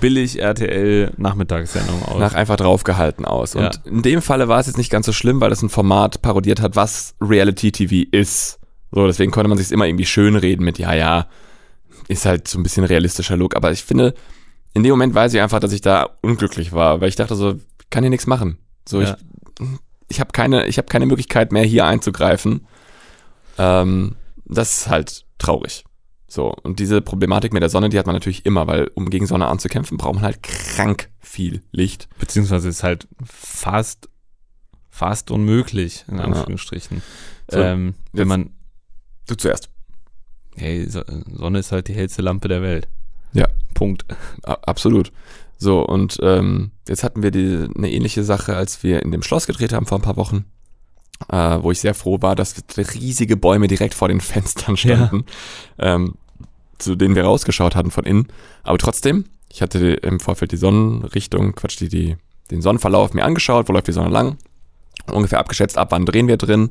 billig 0.00 0.40
RTL 0.40 1.12
Nachmittagssendung 1.16 2.02
aus. 2.02 2.18
nach 2.18 2.34
einfach 2.34 2.56
draufgehalten 2.56 3.24
aus. 3.24 3.54
Und 3.54 3.62
Ja. 3.62 3.70
in 3.84 4.02
dem 4.02 4.22
Falle 4.22 4.48
war 4.48 4.60
es 4.60 4.66
jetzt 4.66 4.76
nicht 4.78 4.90
ganz 4.90 5.06
so 5.06 5.12
schlimm, 5.12 5.40
weil 5.40 5.52
es 5.52 5.62
ein 5.62 5.68
Format 5.68 6.22
parodiert 6.22 6.60
hat, 6.60 6.76
was 6.76 7.14
Reality 7.20 7.72
TV 7.72 8.08
ist. 8.10 8.58
So, 8.92 9.06
deswegen 9.06 9.32
konnte 9.32 9.48
man 9.48 9.58
sich 9.58 9.72
immer 9.72 9.86
irgendwie 9.86 10.06
schönreden 10.06 10.64
mit, 10.64 10.78
ja, 10.78 10.94
ja, 10.94 11.26
ist 12.08 12.26
halt 12.26 12.46
so 12.48 12.58
ein 12.58 12.62
bisschen 12.62 12.84
realistischer 12.84 13.36
Look. 13.36 13.56
Aber 13.56 13.72
ich 13.72 13.82
finde, 13.82 14.14
in 14.72 14.82
dem 14.82 14.90
Moment 14.90 15.14
weiß 15.14 15.34
ich 15.34 15.40
einfach, 15.40 15.60
dass 15.60 15.72
ich 15.72 15.80
da 15.80 16.10
unglücklich 16.22 16.72
war, 16.72 17.00
weil 17.00 17.08
ich 17.08 17.16
dachte 17.16 17.34
so, 17.34 17.52
ich 17.52 17.90
kann 17.90 18.02
hier 18.04 18.10
nichts 18.10 18.26
machen. 18.26 18.58
So, 18.88 19.00
Ja. 19.00 19.16
ich, 19.60 19.66
ich 20.08 20.20
habe 20.20 20.32
keine, 20.32 20.66
ich 20.66 20.78
habe 20.78 20.86
keine 20.88 21.06
Möglichkeit 21.06 21.50
mehr 21.52 21.64
hier 21.64 21.86
einzugreifen. 21.86 22.66
Ähm, 23.58 24.16
das 24.44 24.78
ist 24.80 24.88
halt 24.90 25.24
traurig. 25.38 25.84
So, 26.26 26.52
und 26.62 26.78
diese 26.80 27.00
Problematik 27.00 27.52
mit 27.52 27.62
der 27.62 27.68
Sonne, 27.70 27.88
die 27.90 27.98
hat 27.98 28.06
man 28.06 28.14
natürlich 28.14 28.44
immer, 28.46 28.66
weil 28.66 28.90
um 28.94 29.10
gegen 29.10 29.26
Sonne 29.26 29.46
anzukämpfen, 29.46 29.98
braucht 29.98 30.14
man 30.14 30.24
halt 30.24 30.42
krank 30.42 31.10
viel 31.20 31.62
Licht. 31.70 32.08
Beziehungsweise 32.18 32.68
ist 32.68 32.82
halt 32.82 33.06
fast, 33.24 34.08
fast 34.90 35.30
unmöglich, 35.30 36.04
in 36.08 36.18
Ja. 36.18 36.24
Anführungsstrichen. 36.24 37.02
So, 37.50 37.58
ähm, 37.58 37.94
wenn 38.12 38.28
man, 38.28 38.50
Du 39.26 39.34
zuerst. 39.36 39.68
hey, 40.56 40.88
So- 40.88 41.02
Sonne 41.32 41.58
ist 41.60 41.72
halt 41.72 41.88
die 41.88 41.94
hellste 41.94 42.22
Lampe 42.22 42.48
der 42.48 42.62
Welt. 42.62 42.88
Ja. 43.32 43.48
Punkt. 43.74 44.04
A- 44.44 44.52
Absolut. 44.66 45.12
So, 45.56 45.84
und 45.84 46.18
ähm, 46.22 46.72
jetzt 46.88 47.04
hatten 47.04 47.22
wir 47.22 47.30
die, 47.30 47.68
eine 47.76 47.90
ähnliche 47.90 48.24
Sache, 48.24 48.56
als 48.56 48.82
wir 48.82 49.02
in 49.02 49.12
dem 49.12 49.22
Schloss 49.22 49.46
gedreht 49.46 49.72
haben 49.72 49.86
vor 49.86 49.98
ein 49.98 50.02
paar 50.02 50.16
Wochen, 50.16 50.44
äh, 51.30 51.58
wo 51.60 51.70
ich 51.70 51.80
sehr 51.80 51.94
froh 51.94 52.18
war, 52.20 52.34
dass 52.36 52.54
riesige 52.76 53.36
Bäume 53.36 53.66
direkt 53.68 53.94
vor 53.94 54.08
den 54.08 54.20
Fenstern 54.20 54.76
standen, 54.76 55.24
ähm, 55.78 56.14
zu 56.78 56.96
denen 56.96 57.14
wir 57.14 57.24
rausgeschaut 57.24 57.76
hatten 57.76 57.90
von 57.90 58.04
innen. 58.04 58.28
Aber 58.62 58.78
trotzdem, 58.78 59.24
ich 59.48 59.62
hatte 59.62 59.78
im 59.94 60.20
Vorfeld 60.20 60.52
die 60.52 60.56
Sonnenrichtung, 60.56 61.54
Quatsch, 61.54 61.78
die, 61.80 61.88
die, 61.88 62.16
den 62.50 62.60
Sonnenverlauf 62.62 63.14
mir 63.14 63.24
angeschaut, 63.24 63.68
wo 63.68 63.72
läuft 63.72 63.86
die 63.88 63.92
Sonne 63.92 64.10
lang, 64.10 64.36
ungefähr 65.12 65.38
abgeschätzt, 65.38 65.78
ab 65.78 65.88
wann 65.92 66.06
drehen 66.06 66.28
wir 66.28 66.36
drin 66.36 66.70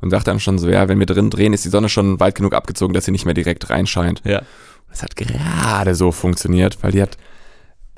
und 0.00 0.10
dachte 0.12 0.26
dann 0.30 0.40
schon 0.40 0.58
so, 0.58 0.68
ja, 0.68 0.88
wenn 0.88 0.98
wir 0.98 1.06
drin 1.06 1.30
drehen, 1.30 1.52
ist 1.52 1.64
die 1.64 1.68
Sonne 1.70 1.88
schon 1.88 2.18
weit 2.20 2.34
genug 2.34 2.54
abgezogen, 2.54 2.94
dass 2.94 3.04
sie 3.04 3.12
nicht 3.12 3.24
mehr 3.24 3.34
direkt 3.34 3.70
reinscheint. 3.70 4.22
Ja. 4.24 4.42
Das 4.90 5.02
hat 5.02 5.16
gerade 5.16 5.94
so 5.94 6.12
funktioniert, 6.12 6.78
weil 6.82 6.92
die 6.92 7.02
hat 7.02 7.16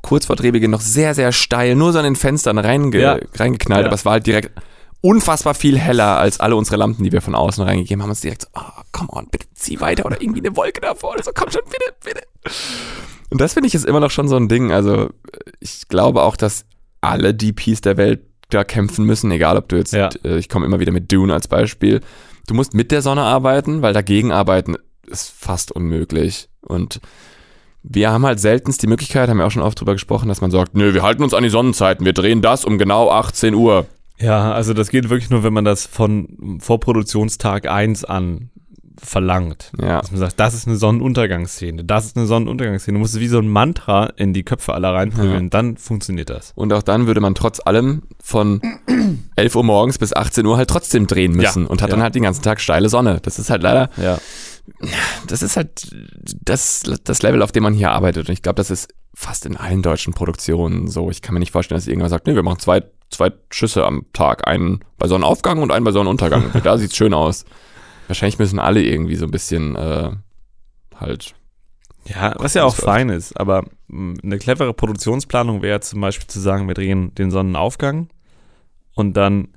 kurz 0.03 0.27
vor 0.27 0.37
Drehbeginn 0.37 0.71
noch 0.71 0.81
sehr, 0.81 1.15
sehr 1.15 1.33
steil 1.33 1.75
nur 1.75 1.93
so 1.93 1.99
an 1.99 2.05
den 2.05 2.17
Fenstern 2.17 2.59
reinge 2.59 2.99
Ja. 3.01 3.19
reingeknallt, 3.35 3.83
Ja. 3.83 3.87
aber 3.89 3.95
es 3.97 4.05
war 4.05 4.13
halt 4.13 4.27
direkt 4.27 4.51
unfassbar 5.01 5.55
viel 5.55 5.79
heller 5.79 6.19
als 6.19 6.41
alle 6.41 6.57
unsere 6.57 6.77
Lampen, 6.77 7.05
die 7.05 7.13
wir 7.13 7.21
von 7.23 7.35
außen 7.35 7.63
reingegeben 7.65 8.03
haben. 8.03 8.11
Uns 8.11 8.21
direkt 8.21 8.43
so, 8.43 8.49
oh, 8.55 8.83
come 8.93 9.09
on, 9.13 9.29
bitte 9.31 9.47
zieh 9.55 9.81
weiter 9.81 10.05
oder 10.07 10.21
irgendwie 10.21 10.41
eine 10.41 10.57
Wolke 10.57 10.81
davor 10.81 11.13
oder 11.13 11.23
so, 11.23 11.31
komm 11.35 11.51
schon, 11.51 11.63
bitte, 11.65 11.95
bitte. 12.05 12.23
Und 13.31 13.41
das 13.41 13.53
finde 13.55 13.69
ich 13.69 13.75
ist 13.75 13.85
immer 13.87 14.01
noch 14.01 14.11
schon 14.11 14.29
so 14.29 14.37
ein 14.37 14.49
Ding. 14.49 14.73
Also 14.73 15.11
ich 15.61 15.89
glaube 15.89 16.23
auch, 16.23 16.37
dass 16.37 16.65
alle 17.01 17.35
DPs 17.35 17.81
der 17.83 17.97
Welt 17.97 18.21
da 18.51 18.65
kämpfen 18.65 19.05
müssen, 19.05 19.31
egal 19.31 19.57
ob 19.57 19.69
du 19.69 19.77
jetzt, 19.77 19.93
Ja. 19.93 20.09
äh, 20.25 20.39
ich 20.39 20.49
komme 20.49 20.67
immer 20.67 20.81
wieder 20.81 20.93
mit 20.93 21.11
Dune 21.13 21.33
als 21.35 21.49
Beispiel. 21.49 22.01
Du 22.47 22.55
musst 22.55 22.75
mit 22.75 22.93
der 22.93 23.03
Sonne 23.03 23.23
arbeiten, 23.23 23.83
weil 23.83 23.93
dagegen 23.93 24.31
arbeiten 24.31 24.77
ist 25.07 25.31
fast 25.31 25.73
unmöglich. 25.73 26.49
Und 26.61 27.01
wir 27.83 28.11
haben 28.11 28.25
halt 28.25 28.39
seltenst 28.41 28.83
die 28.83 28.87
Möglichkeit, 28.87 29.29
haben 29.29 29.39
wir 29.39 29.47
auch 29.47 29.51
schon 29.51 29.63
oft 29.63 29.79
drüber 29.81 29.93
gesprochen, 29.93 30.29
dass 30.29 30.41
man 30.41 30.51
sagt, 30.53 30.75
nö, 30.77 30.95
wir 30.95 31.03
halten 31.03 31.23
uns 31.25 31.35
an 31.35 31.43
die 31.43 31.49
Sonnenzeiten, 31.49 32.05
wir 32.07 32.13
drehen 32.13 32.43
das 32.43 32.65
um 32.65 32.79
genau 32.79 33.11
18 33.11 33.55
Uhr. 33.55 33.87
Ja, 34.19 34.53
also 34.53 34.73
das 34.75 34.91
geht 34.91 35.09
wirklich 35.11 35.31
nur, 35.31 35.43
wenn 35.43 35.53
man 35.53 35.65
das 35.65 35.87
von 35.87 36.59
Vorproduktionstag 36.61 37.69
1 37.69 38.05
an 38.05 38.51
verlangt. 38.99 39.73
Ja. 39.81 40.01
Dass 40.01 40.11
man 40.11 40.21
sagt, 40.21 40.41
das 40.41 40.55
ist 40.55 40.67
eine 40.67 40.77
Sonnenuntergangsszene, 40.77 41.85
das 41.85 42.07
ist 42.07 42.17
eine 42.17 42.27
Sonnenuntergangsszene. 42.27 42.97
Du 42.97 43.01
musst 43.01 43.15
es 43.15 43.21
wie 43.21 43.29
so 43.29 43.39
ein 43.39 43.49
Mantra 43.49 44.07
in 44.17 44.33
die 44.33 44.43
Köpfe 44.43 44.75
aller 44.75 44.95
reinprügeln, 44.95 45.51
dann 45.51 45.77
funktioniert 45.77 46.31
das. 46.31 46.53
Und 46.55 46.73
auch 46.73 46.83
dann 46.83 47.07
würde 47.07 47.21
man 47.21 47.35
trotz 47.35 47.61
allem 47.65 48.03
von 48.23 48.61
11 49.37 49.57
Uhr 49.57 49.65
morgens 49.65 49.99
bis 49.99 50.15
18 50.15 50.47
Uhr 50.47 50.57
halt 50.57 50.71
trotzdem 50.71 51.07
drehen 51.07 51.33
müssen 51.33 51.65
Ja, 51.65 51.69
und 51.69 51.83
hat 51.83 51.93
dann 51.93 51.99
ja. 51.99 52.05
halt 52.05 52.15
den 52.15 52.23
ganzen 52.23 52.43
Tag 52.43 52.61
steile 52.61 52.89
Sonne. 52.89 53.21
Das 53.23 53.39
ist 53.39 53.51
halt 53.51 53.63
leider, 53.63 53.91
Ja. 53.97 54.19
Das 55.27 55.43
ist 55.43 55.57
halt 55.57 55.89
das, 56.43 56.83
das 57.05 57.23
Level, 57.23 57.43
auf 57.43 57.53
dem 57.53 57.63
man 57.63 57.75
hier 57.75 57.91
arbeitet. 57.93 58.29
Und 58.29 58.33
ich 58.33 58.43
glaube, 58.43 58.57
das 58.57 58.71
ist 58.71 58.93
fast 59.15 59.47
in 59.47 59.57
allen 59.57 59.83
deutschen 59.83 60.13
Produktionen 60.15 60.89
so. 60.89 61.11
Ich 61.11 61.23
kann 61.23 61.35
mir 61.35 61.41
nicht 61.41 61.53
vorstellen, 61.53 61.79
dass 61.79 61.87
irgendwer 61.87 62.09
sagt, 62.09 62.27
nee, 62.27 62.35
wir 62.35 62.43
machen 62.43 62.59
zwei, 62.59 62.83
zwei 63.11 63.33
Schüsse 63.51 63.85
am 63.85 64.07
Tag. 64.13 64.47
Einen 64.47 64.81
bei 64.99 65.09
Sonnenaufgang 65.09 65.63
und 65.63 65.71
einen 65.73 65.85
bei 65.85 65.93
Sonnenuntergang. 65.93 66.51
da 66.65 66.77
sieht's 66.79 66.97
schön 66.97 67.15
aus. 67.15 67.45
Wahrscheinlich 68.09 68.39
müssen 68.39 68.59
alle 68.59 68.83
irgendwie 68.83 69.17
so 69.17 69.25
ein 69.25 69.31
bisschen 69.31 69.75
äh, 69.77 70.11
halt 70.97 71.35
Ja, 72.05 72.35
was 72.39 72.55
ja 72.55 72.65
auch 72.65 72.77
fein 72.77 73.09
ist, 73.09 73.39
aber 73.39 73.65
mh, 73.89 74.21
eine 74.23 74.39
clevere 74.39 74.75
Produktionsplanung 74.75 75.63
wäre 75.63 75.81
zum 75.81 76.01
Beispiel 76.01 76.27
zu 76.29 76.39
sagen, 76.41 76.69
wir 76.69 76.75
drehen 76.75 77.15
den 77.17 77.31
Sonnenaufgang 77.31 78.09
und 78.95 79.15
dann 79.17 79.49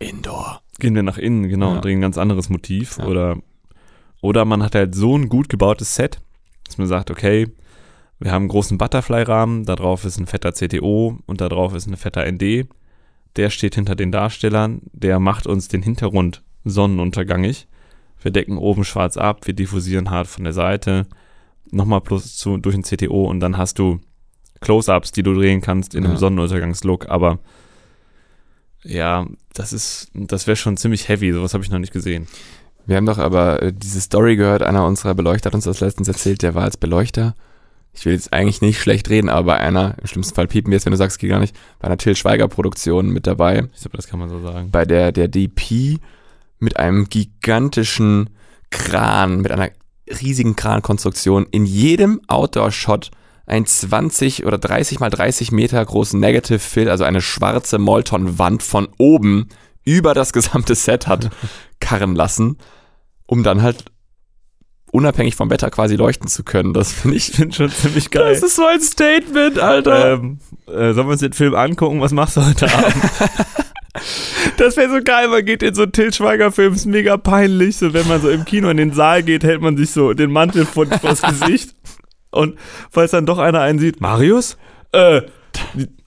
Indoor. 0.00 0.62
gehen 0.80 0.94
wir 0.96 1.04
nach 1.04 1.18
innen, 1.18 1.48
genau, 1.48 1.68
Ja. 1.70 1.74
und 1.76 1.84
drehen 1.84 1.98
ein 1.98 2.02
ganz 2.02 2.18
anderes 2.18 2.48
Motiv. 2.48 2.98
Ja. 2.98 3.04
Oder, 3.06 3.36
oder 4.22 4.46
man 4.46 4.62
hat 4.62 4.74
halt 4.74 4.94
so 4.94 5.18
ein 5.18 5.28
gut 5.28 5.50
gebautes 5.50 5.94
Set, 5.94 6.22
dass 6.64 6.78
man 6.78 6.86
sagt, 6.86 7.10
okay, 7.10 7.48
wir 8.18 8.30
haben 8.30 8.42
einen 8.42 8.48
großen 8.48 8.78
Butterfly-Rahmen, 8.78 9.64
da 9.64 9.74
drauf 9.74 10.04
ist 10.04 10.18
ein 10.18 10.26
fetter 10.26 10.52
CTO 10.52 11.18
und 11.26 11.40
da 11.40 11.48
drauf 11.48 11.74
ist 11.74 11.86
ein 11.86 11.96
fetter 11.96 12.24
ND. 12.30 12.68
Der 13.36 13.50
steht 13.50 13.74
hinter 13.74 13.96
den 13.96 14.12
Darstellern, 14.12 14.82
der 14.92 15.18
macht 15.18 15.46
uns 15.46 15.68
den 15.68 15.82
Hintergrund 15.82 16.42
sonnenuntergangig. 16.64 17.66
Wir 18.20 18.30
decken 18.30 18.58
oben 18.58 18.84
schwarz 18.84 19.16
ab, 19.16 19.46
wir 19.46 19.54
diffusieren 19.54 20.10
hart 20.10 20.28
von 20.28 20.44
der 20.44 20.52
Seite, 20.52 21.08
nochmal 21.72 22.00
plus 22.00 22.36
zu, 22.36 22.58
durch 22.58 22.76
ein 22.76 22.84
CTO 22.84 23.24
und 23.24 23.40
dann 23.40 23.56
hast 23.58 23.80
du 23.80 24.00
Close-Ups, 24.60 25.10
die 25.10 25.24
du 25.24 25.34
drehen 25.34 25.60
kannst 25.60 25.96
in 25.96 26.04
einem 26.04 26.14
Ja. 26.14 26.18
Sonnenuntergangslook, 26.20 27.08
aber 27.08 27.40
ja, 28.84 29.26
das 29.54 29.72
ist, 29.72 30.10
das 30.14 30.46
wäre 30.46 30.56
schon 30.56 30.76
ziemlich 30.76 31.08
heavy, 31.08 31.32
sowas 31.32 31.54
habe 31.54 31.64
ich 31.64 31.70
noch 31.70 31.80
nicht 31.80 31.92
gesehen. 31.92 32.28
Wir 32.86 32.96
haben 32.96 33.06
doch 33.06 33.18
aber 33.18 33.62
äh, 33.62 33.72
diese 33.72 34.00
Story 34.00 34.36
gehört, 34.36 34.62
einer 34.62 34.86
unserer 34.86 35.14
Beleuchter 35.14 35.48
hat 35.48 35.54
uns 35.54 35.64
das 35.64 35.80
letztens 35.80 36.08
erzählt, 36.08 36.42
der 36.42 36.54
war 36.54 36.64
als 36.64 36.76
Beleuchter. 36.76 37.34
Ich 37.94 38.06
will 38.06 38.14
jetzt 38.14 38.32
eigentlich 38.32 38.62
nicht 38.62 38.80
schlecht 38.80 39.10
reden, 39.10 39.28
aber 39.28 39.52
bei 39.52 39.58
einer, 39.58 39.96
im 40.00 40.06
schlimmsten 40.06 40.34
Fall 40.34 40.46
piepen 40.46 40.70
wir 40.70 40.76
jetzt, 40.76 40.86
wenn 40.86 40.92
du 40.92 40.96
sagst, 40.96 41.18
geht 41.18 41.30
gar 41.30 41.40
nicht, 41.40 41.54
bei 41.78 41.86
einer 41.86 41.98
Till 41.98 42.16
Schweiger 42.16 42.48
Produktion 42.48 43.10
mit 43.10 43.26
dabei, 43.26 43.68
Ich 43.74 43.82
glaube, 43.82 43.96
das 43.96 44.06
kann 44.06 44.18
man 44.18 44.30
so 44.30 44.40
sagen. 44.40 44.70
bei 44.70 44.84
der 44.84 45.12
der 45.12 45.28
DP 45.28 45.98
mit 46.58 46.78
einem 46.78 47.08
gigantischen 47.08 48.30
Kran, 48.70 49.42
mit 49.42 49.50
einer 49.50 49.68
riesigen 50.20 50.56
Krankonstruktion 50.56 51.46
in 51.50 51.66
jedem 51.66 52.20
Outdoor-Shot 52.28 53.10
ein 53.46 53.66
20 53.66 54.46
oder 54.46 54.56
30 54.56 55.00
mal 55.00 55.10
30 55.10 55.52
Meter 55.52 55.84
großen 55.84 56.18
Negative 56.18 56.58
Fill, 56.58 56.88
also 56.88 57.04
eine 57.04 57.20
schwarze 57.20 57.78
Molton-Wand 57.78 58.62
von 58.62 58.88
oben 58.98 59.48
über 59.84 60.14
das 60.14 60.32
gesamte 60.32 60.74
Set 60.74 61.06
hat 61.06 61.30
karren 61.80 62.14
lassen, 62.14 62.58
um 63.26 63.42
dann 63.42 63.62
halt 63.62 63.84
unabhängig 64.92 65.34
vom 65.36 65.50
Wetter 65.50 65.70
quasi 65.70 65.96
leuchten 65.96 66.28
zu 66.28 66.44
können. 66.44 66.74
Das 66.74 66.92
finde 66.92 67.16
ich. 67.16 67.32
Finde 67.32 67.54
schon 67.54 67.70
ziemlich 67.70 68.10
geil. 68.10 68.32
ist 68.34 68.56
so 68.56 68.66
ein 68.66 68.80
Statement, 68.80 69.58
Alter. 69.58 70.14
ähm, 70.14 70.38
äh, 70.66 70.92
sollen 70.92 71.06
wir 71.06 71.12
uns 71.12 71.20
den 71.20 71.32
Film 71.32 71.54
angucken? 71.54 72.00
Was 72.00 72.12
machst 72.12 72.36
du 72.36 72.44
heute 72.46 72.72
Abend? 72.72 72.94
das 74.58 74.76
wäre 74.76 74.90
so 74.90 75.02
geil, 75.02 75.28
man 75.28 75.44
geht 75.44 75.62
in 75.62 75.74
so 75.74 75.82
einen 75.82 75.92
Til 75.92 76.12
Schweiger-Film, 76.12 76.74
ist 76.74 76.86
mega 76.86 77.16
peinlich. 77.16 77.78
So, 77.78 77.94
wenn 77.94 78.06
man 78.06 78.20
so 78.20 78.28
im 78.28 78.44
Kino 78.44 78.68
in 78.68 78.76
den 78.76 78.92
Saal 78.92 79.22
geht, 79.22 79.44
hält 79.44 79.62
man 79.62 79.76
sich 79.78 79.90
so 79.90 80.12
den 80.12 80.30
Mantel 80.30 80.66
vor, 80.66 80.86
vors 80.86 81.22
Gesicht. 81.40 81.74
Und 82.30 82.58
falls 82.90 83.10
dann 83.10 83.26
doch 83.26 83.38
einer 83.38 83.60
einen 83.60 83.78
sieht, 83.78 84.00
Marius? 84.00 84.56
Äh, 84.92 85.22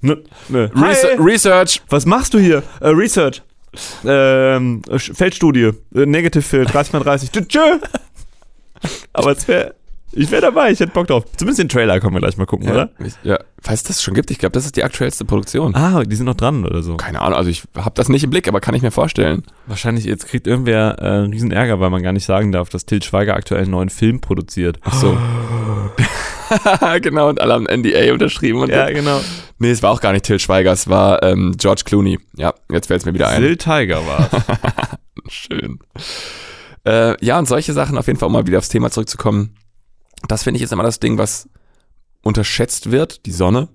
ne, 0.02 0.24
ne. 0.48 0.72
Research. 0.76 1.82
was 1.90 2.06
machst 2.06 2.34
du 2.34 2.40
hier? 2.40 2.64
Äh, 2.82 2.90
Research. 2.90 3.42
Ähm, 4.06 4.82
Feldstudie. 4.98 5.72
Äh, 5.94 6.06
Negative 6.06 6.44
Field, 6.44 6.74
30 6.74 6.94
mal 6.94 7.00
30. 7.00 7.32
Tschö. 7.48 7.60
Aber 9.14 9.32
es 9.32 9.48
wäre. 9.48 9.76
Ich 10.18 10.32
wäre 10.32 10.44
dabei, 10.44 10.72
ich 10.72 10.80
hätte 10.80 10.94
Bock 10.94 11.08
drauf. 11.08 11.26
Zumindest 11.36 11.60
den 11.60 11.68
Trailer 11.68 12.00
können 12.00 12.14
wir 12.14 12.22
gleich 12.22 12.38
mal 12.38 12.46
gucken, 12.46 12.68
Ja, 12.68 12.74
oder? 12.74 12.90
ich, 13.04 13.16
ja, 13.24 13.38
falls 13.62 13.82
es 13.82 13.88
das 13.88 14.02
schon 14.04 14.14
gibt, 14.14 14.32
ich 14.32 14.38
glaube, 14.40 14.54
das 14.54 14.64
ist 14.66 14.78
die 14.78 14.84
aktuellste 14.86 15.26
Produktion. 15.26 15.76
Ah, 15.76 16.06
die 16.06 16.16
sind 16.16 16.26
noch 16.26 16.36
dran 16.36 16.64
oder 16.64 16.84
so. 16.84 16.96
Keine 16.96 17.20
Ahnung, 17.22 17.38
also 17.38 17.50
ich 17.50 17.64
habe 17.76 17.92
das 17.96 18.08
nicht 18.08 18.24
im 18.24 18.30
Blick, 18.30 18.48
aber 18.48 18.62
kann 18.62 18.74
ich 18.76 18.82
mir 18.82 18.92
vorstellen. 18.92 19.44
Wahrscheinlich, 19.66 20.06
jetzt 20.06 20.28
kriegt 20.28 20.48
irgendwer 20.48 21.00
äh, 21.00 21.06
einen 21.06 21.34
riesen 21.34 21.52
Ärger, 21.52 21.82
weil 21.82 21.90
man 21.90 22.02
gar 22.02 22.14
nicht 22.14 22.24
sagen 22.26 22.54
darf, 22.54 22.70
dass 22.70 22.86
Til 22.86 23.04
Schweiger 23.04 23.36
aktuell 23.36 23.64
einen 23.64 23.72
neuen 23.72 23.90
Film 23.90 24.22
produziert. 24.22 24.80
Ach 24.86 24.94
so. 24.94 25.18
genau, 27.02 27.30
und 27.30 27.42
alle 27.42 27.54
haben 27.54 27.66
NDA 27.66 28.14
unterschrieben. 28.14 28.62
Und 28.62 28.70
Ja, 28.70 28.90
genau. 28.90 29.22
Nee, 29.60 29.72
es 29.72 29.82
war 29.82 29.92
auch 29.92 30.02
gar 30.02 30.12
nicht 30.12 30.26
Till 30.26 30.40
Schweiger, 30.40 30.72
es 30.72 30.88
war 30.90 31.24
ähm, 31.24 31.56
George 31.58 31.84
Clooney. 31.86 32.20
Ja, 32.36 32.54
jetzt 32.72 32.88
fällt 32.88 33.02
es 33.02 33.06
mir 33.06 33.14
wieder 33.14 33.30
ein. 33.30 33.42
Lil 33.42 33.58
Tiger 33.58 34.06
war 34.06 34.30
Schön. 35.30 35.80
Äh, 36.86 37.24
ja, 37.26 37.40
und 37.40 37.48
solche 37.48 37.74
Sachen 37.74 37.98
auf 37.98 38.08
jeden 38.08 38.20
Fall, 38.20 38.28
um 38.28 38.34
mal 38.34 38.46
wieder 38.48 38.60
aufs 38.60 38.70
Thema 38.70 38.92
zurückzukommen. 38.92 39.56
Das 40.28 40.44
finde 40.44 40.58
ich 40.58 40.64
ist 40.64 40.74
immer 40.74 40.84
das 40.84 41.00
Ding, 41.00 41.18
was 41.18 41.50
unterschätzt 42.22 42.92
wird, 42.92 43.26
die 43.26 43.32
Sonne. 43.32 43.70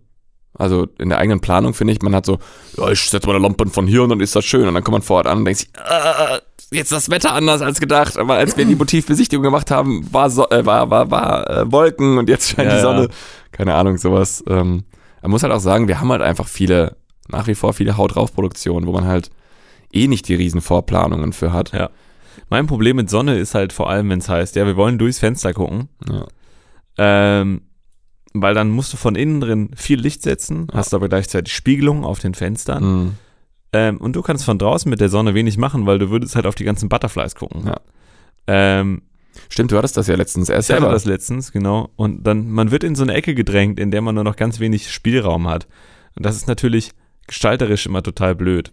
Also 0.54 0.88
in 0.98 1.08
der 1.08 1.18
eigenen 1.18 1.40
Planung 1.40 1.74
finde 1.74 1.92
ich, 1.92 2.02
man 2.02 2.14
hat 2.14 2.26
so, 2.26 2.38
ja, 2.76 2.90
ich 2.90 3.08
setze 3.08 3.26
meine 3.26 3.38
Lampen 3.38 3.70
von 3.70 3.86
hier 3.86 4.02
und 4.02 4.10
dann 4.10 4.20
ist 4.20 4.34
das 4.36 4.44
schön. 4.44 4.66
Und 4.66 4.74
dann 4.74 4.84
kommt 4.84 4.94
man 4.94 5.02
vor 5.02 5.18
Ort 5.18 5.26
an 5.26 5.38
und 5.38 5.44
denkt 5.44 5.60
sich, 5.60 5.70
äh, 5.74 6.38
jetzt 6.70 6.92
das 6.92 7.10
Wetter 7.10 7.34
anders 7.34 7.62
als 7.62 7.80
gedacht. 7.80 8.18
Aber 8.18 8.34
als 8.34 8.56
wir 8.56 8.64
die 8.64 8.76
Motivbesichtigung 8.76 9.42
gemacht 9.42 9.70
haben, 9.70 10.06
war, 10.12 10.30
so, 10.30 10.48
äh, 10.50 10.64
war, 10.64 10.90
war, 10.90 11.10
war 11.10 11.50
äh, 11.50 11.72
Wolken 11.72 12.18
und 12.18 12.28
jetzt 12.28 12.50
scheint 12.50 12.70
Ja, 12.70 12.76
die 12.76 12.82
Sonne. 12.82 13.02
ja. 13.02 13.08
Keine 13.52 13.74
Ahnung, 13.74 13.98
sowas. 13.98 14.42
Ähm, 14.48 14.84
man 15.22 15.30
muss 15.30 15.42
halt 15.42 15.52
auch 15.52 15.60
sagen, 15.60 15.88
wir 15.88 16.00
haben 16.00 16.10
halt 16.10 16.22
einfach 16.22 16.48
viele, 16.48 16.96
nach 17.28 17.46
wie 17.46 17.54
vor 17.54 17.72
viele 17.74 17.96
Haut 17.96 18.14
drauf 18.14 18.32
Produktionen, 18.32 18.86
wo 18.86 18.92
man 18.92 19.04
halt 19.06 19.30
eh 19.92 20.06
nicht 20.06 20.28
die 20.28 20.34
riesen 20.34 20.60
Vorplanungen 20.60 21.32
für 21.32 21.52
hat. 21.52 21.72
Ja. 21.72 21.90
Mein 22.48 22.66
Problem 22.66 22.96
mit 22.96 23.10
Sonne 23.10 23.36
ist 23.38 23.54
halt 23.54 23.72
vor 23.72 23.90
allem, 23.90 24.08
wenn 24.10 24.20
es 24.20 24.28
heißt, 24.28 24.56
ja, 24.56 24.66
wir 24.66 24.76
wollen 24.76 24.98
durchs 24.98 25.18
Fenster 25.18 25.52
gucken. 25.52 25.88
Ja. 26.08 26.26
Ähm, 26.98 27.62
weil 28.32 28.54
dann 28.54 28.70
musst 28.70 28.92
du 28.92 28.96
von 28.96 29.16
innen 29.16 29.40
drin 29.40 29.70
viel 29.74 29.98
Licht 30.00 30.22
setzen, 30.22 30.68
hast 30.72 30.94
aber 30.94 31.08
gleichzeitig 31.08 31.52
Spiegelung 31.52 32.04
auf 32.04 32.20
den 32.20 32.34
Fenstern. 32.34 32.84
Mhm. 32.84 33.12
Ähm, 33.72 33.98
und 33.98 34.16
du 34.16 34.22
kannst 34.22 34.44
von 34.44 34.58
draußen 34.58 34.90
mit 34.90 35.00
der 35.00 35.08
Sonne 35.08 35.34
wenig 35.34 35.56
machen, 35.56 35.86
weil 35.86 35.98
du 35.98 36.10
würdest 36.10 36.34
halt 36.34 36.46
auf 36.46 36.54
die 36.54 36.64
ganzen 36.64 36.88
Butterflies 36.88 37.34
gucken. 37.34 37.66
Ja. 37.66 37.80
Ähm, 38.46 39.02
Stimmt, 39.48 39.70
du 39.72 39.76
hattest 39.76 39.96
das 39.96 40.08
ja 40.08 40.16
letztens 40.16 40.48
erst 40.48 40.68
ich 40.68 40.74
hatte 40.74 40.82
selber. 40.82 40.92
das 40.92 41.04
letztens, 41.04 41.52
genau. 41.52 41.90
Und 41.96 42.24
dann, 42.24 42.50
man 42.50 42.70
wird 42.70 42.84
in 42.84 42.94
so 42.94 43.02
eine 43.02 43.14
Ecke 43.14 43.34
gedrängt, 43.34 43.78
in 43.78 43.90
der 43.90 44.00
man 44.00 44.14
nur 44.14 44.24
noch 44.24 44.36
ganz 44.36 44.60
wenig 44.60 44.90
Spielraum 44.90 45.48
hat. 45.48 45.68
Und 46.16 46.26
das 46.26 46.36
ist 46.36 46.48
natürlich 46.48 46.90
gestalterisch 47.26 47.86
immer 47.86 48.02
total 48.02 48.34
blöd. 48.34 48.70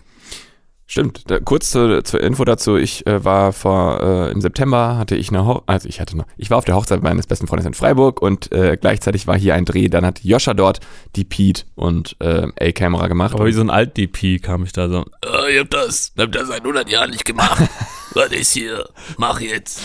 Stimmt. 0.89 1.29
Da, 1.29 1.39
kurz 1.39 1.69
zur, 1.71 2.03
zur 2.05 2.21
Info 2.21 2.45
dazu. 2.45 2.77
Ich 2.77 3.05
äh, 3.05 3.23
war 3.25 3.51
vor 3.51 3.99
äh, 4.01 4.31
im 4.31 4.39
September 4.39 4.97
hatte 4.97 5.17
ich 5.17 5.27
eine 5.29 5.45
Ho 5.45 5.61
also 5.65 5.89
ich 5.89 5.99
hatte 5.99 6.15
noch 6.15 6.25
ich 6.37 6.49
war 6.49 6.57
auf 6.57 6.63
der 6.65 6.75
Hochzeit 6.75 7.03
meines 7.03 7.27
besten 7.27 7.45
Freundes 7.45 7.65
in 7.65 7.73
Freiburg 7.73 8.21
und 8.21 8.53
äh, 8.53 8.77
gleichzeitig 8.79 9.27
war 9.27 9.37
hier 9.37 9.53
ein 9.55 9.65
Dreh. 9.65 9.89
Dann 9.89 10.05
hat 10.05 10.23
Joscha 10.23 10.53
dort 10.53 10.79
die 11.17 11.25
Pete 11.25 11.63
und 11.75 12.15
äh, 12.19 12.47
A-Kamera 12.59 13.07
gemacht. 13.07 13.35
Aber 13.35 13.45
wie 13.45 13.51
so 13.51 13.59
ein 13.61 13.69
Alt-DP 13.69 14.39
kam 14.41 14.63
ich 14.63 14.71
da 14.71 14.87
so. 14.87 15.05
Äh, 15.25 15.55
ihr 15.55 15.59
habt 15.59 15.73
das, 15.73 16.13
ihr 16.15 16.23
habt 16.23 16.35
das 16.35 16.47
seit 16.47 16.61
100 16.61 16.89
Jahren 16.89 17.09
nicht 17.11 17.25
gemacht. 17.25 17.61
Was 18.13 18.31
ist 18.31 18.53
hier? 18.53 18.87
Mach 19.17 19.41
jetzt. 19.41 19.81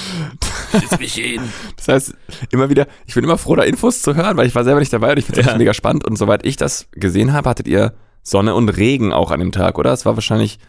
Setz 0.71 0.99
mich 1.01 1.15
hin. 1.15 1.43
Das 1.77 1.89
heißt, 1.89 2.15
immer 2.51 2.71
wieder, 2.71 2.87
ich 3.07 3.15
bin 3.15 3.25
immer 3.25 3.37
froh, 3.39 3.57
da 3.57 3.65
Infos 3.65 4.03
zu 4.03 4.15
hören, 4.15 4.37
weil 4.37 4.47
ich 4.47 4.55
war 4.55 4.63
selber 4.63 4.79
nicht 4.79 4.93
dabei 4.93 5.11
und 5.11 5.19
ich 5.19 5.25
finde 5.25 5.41
es 5.41 5.47
Ja. 5.49 5.59
mega 5.59 5.75
spannend. 5.75 6.05
Und 6.07 6.17
soweit 6.17 6.47
ich 6.47 6.57
das 6.57 6.87
gesehen 6.93 7.33
habe, 7.33 7.51
hattet 7.51 7.67
ihr 7.67 7.93
Sonne 8.23 8.55
und 8.55 8.69
Regen 8.69 9.13
auch 9.13 9.33
an 9.33 9.41
dem 9.41 9.51
Tag, 9.51 9.79
oder? 9.79 9.93
Es 9.93 10.07
war 10.07 10.15
wahrscheinlich 10.17 10.61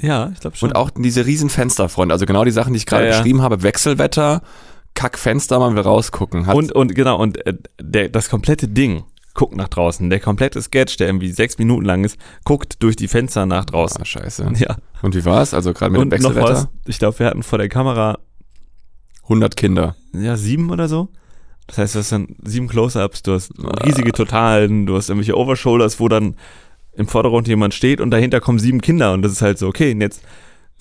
Ja, 0.00 0.30
ich 0.32 0.40
glaube 0.40 0.56
schon. 0.56 0.70
Und 0.70 0.76
auch 0.76 0.90
diese 0.90 1.26
riesen 1.26 1.48
Fensterfront, 1.50 2.12
also 2.12 2.26
genau 2.26 2.44
die 2.44 2.50
Sachen, 2.50 2.72
die 2.72 2.78
ich 2.78 2.86
gerade 2.86 3.04
Ja, 3.06 3.10
ja. 3.12 3.16
beschrieben 3.18 3.42
habe, 3.42 3.62
Wechselwetter, 3.62 4.42
Kackfenster, 4.94 5.58
man 5.58 5.74
will 5.76 5.82
rausgucken. 5.82 6.46
Hat, 6.46 6.54
Und, 6.54 6.72
und 6.72 6.94
genau, 6.94 7.18
und 7.18 7.44
äh, 7.46 7.54
der, 7.80 8.08
das 8.08 8.28
komplette 8.30 8.68
Ding 8.68 9.04
guckt 9.34 9.54
nach 9.56 9.68
draußen. 9.68 10.10
Der 10.10 10.18
komplette 10.18 10.60
Sketch, 10.60 10.96
der 10.96 11.06
irgendwie 11.08 11.30
sechs 11.30 11.58
Minuten 11.58 11.84
lang 11.84 12.02
ist, 12.04 12.18
guckt 12.44 12.82
durch 12.82 12.96
die 12.96 13.06
Fenster 13.06 13.46
nach 13.46 13.64
draußen. 13.64 14.02
ah, 14.02 14.04
scheiße. 14.04 14.52
Ja. 14.56 14.76
Und 15.02 15.14
wie 15.14 15.24
war 15.24 15.42
es? 15.42 15.54
Also 15.54 15.72
gerade 15.72 15.92
mit 15.92 16.00
Und 16.00 16.10
dem 16.10 16.22
noch 16.22 16.30
was, 16.30 16.36
Wechselwetter? 16.36 16.70
ich 16.86 16.98
glaube, 16.98 17.18
wir 17.20 17.26
hatten 17.26 17.44
vor 17.44 17.58
der 17.58 17.68
Kamera 17.68 18.18
100 19.24 19.56
Kinder. 19.56 19.94
ja 20.12 20.36
sieben 20.36 20.70
oder 20.70 20.88
so. 20.88 21.08
Das 21.68 21.78
heißt, 21.78 21.94
du 21.94 21.98
hast 22.00 22.12
dann 22.12 22.34
sieben 22.42 22.66
Close-Ups, 22.66 23.22
du 23.22 23.34
hast 23.34 23.52
riesige 23.84 24.10
Totalen, 24.12 24.86
du 24.86 24.96
hast 24.96 25.10
irgendwelche 25.10 25.36
Overshoulders, 25.36 26.00
wo 26.00 26.08
dann 26.08 26.34
im 26.98 27.08
Vordergrund 27.08 27.48
jemand 27.48 27.72
steht 27.74 28.00
und 28.00 28.10
dahinter 28.10 28.40
kommen 28.40 28.58
sieben 28.58 28.80
Kinder 28.82 29.12
und 29.14 29.22
das 29.22 29.32
ist 29.32 29.40
halt 29.42 29.58
so, 29.58 29.66
okay, 29.68 29.96
jetzt, 29.98 30.20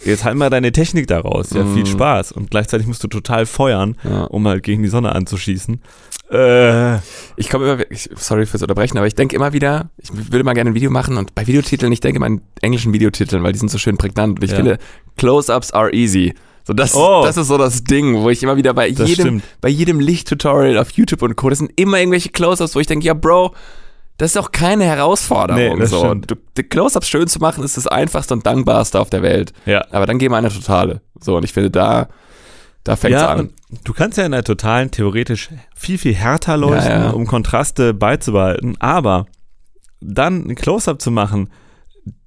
jetzt 0.03 0.25
halt 0.25 0.36
mal 0.36 0.49
deine 0.49 0.71
Technik 0.71 1.08
daraus. 1.08 1.51
Ja, 1.51 1.63
viel 1.63 1.84
Mhm. 1.84 1.86
Spaß. 1.86 2.32
Und 2.34 2.51
gleichzeitig 2.51 2.88
musst 2.88 3.03
du 3.03 3.08
total 3.08 3.45
feuern, 3.45 3.95
Ja. 4.03 4.25
um 4.25 4.45
halt 4.47 4.63
gegen 4.63 4.84
die 4.84 4.89
Sonne 4.89 5.13
anzuschießen. 5.15 5.80
Äh, 6.32 6.95
Ich 7.38 7.49
komme 7.49 7.71
immer, 7.71 7.84
ich, 7.91 8.10
sorry 8.15 8.45
fürs 8.45 8.62
Unterbrechen, 8.62 8.97
aber 8.97 9.08
ich 9.08 9.15
denke 9.15 9.36
immer 9.36 9.53
wieder, 9.53 9.89
ich 9.97 10.10
würde 10.13 10.43
mal 10.43 10.53
gerne 10.53 10.71
ein 10.71 10.75
Video 10.75 10.91
machen 10.91 11.17
und 11.17 11.34
bei 11.36 11.47
Videotiteln, 11.47 11.91
ich 11.93 12.01
denke 12.01 12.17
immer 12.17 12.25
an 12.25 12.41
englischen 12.62 12.91
Videotiteln, 12.93 13.43
weil 13.43 13.53
die 13.53 13.60
sind 13.60 13.69
so 13.71 13.77
schön 13.77 13.97
prägnant 13.97 14.39
und 14.39 14.43
ich 14.43 14.51
Ja. 14.51 14.58
finde, 14.58 14.77
Close-Ups 15.17 15.71
are 15.71 15.93
easy. 15.93 16.34
So 16.65 16.73
das, 16.73 16.95
Oh. 16.95 17.21
das 17.23 17.38
ist 17.38 17.47
so 17.47 17.58
das 17.58 17.86
Ding, 17.86 18.15
wo 18.21 18.30
ich 18.30 18.43
immer 18.43 18.58
wieder 18.58 18.73
bei 18.73 18.91
Das 18.91 19.08
jedem, 19.08 19.23
stimmt. 19.25 19.43
bei 19.62 19.69
jedem 19.69 20.01
Lichttutorial 20.01 20.77
auf 20.80 20.89
YouTube 20.91 21.21
und 21.21 21.38
Co. 21.38 21.49
Das 21.49 21.60
sind 21.60 21.71
immer 21.77 21.97
irgendwelche 21.99 22.30
Close-Ups, 22.30 22.75
wo 22.75 22.80
ich 22.82 22.88
denke, 22.88 23.06
ja, 23.06 23.13
Bro, 23.13 23.53
das 24.17 24.30
ist 24.30 24.36
doch 24.36 24.51
keine 24.51 24.84
Herausforderung. 24.86 25.75
Nee, 25.75 25.80
das 25.80 25.89
so. 25.91 26.15
Close-Ups 26.69 27.08
schön 27.08 27.27
zu 27.27 27.39
machen, 27.39 27.63
ist 27.63 27.77
das 27.77 27.88
einfachste 27.88 28.34
und 28.34 28.45
dankbarste 28.45 28.99
auf 28.99 29.10
der 29.10 29.21
Welt. 29.21 29.53
ja. 29.65 29.86
Aber 29.91 30.06
dann 30.06 30.17
gehen 30.19 30.32
wir 30.32 30.38
eine 30.38 30.49
totale. 30.49 31.01
So, 31.19 31.38
und 31.38 31.43
ich 31.43 31.53
finde, 31.53 31.69
da, 31.71 32.08
da 32.84 32.95
fängt 32.95 33.15
es 33.15 33.21
ja, 33.21 33.30
an. 33.30 33.51
du 33.84 33.93
kannst 33.93 34.17
ja 34.17 34.25
in 34.25 34.32
der 34.32 34.43
Totalen 34.43 34.89
theoretisch 34.91 35.49
viel, 35.75 35.97
viel 35.97 36.15
härter 36.15 36.58
leuchten, 36.58 36.91
Ja, 36.91 37.03
ja. 37.06 37.10
um 37.12 37.27
Kontraste 37.27 37.93
beizubehalten, 37.93 38.75
aber 38.80 39.25
dann 40.01 40.47
ein 40.47 40.56
Close-Up 40.56 41.01
zu 41.01 41.12
machen, 41.12 41.49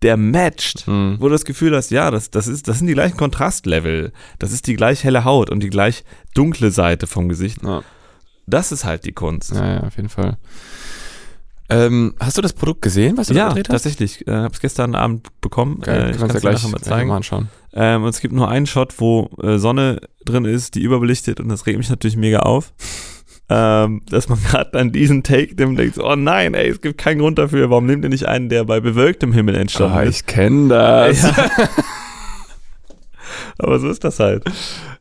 der 0.03 0.17
matcht, 0.17 0.87
Hm. 0.87 1.17
wo 1.21 1.25
du 1.27 1.33
das 1.33 1.45
Gefühl 1.47 1.75
hast, 1.75 1.91
ja, 1.91 2.11
das, 2.11 2.31
das, 2.31 2.47
ist, 2.47 2.69
das 2.69 2.79
sind 2.79 2.87
die 2.87 2.93
gleichen 2.95 3.17
Kontrastlevel, 3.17 4.13
das 4.39 4.53
ist 4.53 4.67
die 4.67 4.75
gleich 4.75 5.05
helle 5.05 5.25
Haut 5.25 5.51
und 5.51 5.61
die 5.61 5.71
gleich 5.71 6.05
dunkle 6.35 6.71
Seite 6.71 7.07
vom 7.07 7.29
Gesicht. 7.29 7.63
Ja. 7.65 7.83
Das 8.47 8.73
ist 8.73 8.85
halt 8.85 9.05
die 9.07 9.13
Kunst. 9.13 9.55
Ja, 9.55 9.75
ja, 9.75 9.81
auf 9.85 9.97
jeden 9.97 10.09
Fall. 10.09 10.37
Ähm, 11.71 12.15
hast 12.19 12.37
du 12.37 12.43
das 12.43 12.53
Produkt 12.53 12.83
gesehen, 12.83 13.17
was 13.17 13.29
du 13.29 13.35
da 13.35 13.41
Ja, 13.41 13.49
gedreht 13.49 13.69
hast? 13.69 13.83
tatsächlich. 13.85 14.27
Äh, 14.27 14.33
hab's 14.33 14.61
gestern 14.61 14.95
Abend 14.95 15.29
bekommen. 15.41 15.77
Okay, 15.81 15.91
äh, 15.91 16.11
ich 16.11 16.17
ja 16.17 16.21
kann's 16.21 16.33
dir 16.35 16.41
gleich, 16.41 16.69
mal 16.69 16.81
zeigen. 16.81 17.09
mal 17.09 17.17
anschauen. 17.17 17.49
Ähm, 17.73 18.03
und 18.03 18.09
es 18.09 18.21
gibt 18.21 18.35
nur 18.35 18.49
einen 18.49 18.67
Shot, 18.67 18.95
wo 18.99 19.31
äh, 19.43 19.59
Sonne 19.59 20.01
drin 20.25 20.45
ist, 20.45 20.75
die 20.75 20.83
überbelichtet 20.83 21.39
und 21.41 21.49
das 21.49 21.67
regt 21.67 21.79
mich 21.79 21.89
natürlich 21.91 22.17
mega 22.17 22.41
auf. 22.41 22.73
ähm, 23.49 24.03
dass 24.09 24.29
man 24.29 24.41
gerade 24.43 24.71
dann 24.73 24.93
diesen 24.93 25.23
Take 25.23 25.55
nimmt 25.57 25.79
denkt, 25.79 25.99
oh 25.99 26.15
nein, 26.17 26.55
ey, 26.55 26.69
es 26.69 26.81
gibt 26.81 26.99
keinen 26.99 27.19
Grund 27.21 27.39
dafür. 27.39 27.71
Warum 27.71 27.87
nimmt 27.87 28.05
ihr 28.05 28.09
nicht 28.11 28.27
einen, 28.27 28.49
der 28.49 28.65
bei 28.65 28.81
bewölktem 28.81 29.33
Himmel 29.33 29.55
entstanden 29.57 29.97
Ah, 29.97 30.03
ist? 30.03 30.17
ich 30.21 30.27
kenne 30.27 30.69
das. 30.69 31.23
Ja. 31.23 31.35
Aber 33.59 33.79
so 33.79 33.89
ist 33.89 34.05
das 34.05 34.19
halt. 34.21 34.45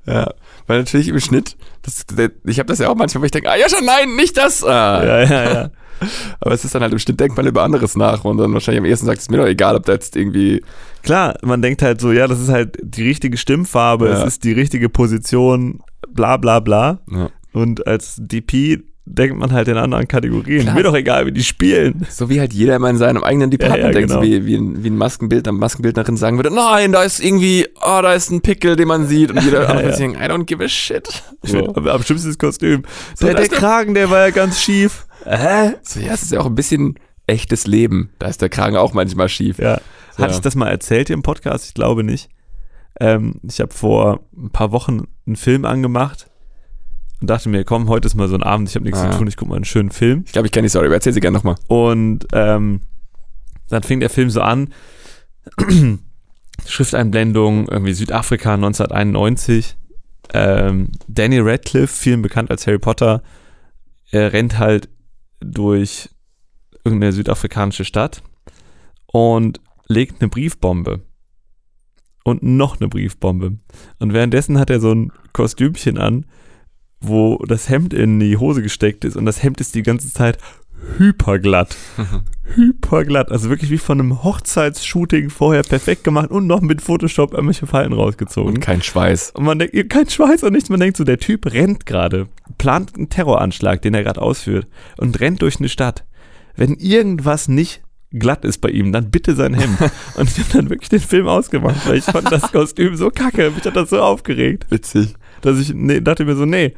Ja, 0.05 0.31
weil 0.69 0.77
natürlich 0.77 1.07
im 1.07 1.19
Schnitt, 1.19 1.57
das, 1.81 2.05
ich 2.45 2.59
habe 2.59 2.67
das 2.67 2.77
ja 2.77 2.89
auch 2.89 2.95
manchmal, 2.95 3.23
wo 3.23 3.25
ich 3.25 3.31
denke, 3.31 3.49
ah 3.49 3.55
ja 3.57 3.67
schon, 3.67 3.83
nein, 3.85 4.15
nicht 4.15 4.37
das. 4.37 4.63
Ah. 4.63 5.03
Ja, 5.03 5.23
ja, 5.23 5.53
ja. 5.53 5.69
Aber 6.39 6.53
es 6.53 6.63
ist 6.63 6.73
dann 6.75 6.81
halt 6.83 6.93
im 6.93 6.99
Schnitt, 6.99 7.19
denkt 7.19 7.35
man 7.35 7.47
über 7.47 7.63
anderes 7.63 7.95
nach 7.97 8.23
und 8.23 8.37
dann 8.37 8.53
wahrscheinlich 8.53 8.79
am 8.79 8.85
ersten 8.85 9.07
sagt 9.07 9.19
es 9.19 9.29
mir 9.29 9.37
doch 9.37 9.47
egal, 9.47 9.75
ob 9.75 9.85
da 9.85 9.93
jetzt 9.93 10.15
irgendwie, 10.15 10.61
Klar, 11.01 11.35
man 11.41 11.61
denkt 11.61 11.81
halt 11.81 11.99
so, 11.99 12.11
ja, 12.11 12.27
das 12.27 12.39
ist 12.39 12.49
halt 12.49 12.77
die 12.81 13.03
richtige 13.03 13.35
Stimmfarbe, 13.37 14.07
Ja. 14.09 14.21
es 14.21 14.25
ist 14.25 14.43
die 14.43 14.51
richtige 14.53 14.89
Position, 14.89 15.81
bla 16.07 16.37
bla 16.37 16.59
bla. 16.59 16.99
ja. 17.11 17.29
Und 17.51 17.87
als 17.87 18.15
DP 18.19 18.83
denkt 19.11 19.37
man 19.37 19.51
halt 19.51 19.67
in 19.67 19.77
anderen 19.77 20.07
Kategorien. 20.07 20.61
Klar. 20.61 20.75
Mir 20.75 20.83
doch 20.83 20.95
egal, 20.95 21.25
wie 21.25 21.31
die 21.31 21.43
spielen. 21.43 22.05
so 22.09 22.29
wie 22.29 22.39
halt 22.39 22.53
jeder 22.53 22.75
immer 22.75 22.89
in 22.89 22.97
seinem 22.97 23.23
eigenen 23.23 23.49
Department 23.49 23.81
Ja, 23.81 23.87
ja, 23.87 23.93
denkt, 23.93 24.11
so 24.11 24.19
genau. 24.19 24.31
wie, 24.31 24.45
wie, 24.45 24.55
ein, 24.55 24.83
wie 24.83 24.89
ein 24.89 24.97
Maskenbildner, 24.97 25.51
Maskenbildnerin 25.51 26.15
sagen 26.15 26.37
würde, 26.37 26.53
nein, 26.53 26.91
da 26.91 27.03
ist 27.03 27.19
irgendwie, 27.19 27.67
oh, 27.81 27.99
da 28.01 28.13
ist 28.13 28.29
ein 28.29 28.41
Pickel, 28.41 28.75
den 28.75 28.87
man 28.87 29.07
sieht 29.07 29.31
und 29.31 29.43
jeder 29.43 29.67
andere 29.69 29.89
ja. 29.89 29.95
denken, 29.95 30.21
I 30.21 30.25
don't 30.25 30.45
give 30.45 30.63
a 30.63 30.67
shit. 30.67 31.07
So. 31.41 31.73
Am 31.73 32.03
schlimmsten 32.03 32.29
ist 32.29 32.35
das 32.35 32.37
Kostüm. 32.37 32.83
So, 33.15 33.25
der, 33.25 33.35
der 33.35 33.47
Kragen, 33.47 33.95
der 33.95 34.09
war 34.11 34.19
ja 34.19 34.29
ganz 34.29 34.61
schief. 34.61 35.07
Hä? 35.25 35.73
so, 35.81 35.99
ja, 35.99 36.13
es 36.13 36.23
ist 36.23 36.31
ja 36.31 36.39
auch 36.39 36.45
ein 36.45 36.55
bisschen 36.55 36.95
echtes 37.25 37.65
Leben. 37.65 38.11
Da 38.19 38.27
ist 38.27 38.41
der 38.41 38.49
Kragen 38.49 38.77
auch 38.77 38.93
manchmal 38.93 39.29
schief. 39.29 39.57
Ja. 39.57 39.81
So. 40.15 40.23
Hatte 40.23 40.35
ich 40.35 40.41
das 40.41 40.55
mal 40.55 40.69
erzählt 40.69 41.07
hier 41.07 41.15
im 41.15 41.23
Podcast? 41.23 41.65
Ich 41.65 41.73
glaube 41.73 42.03
nicht. 42.03 42.29
Ähm, 42.99 43.35
ich 43.47 43.59
habe 43.59 43.73
vor 43.73 44.21
ein 44.37 44.51
paar 44.51 44.71
Wochen 44.71 45.07
einen 45.25 45.35
Film 45.35 45.65
angemacht 45.65 46.28
und 47.21 47.29
dachte 47.29 47.49
mir, 47.49 47.63
komm, 47.63 47.89
heute 47.89 48.07
ist 48.07 48.15
mal 48.15 48.27
so 48.27 48.35
ein 48.35 48.43
Abend, 48.43 48.69
ich 48.69 48.75
habe 48.75 48.85
nichts 48.85 48.99
Ah, 48.99 49.11
zu 49.11 49.17
tun, 49.17 49.27
ich 49.27 49.35
gucke 49.37 49.49
mal 49.49 49.55
einen 49.55 49.65
schönen 49.65 49.91
Film. 49.91 50.23
Ich 50.25 50.31
glaube, 50.31 50.47
ich 50.47 50.51
kenne 50.51 50.65
die 50.65 50.69
Story, 50.69 50.85
aber 50.85 50.95
erzähl 50.95 51.13
sie 51.13 51.19
gerne 51.19 51.37
nochmal. 51.37 51.55
Und 51.67 52.27
ähm, 52.33 52.81
dann 53.67 53.83
fing 53.83 53.99
der 53.99 54.09
Film 54.09 54.29
so 54.29 54.41
an. 54.41 54.73
Schrifteinblendung, 56.65 57.67
irgendwie 57.67 57.93
Südafrika 57.93 58.53
1991. 58.53 59.77
Ähm, 60.33 60.89
Danny 61.07 61.39
Radcliffe, 61.39 61.87
vielen 61.93 62.21
bekannt 62.21 62.51
als 62.51 62.67
Harry 62.67 62.79
Potter, 62.79 63.23
er 64.11 64.33
rennt 64.33 64.59
halt 64.59 64.89
durch 65.39 66.09
irgendeine 66.83 67.13
südafrikanische 67.13 67.85
Stadt 67.85 68.21
und 69.07 69.59
legt 69.87 70.21
eine 70.21 70.29
Briefbombe. 70.29 71.01
Und 72.23 72.43
noch 72.43 72.79
eine 72.79 72.89
Briefbombe. 72.89 73.57
Und 73.97 74.13
währenddessen 74.13 74.59
hat 74.59 74.69
er 74.69 74.79
so 74.79 74.91
ein 74.93 75.11
Kostümchen 75.33 75.97
an, 75.97 76.25
wo 77.01 77.37
das 77.47 77.69
Hemd 77.69 77.93
in 77.93 78.19
die 78.19 78.37
Hose 78.37 78.61
gesteckt 78.61 79.05
ist 79.05 79.15
und 79.15 79.25
das 79.25 79.41
Hemd 79.43 79.61
ist 79.61 79.75
die 79.75 79.83
ganze 79.83 80.11
Zeit 80.11 80.37
hyperglatt. 80.97 81.75
hyperglatt. 82.55 83.31
Also 83.31 83.49
wirklich 83.49 83.69
wie 83.69 83.77
von 83.77 83.99
einem 83.99 84.23
Hochzeitsshooting 84.23 85.29
vorher 85.29 85.63
perfekt 85.63 86.03
gemacht 86.03 86.31
und 86.31 86.47
noch 86.47 86.61
mit 86.61 86.81
Photoshop 86.81 87.33
irgendwelche 87.33 87.67
Falten 87.67 87.93
rausgezogen. 87.93 88.55
Und 88.55 88.59
kein 88.59 88.81
Schweiß. 88.81 89.31
Und 89.31 89.45
man 89.45 89.59
denkt, 89.59 89.89
kein 89.89 90.09
Schweiß 90.09 90.43
und 90.43 90.53
nichts. 90.53 90.69
Man 90.69 90.79
denkt 90.79 90.97
so, 90.97 91.03
der 91.03 91.19
Typ 91.19 91.51
rennt 91.51 91.85
gerade, 91.85 92.27
plant 92.57 92.95
einen 92.95 93.09
Terroranschlag, 93.09 93.81
den 93.81 93.93
er 93.93 94.03
gerade 94.03 94.21
ausführt 94.21 94.67
und 94.97 95.19
rennt 95.19 95.41
durch 95.41 95.59
eine 95.59 95.69
Stadt. 95.69 96.05
Wenn 96.55 96.75
irgendwas 96.75 97.47
nicht 97.47 97.81
glatt 98.11 98.43
ist 98.43 98.59
bei 98.59 98.69
ihm, 98.69 98.91
dann 98.91 99.11
bitte 99.11 99.35
sein 99.35 99.53
Hemd. 99.53 99.77
und 100.15 100.29
ich 100.29 100.39
habe 100.39 100.49
dann 100.53 100.69
wirklich 100.69 100.89
den 100.89 100.99
Film 100.99 101.27
ausgemacht, 101.27 101.87
weil 101.87 101.97
ich 101.97 102.05
fand 102.05 102.31
das 102.31 102.51
Kostüm 102.51 102.95
so 102.95 103.09
kacke. 103.09 103.51
Mich 103.51 103.65
hat 103.65 103.75
das 103.75 103.91
so 103.91 104.01
aufgeregt, 104.01 104.65
Witzig. 104.69 105.15
Dass 105.41 105.59
ich 105.59 105.73
nee, 105.73 106.01
dachte 106.01 106.25
mir 106.25 106.35
so, 106.35 106.45
nee, 106.45 106.73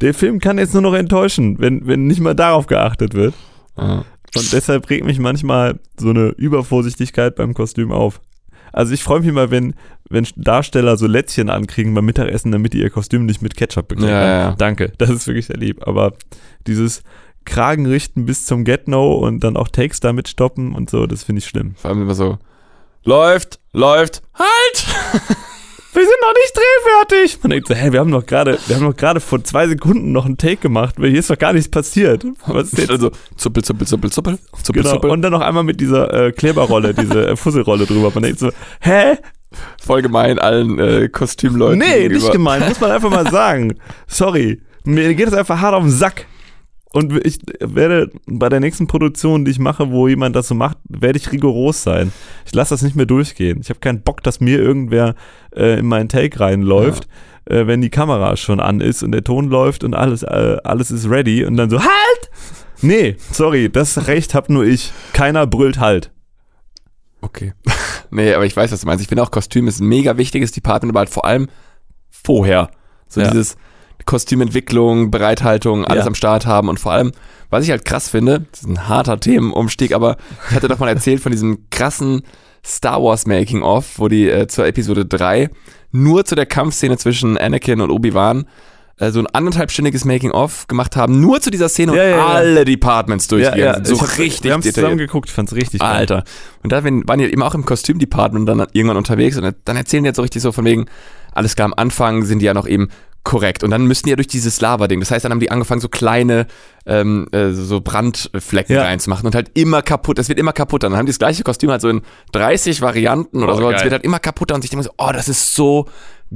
der 0.00 0.14
Film 0.14 0.40
kann 0.40 0.58
jetzt 0.58 0.72
nur 0.72 0.82
noch 0.82 0.94
enttäuschen, 0.94 1.58
wenn, 1.58 1.86
wenn 1.86 2.06
nicht 2.06 2.20
mal 2.20 2.34
darauf 2.34 2.66
geachtet 2.66 3.14
wird. 3.14 3.34
Ja. 3.76 4.04
Und 4.36 4.52
deshalb 4.52 4.90
regt 4.90 5.04
mich 5.04 5.18
manchmal 5.18 5.78
so 5.98 6.10
eine 6.10 6.28
Übervorsichtigkeit 6.30 7.36
beim 7.36 7.54
Kostüm 7.54 7.92
auf. 7.92 8.20
Also 8.72 8.92
ich 8.92 9.04
freue 9.04 9.20
mich 9.20 9.28
immer, 9.28 9.52
wenn, 9.52 9.74
wenn 10.10 10.26
Darsteller 10.34 10.96
so 10.96 11.06
Lätzchen 11.06 11.48
ankriegen 11.48 11.94
beim 11.94 12.04
Mittagessen, 12.04 12.50
damit 12.50 12.72
die 12.72 12.80
ihr 12.80 12.90
Kostüm 12.90 13.24
nicht 13.24 13.40
mit 13.40 13.56
Ketchup 13.56 13.86
bekleckern. 13.86 14.14
Ja, 14.14 14.26
ja, 14.26 14.38
ja. 14.38 14.54
Danke, 14.56 14.92
das 14.98 15.10
ist 15.10 15.28
wirklich 15.28 15.46
sehr 15.46 15.56
lieb. 15.56 15.86
Aber 15.86 16.14
dieses 16.66 17.04
Kragen 17.44 17.86
richten 17.86 18.26
bis 18.26 18.46
zum 18.46 18.64
Get-No 18.64 19.14
und 19.14 19.44
dann 19.44 19.56
auch 19.56 19.68
Takes 19.68 20.00
damit 20.00 20.28
stoppen 20.28 20.74
und 20.74 20.90
so, 20.90 21.06
das 21.06 21.22
finde 21.22 21.40
ich 21.40 21.46
schlimm. 21.46 21.74
Vor 21.76 21.90
allem 21.90 22.02
immer 22.02 22.14
so, 22.14 22.38
läuft, 23.04 23.60
läuft, 23.72 24.22
halt! 24.34 25.26
Wir 25.94 26.02
sind 26.02 26.16
noch 26.22 26.34
nicht 26.34 26.52
drehfertig. 26.56 27.38
Man 27.42 27.50
denkt 27.50 27.68
so, 27.68 27.74
hä, 27.74 27.92
wir 27.92 28.00
haben 28.00 28.10
doch 28.10 28.26
gerade, 28.26 28.58
wir 28.66 28.76
haben 28.76 28.84
doch 28.84 28.96
gerade 28.96 29.20
vor 29.20 29.42
zwei 29.44 29.68
Sekunden 29.68 30.10
noch 30.12 30.24
einen 30.26 30.36
Take 30.36 30.56
gemacht, 30.56 30.96
weil 30.98 31.10
hier 31.10 31.20
ist 31.20 31.30
doch 31.30 31.38
gar 31.38 31.52
nichts 31.52 31.70
passiert. 31.70 32.24
Was 32.46 32.72
ist 32.72 32.78
jetzt? 32.78 32.90
Also, 32.90 33.10
zuppel, 33.36 33.62
zuppel, 33.62 33.86
zuppel, 33.86 34.10
zuppel, 34.10 34.38
zuppel, 34.62 34.82
Genau. 34.82 34.94
zuppel. 34.94 35.10
Und 35.10 35.22
dann 35.22 35.32
noch 35.32 35.40
einmal 35.40 35.62
mit 35.62 35.80
dieser 35.80 36.12
äh, 36.12 36.32
Kleberrolle, 36.32 36.94
diese 36.94 37.28
äh, 37.28 37.36
Fusselrolle 37.36 37.86
drüber. 37.86 38.10
Man 38.12 38.24
denkt 38.24 38.40
so, 38.40 38.50
hä? 38.80 39.18
Voll 39.80 40.02
gemein 40.02 40.40
allen 40.40 40.80
äh, 40.80 41.08
Kostümleuten. 41.08 41.78
Nee, 41.78 41.84
gegenüber. 42.02 42.14
nicht 42.14 42.32
gemein, 42.32 42.68
muss 42.68 42.80
man 42.80 42.90
einfach 42.90 43.10
mal 43.10 43.30
sagen. 43.30 43.78
Sorry. 44.08 44.60
Mir 44.84 45.14
geht 45.14 45.28
es 45.28 45.34
einfach 45.34 45.60
hart 45.60 45.74
auf 45.74 45.84
den 45.84 45.92
Sack. 45.92 46.26
Und 46.94 47.26
ich 47.26 47.40
werde 47.58 48.08
bei 48.26 48.48
der 48.48 48.60
nächsten 48.60 48.86
Produktion, 48.86 49.44
die 49.44 49.50
ich 49.50 49.58
mache, 49.58 49.90
wo 49.90 50.06
jemand 50.06 50.36
das 50.36 50.46
so 50.46 50.54
macht, 50.54 50.78
werde 50.88 51.18
ich 51.18 51.32
rigoros 51.32 51.82
sein. 51.82 52.12
Ich 52.46 52.54
lasse 52.54 52.72
das 52.72 52.82
nicht 52.82 52.94
mehr 52.94 53.04
durchgehen. 53.04 53.58
Ich 53.60 53.68
habe 53.68 53.80
keinen 53.80 54.02
Bock, 54.02 54.22
dass 54.22 54.38
mir 54.38 54.60
irgendwer 54.60 55.16
äh, 55.56 55.80
in 55.80 55.86
meinen 55.86 56.08
Take 56.08 56.38
reinläuft, 56.38 57.08
äh, 57.46 57.66
wenn 57.66 57.80
die 57.80 57.90
Kamera 57.90 58.36
schon 58.36 58.60
an 58.60 58.80
ist 58.80 59.02
und 59.02 59.10
der 59.10 59.24
Ton 59.24 59.48
läuft 59.50 59.82
und 59.82 59.92
alles, 59.94 60.22
äh, 60.22 60.56
alles 60.62 60.92
ist 60.92 61.10
ready 61.10 61.44
und 61.44 61.56
dann 61.56 61.68
so, 61.68 61.80
halt! 61.80 62.30
Nee, 62.80 63.16
sorry, 63.32 63.68
das 63.70 64.06
Recht 64.06 64.32
hab 64.34 64.48
nur 64.48 64.64
ich. 64.64 64.92
Keiner 65.14 65.48
brüllt 65.48 65.80
halt. 65.80 66.12
Okay. 67.22 67.54
nee, 68.12 68.32
aber 68.34 68.46
ich 68.46 68.56
weiß, 68.56 68.70
was 68.70 68.82
du 68.82 68.86
meinst. 68.86 69.02
Ich 69.02 69.08
finde 69.08 69.24
auch 69.24 69.32
Kostüm 69.32 69.66
ist 69.66 69.80
ein 69.80 69.88
mega 69.88 70.16
wichtiges 70.16 70.52
Department, 70.52 70.92
aber 70.92 71.00
halt 71.00 71.10
vor 71.10 71.24
allem 71.24 71.48
vorher. 72.10 72.70
So 73.08 73.20
Ja. 73.20 73.30
dieses 73.32 73.56
Kostümentwicklung, 74.04 75.10
Bereithaltung, 75.10 75.84
alles 75.84 76.04
Ja. 76.04 76.06
am 76.08 76.14
Start 76.14 76.46
haben 76.46 76.68
und 76.68 76.80
vor 76.80 76.92
allem, 76.92 77.12
was 77.50 77.64
ich 77.64 77.70
halt 77.70 77.84
krass 77.84 78.08
finde, 78.08 78.46
das 78.50 78.60
ist 78.62 78.68
ein 78.68 78.88
harter 78.88 79.18
Themenumstieg, 79.20 79.92
aber 79.94 80.16
ich 80.50 80.56
hatte 80.56 80.68
doch 80.68 80.78
mal 80.78 80.88
erzählt 80.88 81.20
von 81.20 81.32
diesem 81.32 81.66
krassen 81.70 82.22
Star 82.64 83.02
Wars 83.02 83.26
Making 83.26 83.62
of, 83.62 83.98
wo 83.98 84.08
die 84.08 84.28
äh, 84.28 84.46
zur 84.46 84.66
Episode 84.66 85.04
3 85.04 85.50
nur 85.92 86.24
zu 86.24 86.34
der 86.34 86.46
Kampfszene 86.46 86.96
zwischen 86.96 87.36
Anakin 87.38 87.80
und 87.80 87.90
Obi-Wan 87.90 88.46
äh, 88.96 89.10
so 89.10 89.20
ein 89.20 89.26
anderthalbstündiges 89.26 90.04
Making 90.04 90.30
of 90.30 90.66
gemacht 90.66 90.96
haben, 90.96 91.20
nur 91.20 91.40
zu 91.40 91.50
dieser 91.50 91.68
Szene 91.68 91.94
Ja, 91.96 92.02
und 92.04 92.10
ja, 92.10 92.26
alle 92.26 92.64
Departments 92.64 93.28
durchgegangen 93.28 93.84
sind. 93.84 93.96
So 93.98 94.04
Ich 94.04 94.10
hab- 94.10 94.18
richtig 94.18 94.44
Wir 94.44 94.52
haben 94.54 94.62
zusammen 94.62 94.98
geguckt, 94.98 95.28
ich 95.28 95.34
fand's 95.34 95.54
richtig 95.54 95.80
geil. 95.80 95.90
Alter. 95.90 96.24
Und 96.62 96.72
da 96.72 96.82
waren 96.84 97.06
waren 97.06 97.18
die 97.18 97.26
eben 97.26 97.42
auch 97.42 97.54
im 97.54 97.64
Kostümdepartment 97.66 98.48
dann 98.48 98.64
irgendwann 98.72 98.96
unterwegs 98.96 99.36
und 99.36 99.54
dann 99.64 99.76
erzählen 99.76 100.04
die 100.04 100.08
jetzt 100.08 100.16
so 100.16 100.22
richtig 100.22 100.40
so 100.42 100.52
von 100.52 100.64
wegen, 100.64 100.86
alles 101.32 101.56
klar, 101.56 101.66
am 101.66 101.74
Anfang 101.76 102.24
sind 102.24 102.38
die 102.38 102.46
ja 102.46 102.54
noch 102.54 102.66
eben 102.68 102.88
korrekt. 103.24 103.64
Und 103.64 103.70
dann 103.70 103.86
müssen 103.86 104.04
die 104.04 104.10
ja 104.10 104.16
durch 104.16 104.28
dieses 104.28 104.60
Lava-Ding. 104.60 105.00
Das 105.00 105.10
heißt, 105.10 105.24
dann 105.24 105.32
haben 105.32 105.40
die 105.40 105.50
angefangen, 105.50 105.80
so 105.80 105.88
kleine 105.88 106.46
ähm, 106.86 107.26
äh, 107.32 107.50
so 107.52 107.80
Brandflecken 107.80 108.76
Ja. 108.76 108.82
reinzumachen 108.82 109.26
und 109.26 109.34
halt 109.34 109.50
immer 109.54 109.80
kaputt. 109.82 110.18
Das 110.18 110.28
wird 110.28 110.38
immer 110.38 110.52
kaputter. 110.52 110.88
Dann 110.90 110.98
haben 110.98 111.06
die 111.06 111.12
das 111.12 111.18
gleiche 111.18 111.42
Kostüm 111.42 111.70
halt 111.70 111.80
so 111.80 111.88
in 111.88 112.02
30 112.32 112.82
Varianten 112.82 113.42
oder 113.42 113.54
Oh, 113.54 113.56
so. 113.56 113.70
Es 113.70 113.82
wird 113.82 113.92
halt 113.92 114.04
immer 114.04 114.18
kaputter 114.18 114.54
und 114.54 114.60
sich 114.60 114.70
denken 114.70 114.84
so, 114.84 114.90
oh, 114.98 115.10
das 115.12 115.28
ist 115.28 115.54
so 115.54 115.86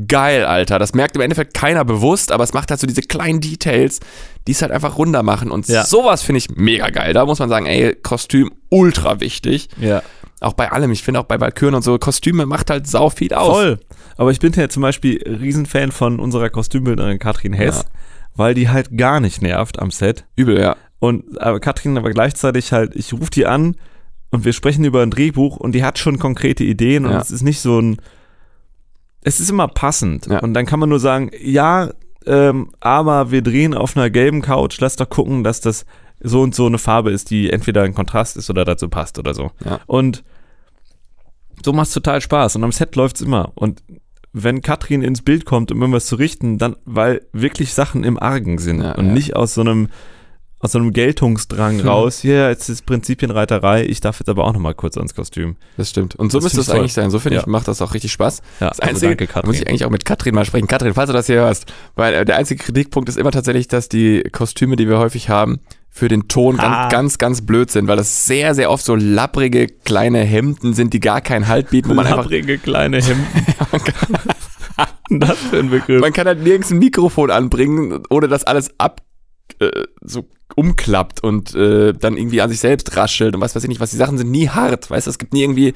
geil, 0.06 0.44
Alter. 0.46 0.78
Das 0.78 0.94
merkt 0.94 1.16
im 1.16 1.22
Endeffekt 1.22 1.54
keiner 1.54 1.84
bewusst, 1.84 2.32
aber 2.32 2.44
es 2.44 2.54
macht 2.54 2.70
halt 2.70 2.80
so 2.80 2.86
diese 2.86 3.02
kleinen 3.02 3.40
Details, 3.40 4.00
die 4.46 4.52
es 4.52 4.62
halt 4.62 4.72
einfach 4.72 4.96
runder 4.96 5.22
machen. 5.22 5.50
Und 5.50 5.68
Ja. 5.68 5.84
sowas 5.84 6.22
finde 6.22 6.38
ich 6.38 6.48
mega 6.56 6.88
geil. 6.88 7.12
Da 7.12 7.26
muss 7.26 7.38
man 7.38 7.48
sagen, 7.50 7.66
ey, 7.66 7.94
Kostüm 7.94 8.50
ultra 8.70 9.20
wichtig. 9.20 9.68
Ja. 9.78 10.02
Auch 10.40 10.52
bei 10.52 10.70
allem. 10.70 10.90
Ich 10.92 11.02
finde 11.02 11.20
auch 11.20 11.24
bei 11.24 11.40
Valkyren 11.40 11.74
und 11.74 11.82
so, 11.82 11.98
Kostüme 11.98 12.46
macht 12.46 12.70
halt 12.70 12.86
sau 12.86 13.10
viel 13.10 13.34
aus. 13.34 13.56
Voll. 13.56 13.80
Aber 14.16 14.30
ich 14.30 14.38
bin 14.40 14.52
ja 14.52 14.68
zum 14.68 14.82
Beispiel 14.82 15.20
Riesenfan 15.26 15.90
von 15.92 16.20
unserer 16.20 16.48
Kostümbildnerin 16.50 17.18
Katrin 17.18 17.52
Hess, 17.52 17.78
Ja. 17.78 17.84
weil 18.36 18.54
die 18.54 18.68
halt 18.68 18.96
gar 18.96 19.20
nicht 19.20 19.42
nervt 19.42 19.78
am 19.78 19.90
Set. 19.90 20.26
Übel, 20.36 20.60
ja. 20.60 20.76
Und 21.00 21.40
aber 21.40 21.60
Katrin 21.60 21.96
aber 21.98 22.10
gleichzeitig 22.10 22.72
halt, 22.72 22.94
ich 22.96 23.12
rufe 23.12 23.30
die 23.30 23.46
an 23.46 23.76
und 24.30 24.44
wir 24.44 24.52
sprechen 24.52 24.84
über 24.84 25.02
ein 25.02 25.10
Drehbuch 25.10 25.56
und 25.56 25.72
die 25.72 25.84
hat 25.84 25.98
schon 25.98 26.18
konkrete 26.18 26.62
Ideen 26.64 27.04
und 27.06 27.12
Ja. 27.12 27.20
es 27.20 27.30
ist 27.30 27.42
nicht 27.42 27.60
so 27.60 27.80
ein. 27.80 27.96
Es 29.22 29.40
ist 29.40 29.50
immer 29.50 29.68
passend. 29.68 30.26
Ja. 30.26 30.38
Und 30.40 30.54
dann 30.54 30.66
kann 30.66 30.78
man 30.80 30.88
nur 30.88 31.00
sagen, 31.00 31.30
ja, 31.40 31.90
ähm, 32.26 32.70
aber 32.80 33.30
wir 33.30 33.42
drehen 33.42 33.74
auf 33.74 33.96
einer 33.96 34.10
gelben 34.10 34.42
Couch, 34.42 34.78
lass 34.80 34.96
doch 34.96 35.08
gucken, 35.08 35.42
dass 35.44 35.60
das 35.60 35.84
so 36.20 36.42
und 36.42 36.54
so 36.54 36.66
eine 36.66 36.78
Farbe 36.78 37.10
ist, 37.10 37.30
die 37.30 37.50
entweder 37.50 37.82
ein 37.82 37.94
Kontrast 37.94 38.36
ist 38.36 38.50
oder 38.50 38.64
dazu 38.64 38.88
passt 38.88 39.18
oder 39.18 39.34
so. 39.34 39.50
Ja. 39.64 39.80
Und 39.86 40.24
so 41.64 41.72
macht's 41.72 41.92
total 41.92 42.20
Spaß. 42.20 42.56
Und 42.56 42.64
am 42.64 42.72
Set 42.72 42.94
läuft's 42.96 43.20
immer. 43.20 43.52
Und 43.54 43.82
wenn 44.32 44.62
Katrin 44.62 45.02
ins 45.02 45.22
Bild 45.22 45.44
kommt, 45.44 45.72
um 45.72 45.80
irgendwas 45.80 46.06
zu 46.06 46.16
richten, 46.16 46.58
dann, 46.58 46.76
weil 46.84 47.22
wirklich 47.32 47.72
Sachen 47.72 48.04
im 48.04 48.18
Argen 48.18 48.58
sind 48.58 48.82
Ja, 48.82 48.92
und 48.92 49.06
ja. 49.06 49.12
nicht 49.12 49.36
aus 49.36 49.54
so 49.54 49.60
einem 49.62 49.88
aus 50.60 50.72
so 50.72 50.80
einem 50.80 50.92
Geltungsdrang 50.92 51.78
Hm. 51.78 51.88
raus. 51.88 52.18
Hier, 52.18 52.48
jetzt 52.48 52.68
ist 52.68 52.84
Prinzipienreiterei. 52.84 53.84
Ich 53.86 54.00
darf 54.00 54.18
jetzt 54.18 54.28
aber 54.28 54.42
auch 54.44 54.52
noch 54.52 54.58
mal 54.58 54.74
kurz 54.74 54.96
ans 54.96 55.14
Kostüm. 55.14 55.54
Das 55.76 55.90
stimmt. 55.90 56.16
Und 56.16 56.32
so 56.32 56.38
Das 56.38 56.46
müsste 56.46 56.60
es 56.62 56.70
eigentlich 56.70 56.94
sein. 56.94 57.10
So 57.12 57.20
finde 57.20 57.36
Ja. 57.36 57.42
ich, 57.42 57.46
macht 57.46 57.68
das 57.68 57.80
auch 57.80 57.94
richtig 57.94 58.10
Spaß. 58.10 58.42
Ja, 58.58 58.68
Das 58.70 58.80
Einzige, 58.80 59.14
danke, 59.14 59.32
da 59.32 59.46
muss 59.46 59.54
ich 59.60 59.68
eigentlich 59.68 59.84
auch 59.84 59.90
mit 59.90 60.04
Katrin 60.04 60.34
mal 60.34 60.44
sprechen. 60.44 60.66
Katrin, 60.66 60.94
falls 60.94 61.06
du 61.06 61.12
das 61.12 61.26
hier 61.26 61.36
hörst, 61.36 61.72
weil 61.94 62.12
äh, 62.12 62.24
der 62.24 62.38
einzige 62.38 62.60
Kritikpunkt 62.64 63.08
ist 63.08 63.18
immer 63.18 63.30
tatsächlich, 63.30 63.68
dass 63.68 63.88
die 63.88 64.24
Kostüme, 64.32 64.74
die 64.74 64.88
wir 64.88 64.98
häufig 64.98 65.28
haben, 65.28 65.60
für 65.90 66.08
den 66.08 66.28
Ton 66.28 66.60
Ah. 66.60 66.88
ganz, 66.88 66.92
ganz, 66.92 67.18
ganz 67.18 67.42
blöd 67.46 67.70
sind, 67.70 67.88
weil 67.88 67.96
das 67.96 68.26
sehr, 68.26 68.54
sehr 68.54 68.70
oft 68.70 68.84
so 68.84 68.94
lapprige 68.94 69.66
kleine 69.66 70.20
Hemden 70.20 70.72
sind, 70.74 70.92
die 70.94 71.00
gar 71.00 71.20
keinen 71.20 71.48
Halt 71.48 71.70
bieten, 71.70 71.88
wo 71.90 71.94
man 71.94 72.06
einfach 72.06 72.18
Lapprige 72.24 72.58
kleine 72.58 73.00
Hemden. 73.02 73.26
das 75.20 75.38
für 75.38 75.58
ein 75.58 75.70
Begriff. 75.70 76.00
Man 76.00 76.12
kann 76.12 76.26
halt 76.26 76.42
nirgends 76.42 76.70
ein 76.70 76.78
Mikrofon 76.78 77.30
anbringen, 77.30 78.02
ohne 78.10 78.28
dass 78.28 78.44
alles 78.44 78.70
ab 78.78 79.02
äh, 79.60 79.70
so 80.02 80.28
umklappt 80.54 81.22
und 81.22 81.54
äh, 81.54 81.92
dann 81.92 82.16
irgendwie 82.16 82.40
an 82.42 82.50
sich 82.50 82.60
selbst 82.60 82.96
raschelt 82.96 83.34
und 83.34 83.40
was 83.40 83.54
weiß 83.56 83.62
ich 83.64 83.68
nicht, 83.68 83.80
was 83.80 83.90
die 83.90 83.96
Sachen 83.96 84.18
sind 84.18 84.30
nie 84.30 84.48
hart, 84.48 84.90
weißt 84.90 85.06
du, 85.06 85.10
es 85.10 85.18
gibt 85.18 85.32
nie 85.32 85.42
irgendwie, 85.42 85.74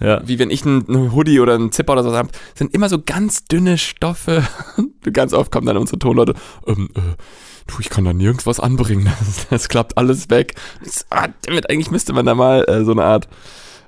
Ja. 0.00 0.20
wie 0.26 0.38
wenn 0.38 0.50
ich 0.50 0.64
einen 0.66 1.12
Hoodie 1.12 1.40
oder 1.40 1.54
einen 1.54 1.72
Zipper 1.72 1.92
oder 1.94 2.02
so 2.02 2.12
habe, 2.16 2.28
sind 2.54 2.74
immer 2.74 2.88
so 2.88 2.98
ganz 3.04 3.44
dünne 3.44 3.78
Stoffe. 3.78 4.42
Ganz 5.12 5.32
oft 5.32 5.50
kommen 5.50 5.66
dann 5.66 5.76
unsere 5.76 5.98
Tonleute, 5.98 6.34
ähm, 6.66 6.88
äh, 6.94 7.00
du, 7.66 7.80
ich 7.80 7.90
kann 7.90 8.04
da 8.04 8.12
nirgends 8.12 8.46
was 8.46 8.60
anbringen, 8.60 9.04
das, 9.20 9.48
das 9.48 9.68
klappt 9.68 9.96
alles 9.98 10.30
weg. 10.30 10.54
So, 10.82 11.04
ah, 11.10 11.28
damit, 11.42 11.70
eigentlich 11.70 11.90
müsste 11.90 12.12
man 12.12 12.26
da 12.26 12.34
mal 12.34 12.64
äh, 12.68 12.84
so 12.84 12.92
eine 12.92 13.04
Art 13.04 13.28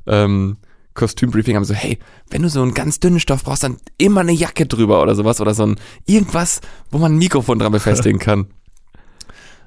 ähm, 0.07 0.57
Kostümbriefing 0.95 1.55
haben, 1.55 1.65
so, 1.65 1.75
hey, 1.75 1.99
wenn 2.31 2.43
du 2.43 2.49
so 2.49 2.63
einen 2.63 2.75
ganz 2.75 2.99
dünnen 2.99 3.21
Stoff 3.21 3.45
brauchst, 3.45 3.63
dann 3.63 3.77
immer 3.99 4.23
eine 4.23 4.33
Jacke 4.33 4.67
drüber 4.67 5.03
oder 5.03 5.15
sowas 5.15 5.41
oder 5.41 5.55
so 5.55 5.65
ein 5.65 5.77
irgendwas, 6.07 6.61
wo 6.91 6.99
man 6.99 7.15
ein 7.15 7.19
Mikrofon 7.19 7.59
dran 7.59 7.73
befestigen 7.73 8.19
kann. 8.21 8.47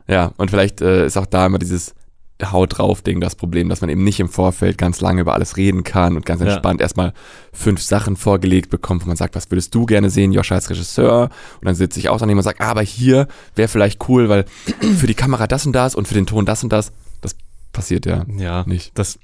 Ja, 0.08 0.34
und 0.38 0.50
vielleicht 0.50 0.82
äh, 0.82 1.06
ist 1.06 1.18
auch 1.18 1.28
da 1.28 1.46
immer 1.46 1.60
dieses 1.60 1.94
Haut 2.42 2.78
drauf 2.78 3.02
Ding 3.02 3.20
das 3.20 3.36
Problem, 3.36 3.68
dass 3.68 3.82
man 3.82 3.90
eben 3.90 4.04
nicht 4.04 4.20
im 4.22 4.30
Vorfeld 4.30 4.78
ganz 4.78 5.02
lange 5.02 5.22
über 5.22 5.34
alles 5.34 5.58
reden 5.58 5.84
kann 5.84 6.16
und 6.16 6.26
ganz 6.26 6.42
Ja. 6.42 6.48
entspannt 6.48 6.80
erstmal 6.80 7.14
fünf 7.52 7.82
Sachen 7.82 8.16
vorgelegt 8.16 8.70
bekommt, 8.70 9.04
wo 9.04 9.08
man 9.08 9.18
sagt, 9.18 9.36
was 9.36 9.52
würdest 9.52 9.76
du 9.76 9.86
gerne 9.86 10.10
sehen, 10.10 10.32
Joscha 10.32 10.56
als 10.56 10.70
Regisseur? 10.70 11.24
Und 11.60 11.66
dann 11.66 11.76
sitze 11.76 12.00
ich 12.00 12.08
auch 12.10 12.18
daneben 12.20 12.40
und 12.40 12.44
sage, 12.44 12.62
ah, 12.62 12.70
aber 12.70 12.82
hier 12.82 13.28
wäre 13.56 13.68
vielleicht 13.68 14.08
cool, 14.08 14.30
weil 14.30 14.46
für 14.98 15.08
die 15.08 15.16
Kamera 15.16 15.48
das 15.48 15.66
und 15.66 15.74
das 15.74 15.96
und 15.96 16.08
für 16.08 16.14
den 16.14 16.26
Ton 16.28 16.46
das 16.46 16.64
und 16.64 16.72
das. 16.72 16.92
Das 17.22 17.36
passiert 17.74 18.06
ja 18.06 18.24
Ja, 18.38 18.64
nicht. 18.66 18.92
das. 18.98 19.20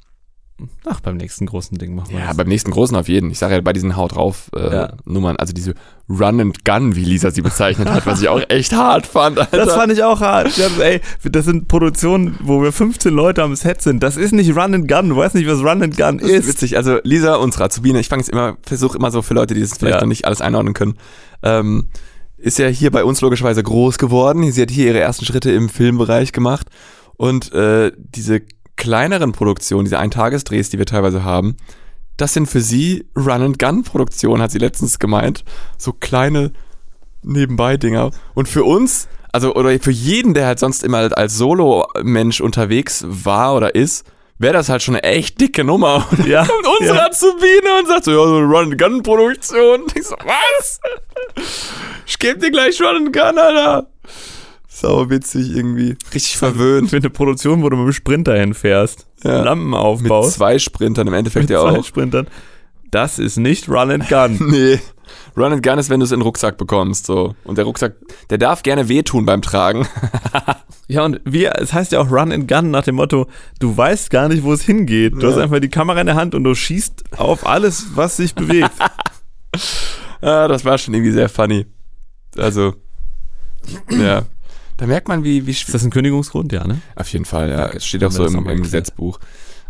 Ach, 0.85 1.01
beim 1.01 1.17
nächsten 1.17 1.45
großen 1.47 1.77
Ding 1.77 1.95
machen 1.95 2.11
wir 2.11 2.19
Ja, 2.19 2.27
das. 2.27 2.37
beim 2.37 2.47
nächsten 2.47 2.71
großen 2.71 2.95
auf 2.95 3.09
jeden. 3.09 3.29
Ich 3.29 3.39
sage 3.39 3.55
ja 3.55 3.61
bei 3.61 3.73
diesen 3.73 3.97
Haut 3.97 4.15
drauf 4.15 4.49
äh, 4.55 4.73
Ja. 4.73 4.93
Nummern, 5.03 5.35
also 5.35 5.51
diese 5.51 5.73
Run 6.09 6.39
and 6.39 6.63
Gun, 6.63 6.95
wie 6.95 7.03
Lisa 7.03 7.29
sie 7.31 7.41
bezeichnet 7.41 7.89
hat, 7.89 8.05
was 8.05 8.21
ich 8.21 8.29
auch 8.29 8.41
echt 8.47 8.71
hart 8.71 9.05
fand. 9.05 9.37
Alter. 9.37 9.57
Das 9.57 9.73
fand 9.73 9.91
ich 9.91 10.01
auch 10.03 10.21
hart. 10.21 10.55
Ja, 10.57 10.67
ey, 10.79 11.01
das 11.25 11.43
sind 11.43 11.67
Produktionen, 11.67 12.37
wo 12.41 12.61
wir 12.63 12.71
15 12.71 13.13
Leute 13.13 13.43
am 13.43 13.53
Set 13.57 13.81
sind. 13.81 14.01
Das 14.01 14.15
ist 14.15 14.31
nicht 14.31 14.55
Run 14.55 14.73
and 14.75 14.87
Gun. 14.87 15.09
Du 15.09 15.17
weißt 15.17 15.35
nicht, 15.35 15.47
was 15.47 15.59
Run 15.59 15.83
and 15.83 15.97
Gun 15.97 16.19
Das 16.19 16.29
ist 16.29 16.39
ist. 16.39 16.47
witzig. 16.47 16.77
Also 16.77 16.99
Lisa, 17.03 17.35
unsere 17.35 17.65
Azubine, 17.65 17.99
ich 17.99 18.07
fange 18.07 18.21
es 18.21 18.29
immer, 18.29 18.55
versuche 18.61 18.97
immer 18.97 19.11
so 19.11 19.21
für 19.21 19.33
Leute, 19.33 19.55
die 19.55 19.61
das 19.61 19.77
vielleicht 19.77 19.95
Ja. 19.95 20.01
noch 20.01 20.07
nicht 20.07 20.23
alles 20.25 20.39
einordnen 20.39 20.73
können, 20.73 20.93
ähm, 21.43 21.89
ist 22.37 22.59
ja 22.59 22.67
hier 22.67 22.91
bei 22.91 23.03
uns 23.03 23.19
logischerweise 23.19 23.61
groß 23.61 23.97
geworden. 23.97 24.49
Sie 24.51 24.61
hat 24.61 24.71
hier 24.71 24.87
ihre 24.87 24.99
ersten 24.99 25.25
Schritte 25.25 25.51
im 25.51 25.67
Filmbereich 25.67 26.31
gemacht 26.31 26.67
Und 27.17 27.51
äh, 27.53 27.91
diese 27.97 28.41
kleineren 28.77 29.31
Produktionen, 29.31 29.85
diese 29.85 29.99
Eintagestehs, 29.99 30.69
die 30.69 30.77
wir 30.77 30.85
teilweise 30.85 31.23
haben, 31.23 31.57
das 32.17 32.33
sind 32.33 32.47
für 32.47 32.61
sie 32.61 33.05
Run-and-Gun-Produktionen, 33.15 34.41
hat 34.41 34.51
sie 34.51 34.57
letztens 34.59 34.99
gemeint. 34.99 35.43
So 35.77 35.91
kleine 35.93 36.51
Nebenbei-Dinger. 37.23 38.11
Und 38.33 38.47
für 38.47 38.63
uns, 38.63 39.07
also 39.33 39.53
oder 39.55 39.77
für 39.79 39.91
jeden, 39.91 40.33
der 40.33 40.45
halt 40.47 40.59
sonst 40.59 40.83
immer 40.83 41.09
als 41.17 41.37
Solo-Mensch 41.37 42.39
unterwegs 42.41 43.03
war 43.07 43.55
oder 43.55 43.75
ist, 43.75 44.05
wäre 44.37 44.53
das 44.53 44.69
halt 44.69 44.81
schon 44.81 44.95
eine 44.95 45.03
echt 45.03 45.39
dicke 45.41 45.63
Nummer. 45.63 46.07
Und 46.11 46.25
Ja, 46.27 46.43
dann 46.45 46.49
kommt 46.49 46.79
unsere 46.81 46.97
ja. 46.97 47.07
Azubine 47.07 47.79
und 47.79 47.87
sagt 47.87 48.03
so, 48.05 48.11
ja, 48.11 48.17
so 48.27 48.35
eine 48.37 48.45
Run-and-Gun-Produktion. 48.45 49.83
Ich 49.95 50.03
so, 50.03 50.15
was? 50.23 50.79
Ich 52.05 52.19
geb 52.19 52.39
dir 52.41 52.51
gleich 52.51 52.79
Run-and-Gun, 52.81 53.37
Alter. 53.37 53.87
Sau 54.75 55.09
witzig 55.09 55.55
irgendwie. 55.55 55.95
Richtig 56.13 56.35
verwöhnt. 56.37 56.89
Für 56.89 56.97
eine 56.97 57.09
Produktion, 57.09 57.63
wo 57.63 57.69
du 57.69 57.77
mit 57.77 57.85
dem 57.87 57.93
Sprinter 57.93 58.35
hinfährst, 58.37 59.07
Ja. 59.23 59.41
Lampen 59.43 59.69
Mit 59.69 59.79
aufbaust, 59.79 60.33
zwei 60.35 60.59
Sprintern 60.59 61.07
im 61.07 61.13
Endeffekt 61.13 61.43
mit 61.43 61.49
ja 61.51 61.61
zwei 61.61 61.79
auch. 61.79 61.85
Sprintern. 61.85 62.27
Das 62.91 63.17
ist 63.17 63.37
nicht 63.37 63.69
Run 63.69 63.89
and 63.91 64.09
Gun. 64.09 64.37
Nee. 64.51 64.79
Run 65.37 65.53
and 65.53 65.63
Gun 65.63 65.77
ist, 65.79 65.89
wenn 65.89 65.99
du 65.99 66.05
es 66.05 66.11
in 66.11 66.19
den 66.19 66.23
Rucksack 66.23 66.57
bekommst, 66.57 67.05
so. 67.05 67.35
Und 67.45 67.57
der 67.57 67.63
Rucksack, 67.65 67.95
der 68.29 68.37
darf 68.37 68.63
gerne 68.63 68.89
wehtun 68.89 69.25
beim 69.25 69.41
Tragen. 69.41 69.87
Ja, 70.87 71.03
und 71.03 71.19
wir, 71.25 71.53
es 71.59 71.73
heißt 71.73 71.93
ja 71.93 71.99
auch 71.99 72.11
Run 72.11 72.31
and 72.31 72.47
Gun 72.47 72.69
nach 72.69 72.83
dem 72.83 72.93
Motto, 72.93 73.25
du 73.59 73.75
weißt 73.75 74.11
gar 74.11 74.27
nicht, 74.29 74.43
wo 74.43 74.53
es 74.53 74.61
hingeht. 74.61 75.13
Du 75.15 75.21
Ja. 75.21 75.29
hast 75.29 75.39
einfach 75.39 75.57
die 75.59 75.69
Kamera 75.69 75.99
in 75.99 76.05
der 76.05 76.13
Hand 76.15 76.35
und 76.35 76.43
du 76.43 76.53
schießt 76.53 77.05
auf 77.17 77.47
alles, 77.47 77.87
was 77.95 78.17
sich 78.17 78.35
bewegt. 78.35 78.69
Ah, 80.21 80.47
das 80.47 80.63
war 80.65 80.77
schon 80.77 80.93
irgendwie 80.93 81.11
sehr 81.11 81.27
funny. 81.29 81.65
Also, 82.37 82.73
ja. 83.89 84.23
Da 84.77 84.85
merkt 84.87 85.07
man, 85.07 85.23
wie, 85.23 85.45
wie 85.47 85.51
Ist 85.51 85.73
das 85.73 85.83
ein 85.83 85.89
Kündigungsgrund? 85.91 86.51
Ja, 86.51 86.65
ne? 86.67 86.81
Auf 86.95 87.07
jeden 87.13 87.25
Fall, 87.25 87.49
ja. 87.49 87.67
Es 87.67 87.85
steht 87.85 88.03
auch 88.03 88.11
so 88.11 88.25
im, 88.25 88.45
im. 88.47 88.61
Gesetzbuch. 88.63 89.19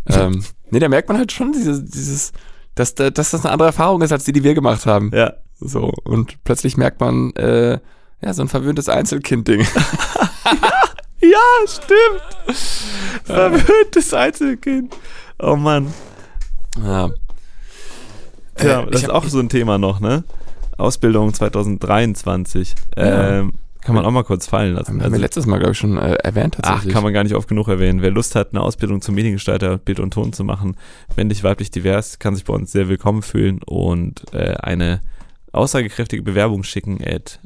ähm, 0.07 0.43
nee, 0.71 0.79
da 0.79 0.89
merkt 0.89 1.09
man 1.09 1.17
halt 1.17 1.31
schon 1.31 1.51
dieses, 1.51 1.85
dieses 1.85 2.31
dass, 2.75 2.95
da- 2.95 3.09
dass 3.11 3.31
das 3.31 3.45
eine 3.45 3.51
andere 3.53 3.67
Erfahrung 3.69 4.01
ist, 4.01 4.11
als 4.11 4.23
die, 4.25 4.31
die 4.33 4.43
wir 4.43 4.53
gemacht 4.53 4.85
haben. 4.85 5.11
Ja. 5.13 5.33
So. 5.59 5.93
Und 6.03 6.43
plötzlich 6.43 6.75
merkt 6.75 6.99
man, 6.99 7.31
äh, 7.35 7.79
ja, 8.21 8.33
so 8.33 8.41
ein 8.41 8.47
verwöhntes 8.49 8.89
Einzelkind-Ding. 8.89 9.65
Ja, 11.21 11.67
stimmt. 11.67 12.57
Verwöhntes 13.23 14.13
Einzelkind. 14.13 14.95
Oh 15.39 15.55
Mann. 15.55 15.91
ja. 16.83 17.09
Ja, 18.61 18.83
Äh, 18.83 18.91
das 18.91 19.03
ist 19.03 19.09
auch 19.09 19.23
so 19.25 19.39
ein 19.39 19.49
Thema 19.49 19.77
noch, 19.77 19.99
ne? 19.99 20.23
Ausbildung 20.77 21.33
2023. 21.33 22.75
Ja. 22.95 23.39
Ähm, 23.39 23.53
kann 23.85 23.93
man 23.95 24.03
auch 24.03 24.11
mal 24.11 24.23
kurz 24.23 24.47
fallen 24.47 24.73
lassen. 24.73 24.93
Haben 24.93 24.99
wir 24.99 25.05
Also, 25.05 25.17
letztes 25.17 25.45
Mal, 25.45 25.57
glaube 25.59 25.73
ich, 25.73 25.77
schon 25.77 25.97
äh, 25.97 26.15
erwähnt 26.15 26.57
ach, 26.57 26.63
tatsächlich. 26.63 26.93
kann 26.93 27.03
man 27.03 27.13
gar 27.13 27.23
nicht 27.23 27.35
oft 27.35 27.47
genug 27.47 27.67
erwähnen. 27.67 28.01
Wer 28.01 28.09
Lust 28.11 28.35
hat, 28.35 28.49
eine 28.51 28.61
Ausbildung 28.61 29.01
zum 29.01 29.13
Mediengestalter, 29.13 29.77
Bild 29.77 29.99
und 29.99 30.11
Ton 30.11 30.33
zu 30.33 30.43
machen, 30.43 30.75
männlich, 31.15 31.43
weiblich, 31.43 31.69
divers, 31.69 32.17
kann 32.17 32.35
sich 32.35 32.43
bei 32.45 32.53
uns 32.53 32.71
sehr 32.71 32.89
willkommen 32.89 33.21
fühlen 33.21 33.59
und 33.63 34.23
äh, 34.33 34.55
eine 34.55 35.01
aussagekräftige 35.51 36.23
Bewerbung 36.23 36.63
schicken 36.63 36.99
at 37.05 37.39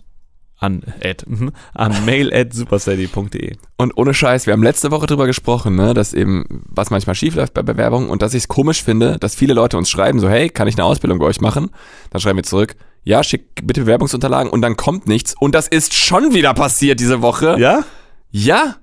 an, 0.62 0.82
at, 1.04 1.26
mhm, 1.28 1.52
an 1.74 1.94
mail 2.06 2.34
at 2.34 2.54
supersteady.de. 2.54 3.58
Und 3.78 3.98
ohne 3.98 4.14
Scheiß, 4.14 4.46
wir 4.46 4.54
haben 4.54 4.64
letzte 4.64 4.92
Woche 4.92 5.08
drüber 5.08 5.26
gesprochen, 5.26 5.76
ne, 5.76 5.94
dass 5.94 6.14
eben, 6.14 6.46
was 6.70 6.90
manchmal 6.90 7.16
schief 7.16 7.36
läuft 7.36 7.54
bei 7.54 7.64
Bewerbungen 7.64 8.10
und 8.10 8.22
dass 8.22 8.34
ich 8.34 8.44
es 8.44 8.48
komisch 8.48 8.84
finde, 8.84 9.18
dass 9.20 9.36
viele 9.36 9.54
Leute 9.54 9.78
uns 9.78 9.90
schreiben, 9.90 10.20
so, 10.20 10.30
hey, 10.30 10.50
kann 10.50 10.68
ich 10.68 10.76
eine 10.76 10.86
Ausbildung 10.86 11.20
bei 11.20 11.26
euch 11.26 11.42
machen? 11.42 11.70
Dann 12.12 12.22
schreiben 12.22 12.38
wir 12.38 12.44
zurück, 12.44 12.76
ja, 13.04 13.24
schick 13.24 13.46
bitte 13.64 13.82
Bewerbungsunterlagen 13.82 14.52
und 14.52 14.62
dann 14.62 14.76
kommt 14.78 15.08
nichts. 15.08 15.36
Und 15.40 15.56
das 15.56 15.68
ist 15.68 15.94
schon 15.94 16.34
wieder 16.34 16.54
passiert 16.54 17.00
diese 17.00 17.22
Woche. 17.22 17.56
Ja? 17.60 17.84
Ja? 18.32 18.76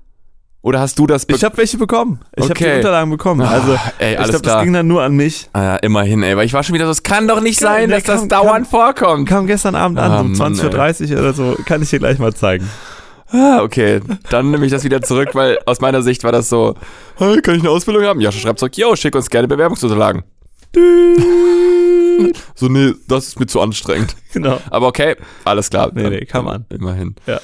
Oder 0.61 0.79
hast 0.81 0.99
du 0.99 1.07
das 1.07 1.25
Ich 1.29 1.43
habe 1.45 1.55
welche 1.57 1.77
bekommen. 1.77 2.19
Ich 2.35 2.43
habe 2.43 2.53
die 2.55 2.63
Okay. 2.65 2.75
Unterlagen 2.77 3.09
bekommen. 3.11 3.41
Also, 3.41 3.73
Ah, 3.73 3.91
ey, 3.99 4.15
ich 4.19 4.23
glaube, 4.29 4.41
das 4.41 4.63
ging 4.63 4.73
dann 4.73 4.87
nur 4.87 5.01
an 5.01 5.15
mich. 5.15 5.49
Ah, 5.53 5.61
ja, 5.63 5.75
immerhin, 5.77 6.23
ey, 6.23 6.35
weil 6.35 6.45
ich 6.45 6.51
war 6.51 6.63
schon 6.63 6.75
wieder 6.75 6.85
so, 6.85 6.91
es 6.91 7.03
kann 7.03 7.27
doch 7.27 7.39
nicht 7.39 7.61
Geil, 7.61 7.81
sein, 7.81 7.89
dass 7.89 8.03
das 8.03 8.19
kam- 8.21 8.29
dauernd 8.29 8.67
vorkommt. 8.67 9.29
Kam 9.29 9.47
gestern 9.47 9.75
Abend 9.75 9.97
an, 9.99 10.11
Ah, 10.11 10.19
um 10.21 10.33
Mann, 10.33 10.55
20.30 10.55 11.13
Uhr 11.13 11.19
oder 11.19 11.33
so. 11.33 11.55
Kann 11.65 11.81
ich 11.81 11.89
dir 11.89 11.99
gleich 11.99 12.19
mal 12.19 12.33
zeigen. 12.33 12.69
Ah, 13.31 13.61
okay, 13.61 14.01
dann 14.29 14.51
nehme 14.51 14.65
ich 14.65 14.71
das 14.71 14.83
wieder 14.83 15.01
zurück, 15.01 15.29
weil 15.33 15.57
aus 15.65 15.79
meiner 15.79 16.01
Sicht 16.01 16.23
war 16.25 16.31
das 16.33 16.49
so, 16.49 16.75
hey, 17.17 17.41
kann 17.41 17.55
ich 17.55 17.61
eine 17.61 17.69
Ausbildung 17.69 18.03
haben? 18.03 18.19
Jascha 18.19 18.39
schreibt 18.39 18.59
zurück, 18.59 18.75
yo, 18.77 18.95
schick 18.95 19.15
uns 19.15 19.29
gerne 19.29 19.47
Bewerbungsunterlagen. 19.47 20.23
So, 22.55 22.67
nee, 22.67 22.93
das 23.07 23.27
ist 23.27 23.39
mir 23.39 23.47
zu 23.47 23.61
anstrengend. 23.61 24.15
Genau. 24.33 24.59
Aber 24.69 24.87
okay, 24.87 25.15
alles 25.45 25.69
klar. 25.71 25.91
Nee, 25.95 26.09
nee, 26.09 26.25
kam 26.25 26.47
an. 26.47 26.65
Immerhin. 26.69 27.15
Ja. 27.25 27.39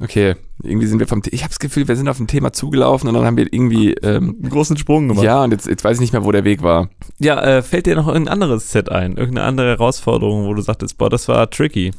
Okay, 0.00 0.34
irgendwie 0.62 0.86
sind 0.86 0.98
wir 1.00 1.06
vom, 1.06 1.22
ich 1.30 1.42
habe 1.42 1.50
das 1.50 1.58
Gefühl, 1.58 1.86
wir 1.86 1.96
sind 1.96 2.08
auf 2.08 2.18
ein 2.18 2.26
Thema 2.26 2.52
zugelaufen 2.52 3.08
und 3.08 3.14
dann 3.14 3.24
haben 3.26 3.36
wir 3.36 3.52
irgendwie, 3.52 3.92
ähm, 3.92 4.36
Einen 4.40 4.48
großen 4.50 4.76
Sprung 4.78 5.06
gemacht. 5.08 5.22
ja, 5.24 5.44
und 5.44 5.50
jetzt, 5.52 5.66
jetzt 5.66 5.84
weiß 5.84 5.98
ich 5.98 6.00
nicht 6.00 6.12
mehr, 6.14 6.24
wo 6.24 6.32
der 6.32 6.44
Weg 6.44 6.62
war. 6.62 6.88
Ja, 7.18 7.40
äh, 7.42 7.62
fällt 7.62 7.84
dir 7.86 7.94
noch 7.94 8.08
irgendein 8.08 8.32
anderes 8.32 8.72
Set 8.72 8.90
ein? 8.90 9.16
Irgendeine 9.16 9.46
andere 9.46 9.68
Herausforderung, 9.68 10.46
wo 10.46 10.54
du 10.54 10.62
sagtest, 10.62 10.96
boah, 10.96 11.10
das 11.10 11.28
war 11.28 11.48
tricky. 11.50 11.92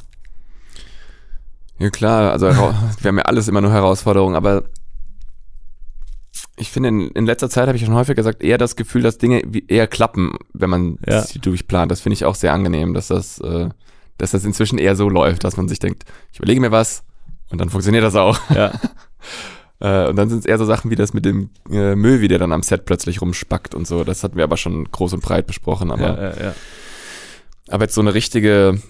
Ja 1.78 1.90
klar, 1.90 2.32
also 2.32 2.46
wir 3.00 3.08
haben 3.08 3.18
ja 3.18 3.24
alles 3.24 3.48
immer 3.48 3.60
nur 3.60 3.70
Herausforderungen, 3.72 4.34
aber 4.34 4.64
ich 6.58 6.70
finde, 6.70 6.88
in, 6.88 7.10
in 7.10 7.26
letzter 7.26 7.50
Zeit 7.50 7.66
habe 7.68 7.76
ich 7.76 7.84
schon 7.84 7.94
häufig 7.94 8.16
gesagt, 8.16 8.42
eher 8.42 8.56
das 8.58 8.76
Gefühl, 8.76 9.02
dass 9.02 9.18
Dinge 9.18 9.42
wie- 9.46 9.66
eher 9.68 9.86
klappen, 9.86 10.32
wenn 10.54 10.70
man 10.70 10.98
Ja. 11.06 11.20
sie 11.22 11.38
durchplant. 11.38 11.90
Das 11.92 12.00
finde 12.00 12.14
ich 12.14 12.24
auch 12.24 12.34
sehr 12.34 12.52
angenehm, 12.54 12.94
dass 12.94 13.08
das, 13.08 13.38
äh, 13.40 13.68
dass 14.18 14.30
das 14.30 14.44
inzwischen 14.44 14.78
eher 14.78 14.96
so 14.96 15.08
läuft, 15.10 15.44
dass 15.44 15.56
man 15.58 15.68
sich 15.68 15.78
denkt, 15.78 16.04
ich 16.32 16.38
überlege 16.38 16.60
mir 16.60 16.70
was 16.70 17.02
und 17.50 17.60
dann 17.60 17.68
funktioniert 17.70 18.04
das 18.04 18.14
auch. 18.16 18.38
Ja. 18.50 18.72
Äh, 19.78 20.08
und 20.08 20.16
dann 20.16 20.30
sind 20.30 20.38
es 20.38 20.46
eher 20.46 20.56
so 20.56 20.64
Sachen 20.64 20.90
wie 20.90 20.96
das 20.96 21.12
mit 21.12 21.26
dem 21.26 21.50
äh, 21.70 21.94
Möwi, 21.94 22.28
der 22.28 22.38
dann 22.38 22.50
am 22.52 22.62
Set 22.62 22.86
plötzlich 22.86 23.20
rumspackt 23.20 23.74
und 23.74 23.86
so. 23.86 24.04
Das 24.04 24.24
hatten 24.24 24.38
wir 24.38 24.44
aber 24.44 24.56
schon 24.56 24.90
groß 24.90 25.12
und 25.12 25.22
breit 25.22 25.46
besprochen. 25.46 25.90
Aber, 25.90 26.00
ja, 26.00 26.30
ja, 26.30 26.44
ja. 26.46 26.54
aber 27.68 27.84
jetzt 27.84 27.94
so 27.94 28.00
eine 28.00 28.14
richtige 28.14 28.80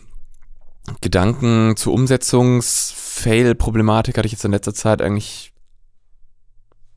Gedanken 1.00 1.74
zur 1.76 1.92
Umsetzungs-Fail-Problematik 1.92 4.16
hatte 4.16 4.26
ich 4.26 4.32
jetzt 4.32 4.44
in 4.44 4.52
letzter 4.52 4.74
Zeit 4.74 5.02
eigentlich, 5.02 5.52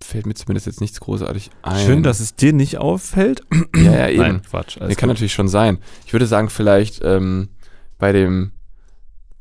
fällt 0.03 0.25
mir 0.25 0.33
zumindest 0.33 0.65
jetzt 0.67 0.81
nichts 0.81 0.99
großartig 0.99 1.49
ein. 1.61 1.85
Schön, 1.85 2.03
dass 2.03 2.19
es 2.19 2.35
dir 2.35 2.53
nicht 2.53 2.77
auffällt. 2.77 3.41
Ja, 3.75 3.91
ja, 3.91 4.07
eben. 4.09 4.21
Nein, 4.21 4.41
Quatsch. 4.49 4.77
Nee, 4.79 4.87
kann 4.95 5.09
gut. 5.09 5.15
natürlich 5.15 5.33
schon 5.33 5.47
sein. 5.49 5.79
Ich 6.05 6.13
würde 6.13 6.25
sagen, 6.27 6.49
vielleicht 6.49 7.01
ähm, 7.03 7.49
bei 7.97 8.11
dem 8.11 8.51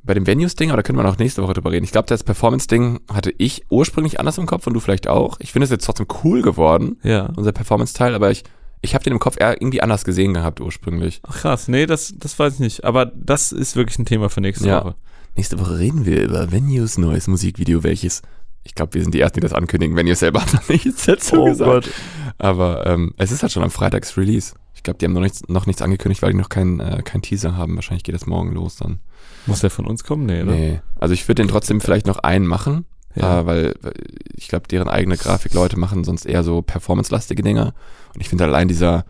bei 0.05 0.15
dem 0.15 0.27
Venues-Ding, 0.27 0.71
aber 0.71 0.79
da 0.79 0.83
können 0.83 0.97
wir 0.99 1.03
noch 1.03 1.19
nächste 1.19 1.43
Woche 1.43 1.53
drüber 1.53 1.71
reden. 1.71 1.85
Ich 1.85 1.93
glaube, 1.93 2.09
das 2.09 2.25
Performance-Ding 2.25 3.01
hatte 3.13 3.31
ich 3.37 3.67
ursprünglich 3.69 4.19
anders 4.19 4.39
im 4.39 4.47
Kopf 4.47 4.67
und 4.67 4.73
du 4.73 4.81
vielleicht 4.81 5.07
auch. 5.07 5.37
Ich 5.41 5.53
finde 5.53 5.65
es 5.65 5.71
jetzt 5.71 5.85
trotzdem 5.85 6.07
cool 6.25 6.41
geworden, 6.41 6.97
Ja. 7.03 7.31
unser 7.37 7.53
Performance-Teil, 7.53 8.15
aber 8.15 8.31
ich, 8.31 8.43
ich 8.81 8.95
habe 8.95 9.05
den 9.05 9.13
im 9.13 9.19
Kopf 9.19 9.37
eher 9.39 9.61
irgendwie 9.61 9.83
anders 9.83 10.05
gesehen 10.07 10.33
gehabt 10.33 10.63
ursprünglich. 10.63 11.21
Ach 11.25 11.37
krass, 11.37 11.69
nee, 11.69 11.85
das, 11.85 12.15
das 12.17 12.39
weiß 12.39 12.55
ich 12.55 12.61
nicht. 12.61 12.85
Aber 12.85 13.05
das 13.07 13.53
ist 13.53 13.77
wirklich 13.77 13.99
ein 13.99 14.07
Thema 14.07 14.31
für 14.31 14.41
nächste 14.41 14.67
Ja. 14.69 14.83
Woche. 14.83 14.95
Nächste 15.37 15.61
Woche 15.61 15.79
reden 15.79 16.07
wir 16.07 16.23
über 16.23 16.51
Venues 16.53 16.97
neues 16.97 17.27
Musikvideo, 17.27 17.83
welches, 17.83 18.23
ich 18.69 18.75
glaube, 18.75 18.95
wir 18.95 19.03
sind 19.03 19.12
die 19.14 19.21
Ersten, 19.21 19.41
die 19.41 19.45
das 19.45 19.53
ankündigen. 19.55 19.97
Venues 19.97 20.21
selber 20.21 20.43
hat 20.43 20.53
noch 20.53 20.69
nichts 20.69 21.07
dazu 21.07 21.37
Oh 21.41 21.45
gesagt. 21.47 21.71
Gott. 21.87 21.91
Aber 22.39 22.87
ähm, 22.87 23.14
es 23.16 23.33
ist 23.33 23.43
halt 23.43 23.51
schon 23.51 23.64
am 23.64 23.71
Freitags 23.71 24.16
Release. 24.16 24.55
Ich 24.75 24.85
glaube, 24.85 24.99
die 24.99 25.07
haben 25.07 25.12
noch 25.14 25.23
nichts, 25.23 25.43
noch 25.49 25.66
nichts 25.66 25.83
angekündigt, 25.83 26.23
weil 26.23 26.31
die 26.33 26.39
noch 26.39 26.49
keinen 26.51 26.79
äh, 26.79 27.03
kein 27.05 27.21
Teaser 27.23 27.57
haben. 27.57 27.75
Wahrscheinlich 27.75 28.05
geht 28.05 28.14
das 28.14 28.27
morgen 28.27 28.53
los 28.53 28.77
dann. 28.77 29.01
Muss 29.47 29.61
der 29.61 29.71
von 29.71 29.87
uns 29.87 30.05
kommen? 30.05 30.27
Nee, 30.27 30.43
oder? 30.43 30.53
Nee. 30.53 30.81
Also 31.01 31.14
ich 31.14 31.27
würde 31.27 31.43
den 31.43 31.49
trotzdem 31.49 31.81
vielleicht 31.81 32.07
noch 32.07 32.19
einen 32.19 32.47
machen, 32.47 32.85
Ja. 33.16 33.41
äh, 33.41 33.47
weil 33.47 33.75
weil 33.81 33.95
ich 34.37 34.47
glaube, 34.49 34.69
deren 34.69 34.89
eigene 34.89 35.16
Grafikleute 35.16 35.79
machen 35.79 36.05
sonst 36.05 36.27
eher 36.27 36.45
so 36.45 36.62
performance-lastige 36.62 37.43
Dinger. 37.43 37.75
Und 38.14 38.21
ich 38.21 38.29
finde 38.29 38.45
allein 38.45 38.69
dieser, 38.69 39.05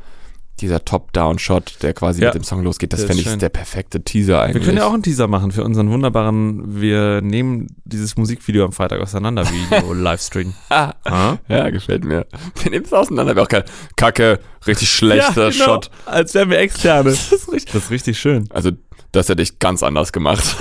dieser 0.61 0.85
Top-Down-Shot, 0.85 1.79
der 1.83 1.95
quasi 1.95 2.21
Ja. 2.21 2.29
mit 2.29 2.35
dem 2.37 2.45
Song 2.45 2.63
losgeht, 2.63 2.93
das 2.93 3.05
fände 3.05 3.23
ich 3.23 3.29
schön. 3.29 3.39
der 3.39 3.49
perfekte 3.49 4.03
Teaser 4.03 4.43
eigentlich. 4.43 4.57
Wir 4.57 4.67
können 4.67 4.79
ja 4.79 4.87
auch 4.87 4.93
einen 4.95 5.03
Teaser 5.03 5.27
machen 5.29 5.51
für 5.53 5.65
unseren 5.65 5.91
wunderbaren 5.91 6.81
Wir 6.81 7.21
nehmen 7.23 7.69
dieses 7.85 8.17
Musikvideo 8.17 8.65
am 8.65 8.73
Freitag 8.73 9.01
auseinander 9.01 9.45
Video 9.51 9.93
Livestream. 9.95 10.55
Ah, 10.69 10.93
ja, 11.49 11.71
gefällt 11.71 12.05
mir. 12.05 12.27
Wir 12.63 12.71
nehmen 12.71 12.85
es 12.85 12.93
auseinander. 12.93 13.35
Wir 13.37 13.43
auch 13.43 13.49
kein 13.49 13.65
Kacke, 13.97 14.41
richtig 14.67 14.91
schlechter 14.91 15.51
genau. 15.51 15.65
Shot. 15.65 15.91
Als 16.07 16.35
wären 16.35 16.51
wir 16.51 16.59
Externe. 16.59 17.11
Das 17.29 17.33
ist 17.33 17.53
richtig, 17.53 17.73
das 17.73 17.85
ist 17.85 17.91
richtig 17.91 18.19
schön. 18.19 18.45
Also, 18.51 18.71
das 19.13 19.29
hätte 19.29 19.43
ich 19.43 19.59
ganz 19.59 19.83
anders 19.83 20.13
gemacht. 20.13 20.57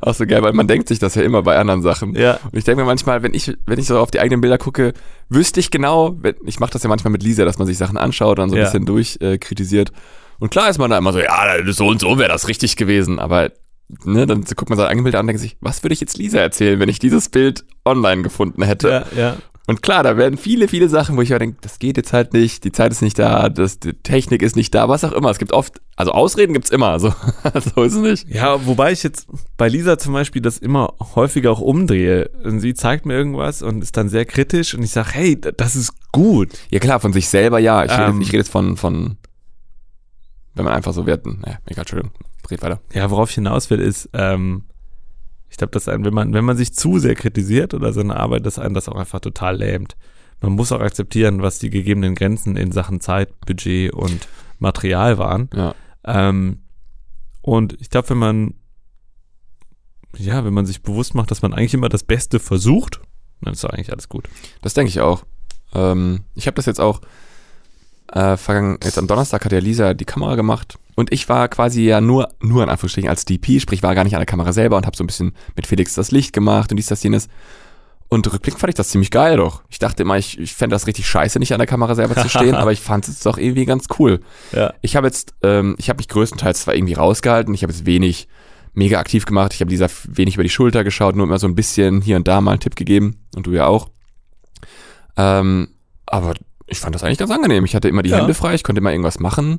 Auch 0.00 0.14
so 0.14 0.26
geil, 0.26 0.42
weil 0.42 0.52
man 0.52 0.66
denkt 0.66 0.88
sich 0.88 0.98
das 0.98 1.14
ja 1.14 1.22
immer 1.22 1.42
bei 1.42 1.56
anderen 1.58 1.82
Sachen. 1.82 2.14
Ja. 2.14 2.38
Und 2.44 2.56
ich 2.58 2.64
denke 2.64 2.82
mir 2.82 2.86
manchmal, 2.86 3.22
wenn 3.22 3.34
ich, 3.34 3.52
wenn 3.66 3.78
ich 3.78 3.86
so 3.86 3.98
auf 3.98 4.10
die 4.10 4.20
eigenen 4.20 4.40
Bilder 4.40 4.58
gucke, 4.58 4.92
wüsste 5.28 5.60
ich 5.60 5.70
genau, 5.70 6.16
wenn, 6.20 6.34
ich 6.46 6.60
mache 6.60 6.72
das 6.72 6.82
ja 6.82 6.88
manchmal 6.88 7.12
mit 7.12 7.22
Lisa, 7.22 7.44
dass 7.44 7.58
man 7.58 7.66
sich 7.66 7.78
Sachen 7.78 7.96
anschaut 7.96 8.38
und 8.38 8.48
so 8.50 8.54
ein 8.56 8.58
Ja. 8.58 8.64
bisschen 8.64 8.86
durchkritisiert. 8.86 9.32
Äh, 9.34 9.38
kritisiert. 9.38 9.92
und 10.38 10.50
klar 10.50 10.68
ist 10.70 10.78
man 10.78 10.90
da 10.90 10.98
immer 10.98 11.12
so, 11.12 11.18
ja, 11.20 11.56
so 11.72 11.86
und 11.86 12.00
so 12.00 12.18
wäre 12.18 12.28
das 12.30 12.48
richtig 12.48 12.76
gewesen, 12.76 13.18
aber 13.18 13.50
ne, 14.04 14.26
dann 14.26 14.42
guckt 14.44 14.70
man 14.70 14.76
seine 14.78 14.88
eigenen 14.88 15.04
Bilder 15.04 15.18
an 15.18 15.24
und 15.24 15.28
denkt 15.28 15.42
sich, 15.42 15.56
was 15.60 15.82
würde 15.84 15.92
ich 15.92 16.00
jetzt 16.00 16.16
Lisa 16.18 16.38
erzählen, 16.38 16.80
wenn 16.80 16.88
ich 16.88 16.98
dieses 16.98 17.28
Bild 17.28 17.64
online 17.84 18.22
gefunden 18.22 18.62
hätte? 18.62 19.04
Ja, 19.14 19.20
ja. 19.20 19.36
Und 19.72 19.80
klar, 19.80 20.02
da 20.02 20.18
werden 20.18 20.36
viele, 20.36 20.68
viele 20.68 20.90
Sachen, 20.90 21.16
wo 21.16 21.22
ich 21.22 21.30
denke, 21.30 21.56
das 21.62 21.78
geht 21.78 21.96
jetzt 21.96 22.12
halt 22.12 22.34
nicht, 22.34 22.62
die 22.64 22.72
Zeit 22.72 22.92
ist 22.92 23.00
nicht 23.00 23.18
da, 23.18 23.48
das, 23.48 23.78
die 23.78 23.94
Technik 23.94 24.42
ist 24.42 24.54
nicht 24.54 24.74
da, 24.74 24.90
was 24.90 25.02
auch 25.02 25.12
immer. 25.12 25.30
Es 25.30 25.38
gibt 25.38 25.50
oft, 25.52 25.80
also 25.96 26.12
Ausreden 26.12 26.52
gibt's 26.52 26.68
immer, 26.68 27.00
so, 27.00 27.08
so 27.74 27.82
ist 27.82 27.94
es 27.94 27.98
nicht. 28.02 28.28
Ja, 28.28 28.66
wobei 28.66 28.92
ich 28.92 29.02
jetzt 29.02 29.28
bei 29.56 29.68
Lisa 29.68 29.96
zum 29.96 30.12
Beispiel 30.12 30.42
das 30.42 30.58
immer 30.58 30.92
häufiger 31.14 31.50
auch 31.52 31.62
umdrehe. 31.62 32.28
Und 32.44 32.60
sie 32.60 32.74
zeigt 32.74 33.06
mir 33.06 33.14
irgendwas 33.14 33.62
und 33.62 33.82
ist 33.82 33.96
dann 33.96 34.10
sehr 34.10 34.26
kritisch 34.26 34.74
und 34.74 34.82
ich 34.82 34.90
sage, 34.90 35.08
hey, 35.12 35.40
das 35.40 35.74
ist 35.74 35.94
gut. 36.12 36.50
Ja 36.68 36.78
klar, 36.78 37.00
von 37.00 37.14
sich 37.14 37.30
selber 37.30 37.58
ja. 37.58 37.82
Ich, 37.82 37.92
rede, 37.92 38.10
Ähm. 38.10 38.20
ich 38.20 38.28
rede 38.28 38.40
jetzt 38.40 38.52
von, 38.52 38.76
von, 38.76 39.16
wenn 40.52 40.66
man 40.66 40.74
einfach 40.74 40.92
so 40.92 41.06
werten. 41.06 41.38
Naja, 41.46 41.56
egal, 41.64 41.84
Entschuldigung, 41.84 42.12
red 42.50 42.60
weiter. 42.60 42.80
Ja, 42.92 43.10
worauf 43.10 43.30
ich 43.30 43.36
hinaus 43.36 43.70
will, 43.70 43.80
ist, 43.80 44.10
ähm, 44.12 44.64
ich 45.52 45.58
glaube, 45.58 45.72
dass 45.72 45.86
ein, 45.86 46.02
wenn 46.02 46.14
man, 46.14 46.32
wenn 46.32 46.46
man 46.46 46.56
sich 46.56 46.72
zu 46.72 46.98
sehr 46.98 47.14
kritisiert 47.14 47.74
oder 47.74 47.92
seine 47.92 48.16
Arbeit, 48.16 48.46
dass 48.46 48.58
einen 48.58 48.72
das 48.72 48.88
auch 48.88 48.96
einfach 48.96 49.20
total 49.20 49.58
lähmt. 49.58 49.96
Man 50.40 50.52
muss 50.52 50.72
auch 50.72 50.80
akzeptieren, 50.80 51.42
was 51.42 51.58
die 51.58 51.68
gegebenen 51.68 52.14
Grenzen 52.14 52.56
in 52.56 52.72
Sachen 52.72 53.02
Zeit, 53.02 53.38
Budget 53.40 53.92
und 53.92 54.28
Material 54.58 55.18
waren. 55.18 55.50
Ja. 55.54 55.74
Ähm, 56.04 56.62
und 57.42 57.78
ich 57.82 57.90
glaube, 57.90 58.08
wenn 58.08 58.16
man, 58.16 58.54
ja, 60.16 60.42
wenn 60.42 60.54
man 60.54 60.64
sich 60.64 60.82
bewusst 60.82 61.14
macht, 61.14 61.30
dass 61.30 61.42
man 61.42 61.52
eigentlich 61.52 61.74
immer 61.74 61.90
das 61.90 62.02
Beste 62.02 62.40
versucht, 62.40 63.02
dann 63.42 63.52
ist 63.52 63.62
doch 63.62 63.70
eigentlich 63.70 63.92
alles 63.92 64.08
gut. 64.08 64.30
Das 64.62 64.72
denke 64.72 64.88
ich 64.88 65.02
auch. 65.02 65.22
Ähm, 65.74 66.24
ich 66.34 66.46
habe 66.46 66.54
das 66.54 66.64
jetzt 66.64 66.80
auch 66.80 67.02
äh, 68.12 68.36
vergangen, 68.36 68.78
jetzt 68.84 68.98
am 68.98 69.06
Donnerstag 69.06 69.44
hat 69.44 69.52
ja 69.52 69.58
Lisa 69.58 69.94
die 69.94 70.04
Kamera 70.04 70.34
gemacht 70.34 70.78
und 70.94 71.12
ich 71.12 71.28
war 71.28 71.48
quasi 71.48 71.82
ja 71.82 72.00
nur, 72.00 72.28
nur 72.40 72.62
in 72.62 72.68
Anführungsstrichen 72.68 73.08
als 73.08 73.24
DP, 73.24 73.60
sprich 73.60 73.82
war 73.82 73.94
gar 73.94 74.04
nicht 74.04 74.14
an 74.14 74.20
der 74.20 74.26
Kamera 74.26 74.52
selber 74.52 74.76
und 74.76 74.86
habe 74.86 74.96
so 74.96 75.02
ein 75.02 75.06
bisschen 75.06 75.34
mit 75.56 75.66
Felix 75.66 75.94
das 75.94 76.10
Licht 76.10 76.32
gemacht 76.32 76.70
und 76.70 76.76
dies, 76.76 76.86
das, 76.86 77.02
jenes. 77.02 77.28
Und 78.08 78.30
rückblickend 78.30 78.60
fand 78.60 78.68
ich 78.68 78.74
das 78.74 78.90
ziemlich 78.90 79.10
geil 79.10 79.38
doch. 79.38 79.62
Ich 79.70 79.78
dachte 79.78 80.02
immer, 80.02 80.18
ich, 80.18 80.38
ich 80.38 80.52
fände 80.52 80.74
das 80.74 80.86
richtig 80.86 81.06
scheiße, 81.06 81.38
nicht 81.38 81.54
an 81.54 81.58
der 81.58 81.66
Kamera 81.66 81.94
selber 81.94 82.14
zu 82.14 82.28
stehen, 82.28 82.54
aber 82.56 82.70
ich 82.70 82.80
fand 82.80 83.08
es 83.08 83.20
doch 83.20 83.38
irgendwie 83.38 83.64
ganz 83.64 83.86
cool. 83.98 84.20
Ja. 84.52 84.74
Ich 84.82 84.96
habe 84.96 85.06
jetzt, 85.06 85.34
ähm, 85.42 85.76
ich 85.78 85.88
habe 85.88 85.96
mich 85.96 86.08
größtenteils 86.08 86.62
zwar 86.62 86.74
irgendwie 86.74 86.92
rausgehalten, 86.92 87.54
ich 87.54 87.62
habe 87.62 87.72
jetzt 87.72 87.86
wenig 87.86 88.28
mega 88.74 88.98
aktiv 88.98 89.24
gemacht, 89.24 89.54
ich 89.54 89.60
habe 89.60 89.70
dieser 89.70 89.88
wenig 90.06 90.34
über 90.34 90.42
die 90.42 90.50
Schulter 90.50 90.84
geschaut, 90.84 91.16
nur 91.16 91.24
immer 91.24 91.38
so 91.38 91.46
ein 91.46 91.54
bisschen 91.54 92.02
hier 92.02 92.16
und 92.16 92.28
da 92.28 92.42
mal 92.42 92.52
einen 92.52 92.60
Tipp 92.60 92.76
gegeben 92.76 93.16
und 93.34 93.46
du 93.46 93.52
ja 93.52 93.66
auch. 93.66 93.88
Ähm, 95.16 95.68
aber 96.04 96.34
ich 96.66 96.78
fand 96.80 96.94
das 96.94 97.02
eigentlich 97.04 97.18
ganz 97.18 97.30
angenehm. 97.30 97.64
Ich 97.64 97.74
hatte 97.74 97.88
immer 97.88 98.02
die 98.02 98.10
Ja. 98.10 98.18
Hände 98.18 98.34
frei, 98.34 98.54
ich 98.54 98.62
konnte 98.64 98.80
immer 98.80 98.90
irgendwas 98.90 99.18
machen 99.20 99.58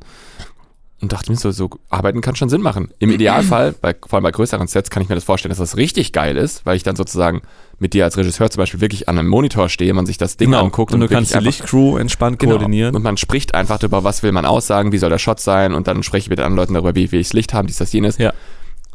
und 1.02 1.12
dachte 1.12 1.30
mir 1.32 1.38
so, 1.38 1.52
so 1.52 1.70
arbeiten 1.90 2.22
kann 2.22 2.36
schon 2.36 2.48
Sinn 2.50 2.62
machen. 2.62 2.92
Im 3.00 3.12
Idealfall, 3.12 3.74
bei, 3.82 3.94
vor 4.08 4.18
allem 4.18 4.24
bei 4.24 4.32
größeren 4.32 4.68
Sets, 4.68 4.90
kann 4.90 5.04
ich 5.04 5.10
mir 5.10 5.16
das 5.16 5.26
vorstellen, 5.26 5.50
dass 5.50 5.58
das 5.58 5.76
richtig 5.76 6.14
geil 6.14 6.38
ist, 6.38 6.66
weil 6.66 6.78
ich 6.78 6.84
dann 6.84 6.96
sozusagen 6.96 7.42
mit 7.78 7.94
dir 7.94 8.06
als 8.06 8.16
Regisseur 8.18 8.50
zum 8.50 8.60
Beispiel 8.62 8.80
wirklich 8.80 9.10
an 9.10 9.20
einem 9.20 9.28
Monitor 9.28 9.68
stehe, 9.68 9.94
man 9.94 10.06
sich 10.06 10.18
das 10.18 10.38
Ding 10.38 10.54
anguckt 10.54 10.92
Genau. 10.92 11.04
und 11.04 11.10
du 11.10 11.14
kannst 11.16 11.32
die 11.32 11.36
einfach- 11.36 11.46
Lichtcrew 11.46 11.98
entspannt 11.98 12.40
Genau. 12.40 12.54
koordinieren. 12.54 12.96
Und 12.96 13.04
man 13.04 13.18
spricht 13.18 13.54
einfach 13.54 13.80
darüber, 13.80 14.04
was 14.06 14.24
will 14.24 14.32
man 14.32 14.46
aussagen, 14.46 14.94
wie 14.94 14.98
soll 14.98 15.10
der 15.10 15.18
Shot 15.20 15.42
sein 15.42 15.74
und 15.74 15.88
dann 15.88 16.04
spreche 16.04 16.26
ich 16.26 16.30
mit 16.30 16.40
anderen 16.40 16.56
Leuten 16.56 16.74
darüber, 16.74 16.96
wie 16.96 17.12
will 17.12 17.20
ich 17.20 17.28
das 17.28 17.34
Licht 17.34 17.54
haben, 17.54 17.68
dies, 17.68 17.78
das, 17.78 17.92
jenes. 17.92 18.18
Ja. 18.18 18.32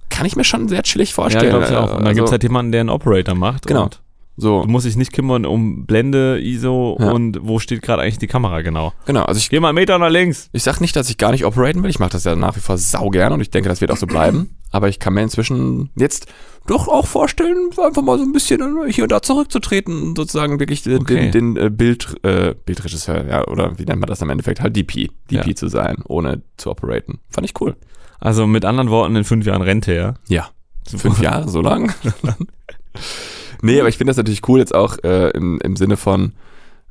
Kann 0.08 0.24
ich 0.24 0.34
mir 0.34 0.44
schon 0.44 0.68
sehr 0.68 0.82
chillig 0.84 1.10
Ja, 1.10 1.14
vorstellen. 1.16 1.50
glaube 1.50 1.66
ich 1.66 1.72
auch. 1.76 1.90
Und 1.90 1.98
dann 1.98 2.06
Also, 2.06 2.14
gibt's 2.14 2.32
halt 2.32 2.42
jemanden, 2.42 2.72
der 2.72 2.80
einen 2.80 2.88
Operator 2.90 3.34
macht. 3.34 3.66
Genau. 3.66 3.82
Und 3.84 4.00
so, 4.40 4.62
du 4.62 4.68
musst 4.68 4.86
dich 4.86 4.96
nicht 4.96 5.12
kümmern 5.12 5.44
um 5.44 5.84
Blende, 5.84 6.38
ISO 6.40 6.96
Ja. 7.00 7.10
und 7.10 7.38
wo 7.42 7.58
steht 7.58 7.82
gerade 7.82 8.02
eigentlich 8.02 8.18
die 8.18 8.28
Kamera 8.28 8.62
genau. 8.62 8.92
genau. 9.04 9.24
Also 9.24 9.38
ich, 9.38 9.50
Geh 9.50 9.58
mal 9.60 9.68
einen 9.70 9.74
Meter 9.74 9.98
nach 9.98 10.10
links. 10.10 10.48
ich 10.52 10.62
sag 10.62 10.80
nicht, 10.80 10.94
dass 10.94 11.10
ich 11.10 11.18
gar 11.18 11.32
nicht 11.32 11.44
operaten 11.44 11.82
will. 11.82 11.90
Ich 11.90 11.98
mache 11.98 12.10
das 12.12 12.22
ja 12.24 12.36
nach 12.36 12.54
wie 12.56 12.60
vor 12.60 12.78
sau 12.78 13.10
gern 13.10 13.32
und 13.32 13.40
ich 13.40 13.50
denke, 13.50 13.68
das 13.68 13.80
wird 13.80 13.90
auch 13.90 13.96
so 13.96 14.06
bleiben. 14.06 14.54
Aber 14.70 14.88
ich 14.88 14.98
kann 15.00 15.14
mir 15.14 15.22
inzwischen 15.22 15.90
jetzt 15.96 16.26
doch 16.66 16.86
auch 16.88 17.06
vorstellen, 17.06 17.70
einfach 17.82 18.02
mal 18.02 18.18
so 18.18 18.24
ein 18.24 18.32
bisschen 18.32 18.60
hier 18.90 19.04
und 19.04 19.10
da 19.12 19.22
zurückzutreten 19.22 20.02
und 20.02 20.16
sozusagen 20.18 20.60
wirklich 20.60 20.82
den, 20.82 21.00
Okay. 21.00 21.30
den, 21.30 21.54
den 21.56 21.66
äh, 21.66 21.70
Bild, 21.70 22.14
äh, 22.22 22.54
Bildregisseur, 22.66 23.26
ja, 23.26 23.46
oder 23.48 23.78
wie 23.78 23.84
nennt 23.86 24.00
man 24.00 24.08
das 24.08 24.20
im 24.22 24.28
Endeffekt, 24.30 24.60
halt 24.60 24.76
DP, 24.76 25.08
DP 25.30 25.46
Ja. 25.48 25.54
zu 25.56 25.68
sein, 25.68 25.96
ohne 26.06 26.42
zu 26.58 26.70
operaten. 26.70 27.18
Fand 27.30 27.46
ich 27.46 27.58
cool. 27.60 27.76
Also 28.20 28.46
mit 28.46 28.64
anderen 28.66 28.90
Worten, 28.90 29.16
in 29.16 29.24
fünf 29.24 29.46
Jahren 29.46 29.62
Rente, 29.62 29.94
ja. 29.94 30.14
Ja. 30.28 30.50
Fünf 30.86 31.20
Jahre, 31.22 31.48
so 31.48 31.60
lang? 31.62 31.92
nee, 33.62 33.78
aber 33.80 33.88
ich 33.88 33.96
finde 33.98 34.10
das 34.10 34.16
natürlich 34.16 34.46
cool 34.48 34.58
jetzt 34.60 34.74
auch 34.74 34.96
äh, 35.04 35.30
im, 35.30 35.60
im 35.62 35.76
Sinne 35.76 35.96
von, 35.96 36.32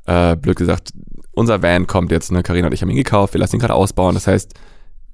äh, 0.06 0.36
blöd 0.36 0.56
gesagt, 0.56 0.92
unser 1.32 1.62
Van 1.62 1.86
kommt 1.86 2.10
jetzt, 2.10 2.32
ne, 2.32 2.42
Carina 2.42 2.66
und 2.66 2.72
ich 2.72 2.82
haben 2.82 2.90
ihn 2.90 2.96
gekauft, 2.96 3.34
wir 3.34 3.40
lassen 3.40 3.56
ihn 3.56 3.60
gerade 3.60 3.74
ausbauen. 3.74 4.14
Das 4.14 4.26
heißt, 4.26 4.54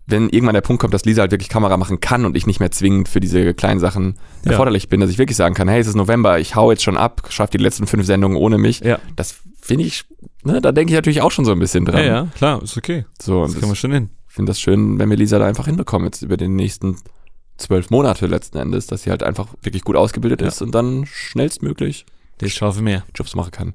wenn 0.07 0.29
irgendwann 0.29 0.55
der 0.55 0.61
Punkt 0.61 0.81
kommt, 0.81 0.93
dass 0.95 1.05
Lisa 1.07 1.23
halt 1.23 1.31
wirklich 1.33 1.49
Kamera 1.49 1.77
machen 1.79 1.99
kann 2.01 2.25
und 2.27 2.37
ich 2.37 2.47
nicht 2.47 2.61
mehr 2.61 2.71
zwingend 2.71 3.09
für 3.09 3.21
diese 3.21 3.55
kleinen 3.55 3.81
Sachen 3.81 4.17
Ja. 4.45 4.53
erforderlich 4.53 4.89
bin, 4.89 5.01
dass 5.01 5.11
ich 5.11 5.19
wirklich 5.19 5.37
sagen 5.37 5.55
kann, 5.55 5.67
hey, 5.69 5.81
es 5.81 5.87
ist 5.87 5.95
November, 5.97 6.39
ich 6.39 6.55
hau 6.55 6.71
jetzt 6.71 6.83
schon 6.83 6.97
ab, 6.99 7.23
schaff 7.31 7.51
die 7.51 7.59
letzten 7.59 7.87
fünf 7.87 8.05
Sendungen 8.07 8.37
ohne 8.37 8.59
mich. 8.59 8.81
Ja. 8.81 8.99
Das 9.17 9.37
finde 9.61 9.85
ich, 9.85 10.05
ne, 10.43 10.61
da 10.61 10.73
denke 10.73 10.93
ich 10.93 10.95
natürlich 10.97 11.23
auch 11.23 11.31
schon 11.31 11.45
so 11.47 11.53
ein 11.53 11.59
bisschen 11.59 11.87
Ja, 11.87 11.93
dran. 11.93 12.05
ja, 12.07 12.29
klar, 12.37 12.63
ist 12.63 12.77
okay. 12.77 13.07
So, 13.21 13.41
Das 13.43 13.49
und 13.53 13.55
kriegen 13.55 13.67
wir 13.69 13.73
das, 13.73 13.79
schon 13.79 13.93
hin. 13.93 14.11
ich 14.29 14.35
finde 14.35 14.51
das 14.51 14.61
schön, 14.61 14.99
wenn 14.99 15.09
wir 15.09 15.17
Lisa 15.17 15.39
da 15.39 15.47
einfach 15.47 15.67
hinbekommen, 15.67 16.07
jetzt 16.07 16.21
über 16.23 16.37
den 16.37 16.55
nächsten 16.55 16.97
zwölf 17.57 17.91
Monate 17.91 18.27
letzten 18.27 18.59
Endes, 18.59 18.87
dass 18.87 19.03
sie 19.03 19.11
halt 19.11 19.23
einfach 19.23 19.49
wirklich 19.63 19.83
gut 19.85 19.97
ausgebildet 19.97 20.41
Ja. 20.41 20.49
ist 20.49 20.63
und 20.63 20.73
dann 20.75 21.07
schnellstmöglich 21.07 22.05
Ich 22.41 22.55
schaffe 22.55 22.83
mehr. 22.83 23.05
Jobs 23.15 23.35
machen 23.35 23.53
kann. 23.53 23.75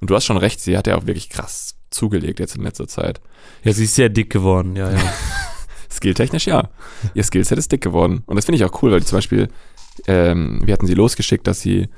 Und 0.00 0.10
du 0.10 0.14
hast 0.14 0.24
schon 0.24 0.36
recht, 0.36 0.60
sie 0.60 0.76
hat 0.76 0.86
ja 0.86 0.96
auch 0.96 1.06
wirklich 1.06 1.28
krass 1.30 1.76
zugelegt 1.90 2.40
jetzt 2.40 2.56
in 2.56 2.62
letzter 2.62 2.88
Zeit. 2.88 3.20
Ja, 3.62 3.72
sie 3.72 3.84
ist 3.84 3.94
sehr 3.94 4.08
dick 4.08 4.30
geworden, 4.30 4.76
ja, 4.76 4.90
ja. 4.90 4.98
Skilltechnisch 5.90 6.46
ja. 6.46 6.70
Ihr 7.14 7.24
Skillset 7.24 7.58
ist 7.58 7.70
dick 7.72 7.82
geworden. 7.82 8.22
Und 8.26 8.36
das 8.36 8.44
finde 8.46 8.56
ich 8.56 8.64
auch 8.64 8.82
cool, 8.82 8.92
weil 8.92 9.02
zum 9.04 9.18
Beispiel, 9.18 9.48
ähm, 10.06 10.60
wir 10.64 10.72
hatten 10.72 10.86
sie 10.86 10.94
losgeschickt, 10.94 11.46
dass 11.46 11.60
sie 11.60 11.88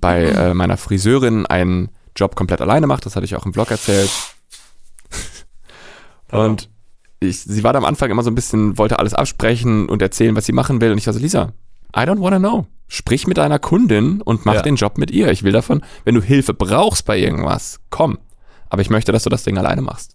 bei 0.00 0.24
äh, 0.26 0.54
meiner 0.54 0.76
Friseurin 0.76 1.46
einen 1.46 1.88
Job 2.14 2.36
komplett 2.36 2.60
alleine 2.60 2.86
macht. 2.86 3.06
Das 3.06 3.16
hatte 3.16 3.24
ich 3.24 3.34
auch 3.36 3.46
im 3.46 3.52
Vlog 3.54 3.70
erzählt. 3.70 4.10
Und 6.30 6.69
ich, 7.20 7.40
sie 7.42 7.62
war 7.62 7.72
da 7.72 7.78
am 7.78 7.84
Anfang 7.84 8.10
immer 8.10 8.22
so 8.22 8.30
ein 8.30 8.34
bisschen, 8.34 8.78
wollte 8.78 8.98
alles 8.98 9.14
absprechen 9.14 9.88
und 9.88 10.00
erzählen, 10.02 10.34
was 10.36 10.46
sie 10.46 10.52
machen 10.52 10.80
will. 10.80 10.90
Und 10.92 10.98
ich 10.98 11.06
war 11.06 11.14
so, 11.14 11.20
Lisa, 11.20 11.52
I 11.94 12.00
don't 12.00 12.20
wanna 12.20 12.38
know. 12.38 12.66
Sprich 12.88 13.26
mit 13.26 13.36
deiner 13.38 13.58
Kundin 13.58 14.20
und 14.22 14.46
mach 14.46 14.54
Ja. 14.54 14.62
den 14.62 14.76
Job 14.76 14.98
mit 14.98 15.10
ihr. 15.10 15.30
Ich 15.30 15.42
will 15.42 15.52
davon, 15.52 15.82
wenn 16.04 16.14
du 16.14 16.22
Hilfe 16.22 16.54
brauchst 16.54 17.04
bei 17.04 17.18
irgendwas, 17.18 17.78
komm. 17.90 18.18
Aber 18.68 18.82
ich 18.82 18.90
möchte, 18.90 19.12
dass 19.12 19.22
du 19.24 19.30
das 19.30 19.44
Ding 19.44 19.58
alleine 19.58 19.82
machst. 19.82 20.14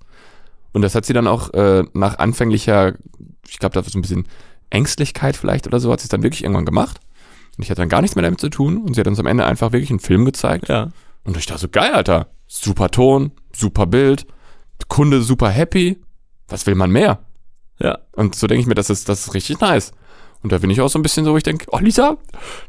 Und 0.73 0.81
das 0.81 0.93
hat 0.95 1.05
sie 1.05 1.13
dann 1.13 1.27
auch 1.27 1.53
äh, 1.53 1.83
nach 1.93 2.17
anfänglicher, 2.19 2.93
ich 3.47 3.59
glaube, 3.59 3.73
da 3.75 3.81
war 3.85 3.89
so 3.89 3.97
ein 3.97 4.01
bisschen 4.01 4.27
Ängstlichkeit 4.69 5.37
vielleicht 5.37 5.67
oder 5.67 5.79
so, 5.79 5.91
hat 5.91 6.01
sie 6.01 6.05
es 6.05 6.09
dann 6.09 6.23
wirklich 6.23 6.43
irgendwann 6.43 6.65
gemacht. 6.65 6.99
Und 7.57 7.63
ich 7.63 7.69
hatte 7.69 7.81
dann 7.81 7.87
gar 7.89 8.01
nichts 8.01 8.15
mehr 8.15 8.23
damit 8.23 8.41
zu 8.41 8.49
tun. 8.49 8.79
Und 8.79 8.95
sie 8.95 8.99
hat 8.99 9.07
uns 9.07 9.19
am 9.19 9.27
Ende 9.27 9.45
einfach 9.45 9.71
wirklich 9.71 9.89
einen 9.91 9.99
Film 9.99 10.25
gezeigt. 10.25 10.67
ja. 10.69 10.89
Und 11.23 11.37
ich 11.37 11.45
dachte 11.45 11.61
so, 11.61 11.69
geil, 11.69 11.93
Alter. 11.93 12.27
Super 12.47 12.91
Ton, 12.91 13.31
super 13.55 13.85
Bild, 13.87 14.27
Kunde 14.89 15.21
super 15.21 15.49
happy. 15.49 15.97
Was 16.47 16.65
will 16.65 16.75
man 16.75 16.91
mehr? 16.91 17.19
Ja. 17.79 17.99
Und 18.13 18.35
so 18.35 18.47
denke 18.47 18.61
ich 18.61 18.67
mir, 18.67 18.75
das 18.75 18.89
ist, 18.89 19.09
das 19.09 19.27
ist 19.27 19.33
richtig 19.33 19.59
nice. 19.59 19.91
Und 20.43 20.51
da 20.51 20.59
bin 20.59 20.69
ich 20.69 20.79
auch 20.81 20.89
so 20.89 20.99
ein 20.99 21.01
bisschen 21.01 21.25
so, 21.25 21.33
wo 21.33 21.37
ich 21.37 21.43
denke, 21.43 21.65
oh 21.71 21.79
Lisa, 21.79 22.17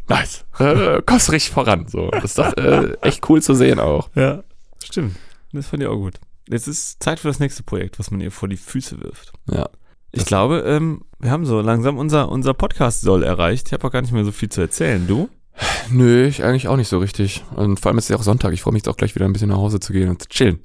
nice, 0.09 0.47
äh, 0.59 1.03
kommst 1.05 1.31
richtig 1.31 1.53
voran. 1.53 1.87
So, 1.89 2.09
das 2.11 2.25
ist 2.25 2.39
doch 2.39 2.57
äh, 2.57 2.95
echt 3.03 3.29
cool 3.29 3.43
zu 3.43 3.55
sehen 3.55 3.79
auch. 3.79 4.09
Ja. 4.15 4.43
Stimmt. 4.83 5.17
Das 5.53 5.67
fand 5.67 5.83
ich 5.83 5.89
auch 5.89 5.97
gut. 5.97 6.15
Jetzt 6.49 6.69
ist 6.69 7.03
Zeit 7.03 7.21
für 7.21 7.29
das 7.29 7.41
nächste 7.41 7.63
Projekt, 7.63 7.99
was 7.99 8.11
man 8.11 8.21
ihr 8.21 8.31
vor 8.31 8.49
die 8.49 8.57
Füße 8.57 9.01
wirft. 9.03 9.33
Ja. 9.51 9.69
Ich 10.13 10.25
glaube, 10.25 10.61
ähm, 10.67 11.03
wir 11.19 11.31
haben 11.31 11.45
so 11.45 11.61
langsam 11.61 11.99
unser, 11.99 12.31
unser 12.31 12.55
Podcast-Soll 12.55 13.23
erreicht. 13.23 13.67
Ich 13.67 13.73
habe 13.73 13.87
auch 13.87 13.93
gar 13.93 14.01
nicht 14.01 14.13
mehr 14.13 14.25
so 14.25 14.33
viel 14.33 14.49
zu 14.49 14.61
erzählen. 14.61 15.07
Du? 15.07 15.29
Nö, 15.91 16.27
ich 16.27 16.45
eigentlich 16.45 16.69
auch 16.69 16.77
nicht 16.77 16.89
so 16.89 16.99
richtig. 16.99 17.45
Und 17.55 17.81
vor 17.81 17.91
allem 17.91 17.99
ist 17.99 18.05
es 18.05 18.09
ja 18.11 18.17
auch 18.17 18.23
Sonntag. 18.23 18.53
Ich 18.53 18.63
freue 18.63 18.73
mich 18.73 18.81
jetzt 18.81 18.89
auch 18.89 18.97
gleich 18.97 19.15
wieder 19.15 19.27
ein 19.27 19.33
bisschen 19.33 19.49
nach 19.49 19.57
Hause 19.57 19.81
zu 19.81 19.93
gehen 19.93 20.09
und 20.09 20.23
zu 20.23 20.29
chillen. 20.29 20.61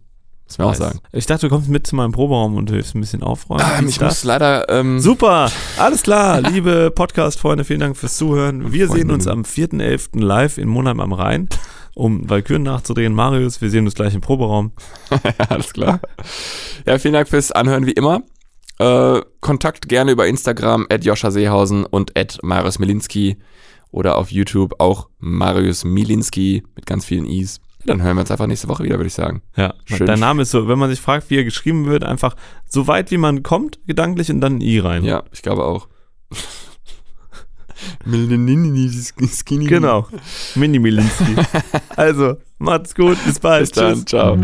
Muss 0.52 0.58
man 0.58 0.68
auch 0.68 0.76
sagen. 0.76 1.00
Ich 1.12 1.26
dachte, 1.26 1.48
du 1.48 1.54
kommst 1.54 1.70
mit 1.70 1.88
zu 1.88 1.96
meinem 1.96 2.12
Proberaum 2.12 2.56
und 2.56 2.70
du 2.70 2.74
hilfst 2.74 2.96
ein 2.96 3.02
bisschen 3.02 3.24
aufräumen. 3.24 3.66
Ähm, 3.80 3.88
ich 3.88 3.98
das. 3.98 4.10
muss 4.10 4.24
leider. 4.24 4.70
Ähm, 4.70 5.00
Super, 5.00 5.52
alles 5.78 6.04
klar, 6.04 6.42
liebe 6.50 6.92
Podcast-Freunde, 6.92 7.64
vielen 7.64 7.80
Dank 7.80 7.98
fürs 7.98 8.18
Zuhören. 8.18 8.72
Wir 8.72 8.88
sehen 8.90 9.12
uns 9.12 9.28
am 9.28 9.44
4.11. 9.44 10.20
live 10.20 10.58
in 10.58 10.68
Monheim 10.68 11.00
am 11.00 11.14
Rhein, 11.14 11.50
um 11.96 12.30
Valkyren 12.30 12.64
nachzudrehen. 12.64 13.14
Marius, 13.14 13.62
wir 13.62 13.70
sehen 13.70 13.86
uns 13.86 13.96
gleich 13.96 14.14
im 14.14 14.22
Proberaum. 14.22 14.72
Alles 15.50 15.74
klar. 15.74 16.00
Ja, 16.86 16.98
vielen 17.00 17.14
Dank 17.14 17.28
fürs 17.28 17.52
Anhören 17.52 17.86
wie 17.86 17.92
immer. 17.92 18.22
Äh, 18.80 19.22
Kontakt 19.42 19.88
gerne 19.88 20.12
über 20.12 20.28
Instagram 20.28 20.88
at 20.90 21.06
Joscha 21.06 21.32
Seehausen 21.32 21.86
und 21.86 22.18
at 22.18 22.40
Marius 22.42 22.80
Milinski 22.80 23.38
oder 23.92 24.18
auf 24.18 24.32
YouTube 24.32 24.76
auch 24.80 25.10
Marius 25.20 25.84
Milinski 25.84 26.64
mit 26.76 26.86
ganz 26.86 27.06
vielen 27.06 27.26
Is. 27.26 27.60
Dann 27.86 28.02
hören 28.04 28.16
wir 28.16 28.22
uns 28.22 28.32
einfach 28.32 28.48
nächste 28.48 28.68
Woche 28.68 28.84
wieder, 28.84 28.98
würde 28.98 29.08
ich 29.08 29.14
sagen. 29.14 29.42
Ja, 29.56 29.74
Schön. 29.86 30.06
dein 30.06 30.20
Name 30.20 30.44
ist 30.44 30.52
so, 30.52 30.68
wenn 30.68 30.80
man 30.80 30.90
sich 30.90 31.02
fragt, 31.02 31.30
wie 31.30 31.38
er 31.38 31.44
geschrieben 31.44 31.86
wird, 31.86 32.04
einfach 32.04 32.36
so 32.68 32.88
weit 32.88 33.12
wie 33.12 33.18
man 33.18 33.44
kommt, 33.44 33.80
gedanklich 33.88 34.30
und 34.30 34.42
dann 34.42 34.58
ein 34.58 34.62
I 34.62 34.80
rein. 34.80 35.04
Ja, 35.04 35.24
ich 35.32 35.42
glaube 35.42 35.64
auch. 35.64 35.88
Skinny. 39.28 39.66
Genau. 39.66 40.08
Mini 40.56 40.80
Milinski. 40.80 41.36
also, 41.96 42.38
macht's 42.60 42.94
gut, 42.94 43.18
bis 43.26 43.40
bald. 43.40 43.62
Bis 43.62 43.72
dann. 43.72 44.06
Ciao. 44.06 44.38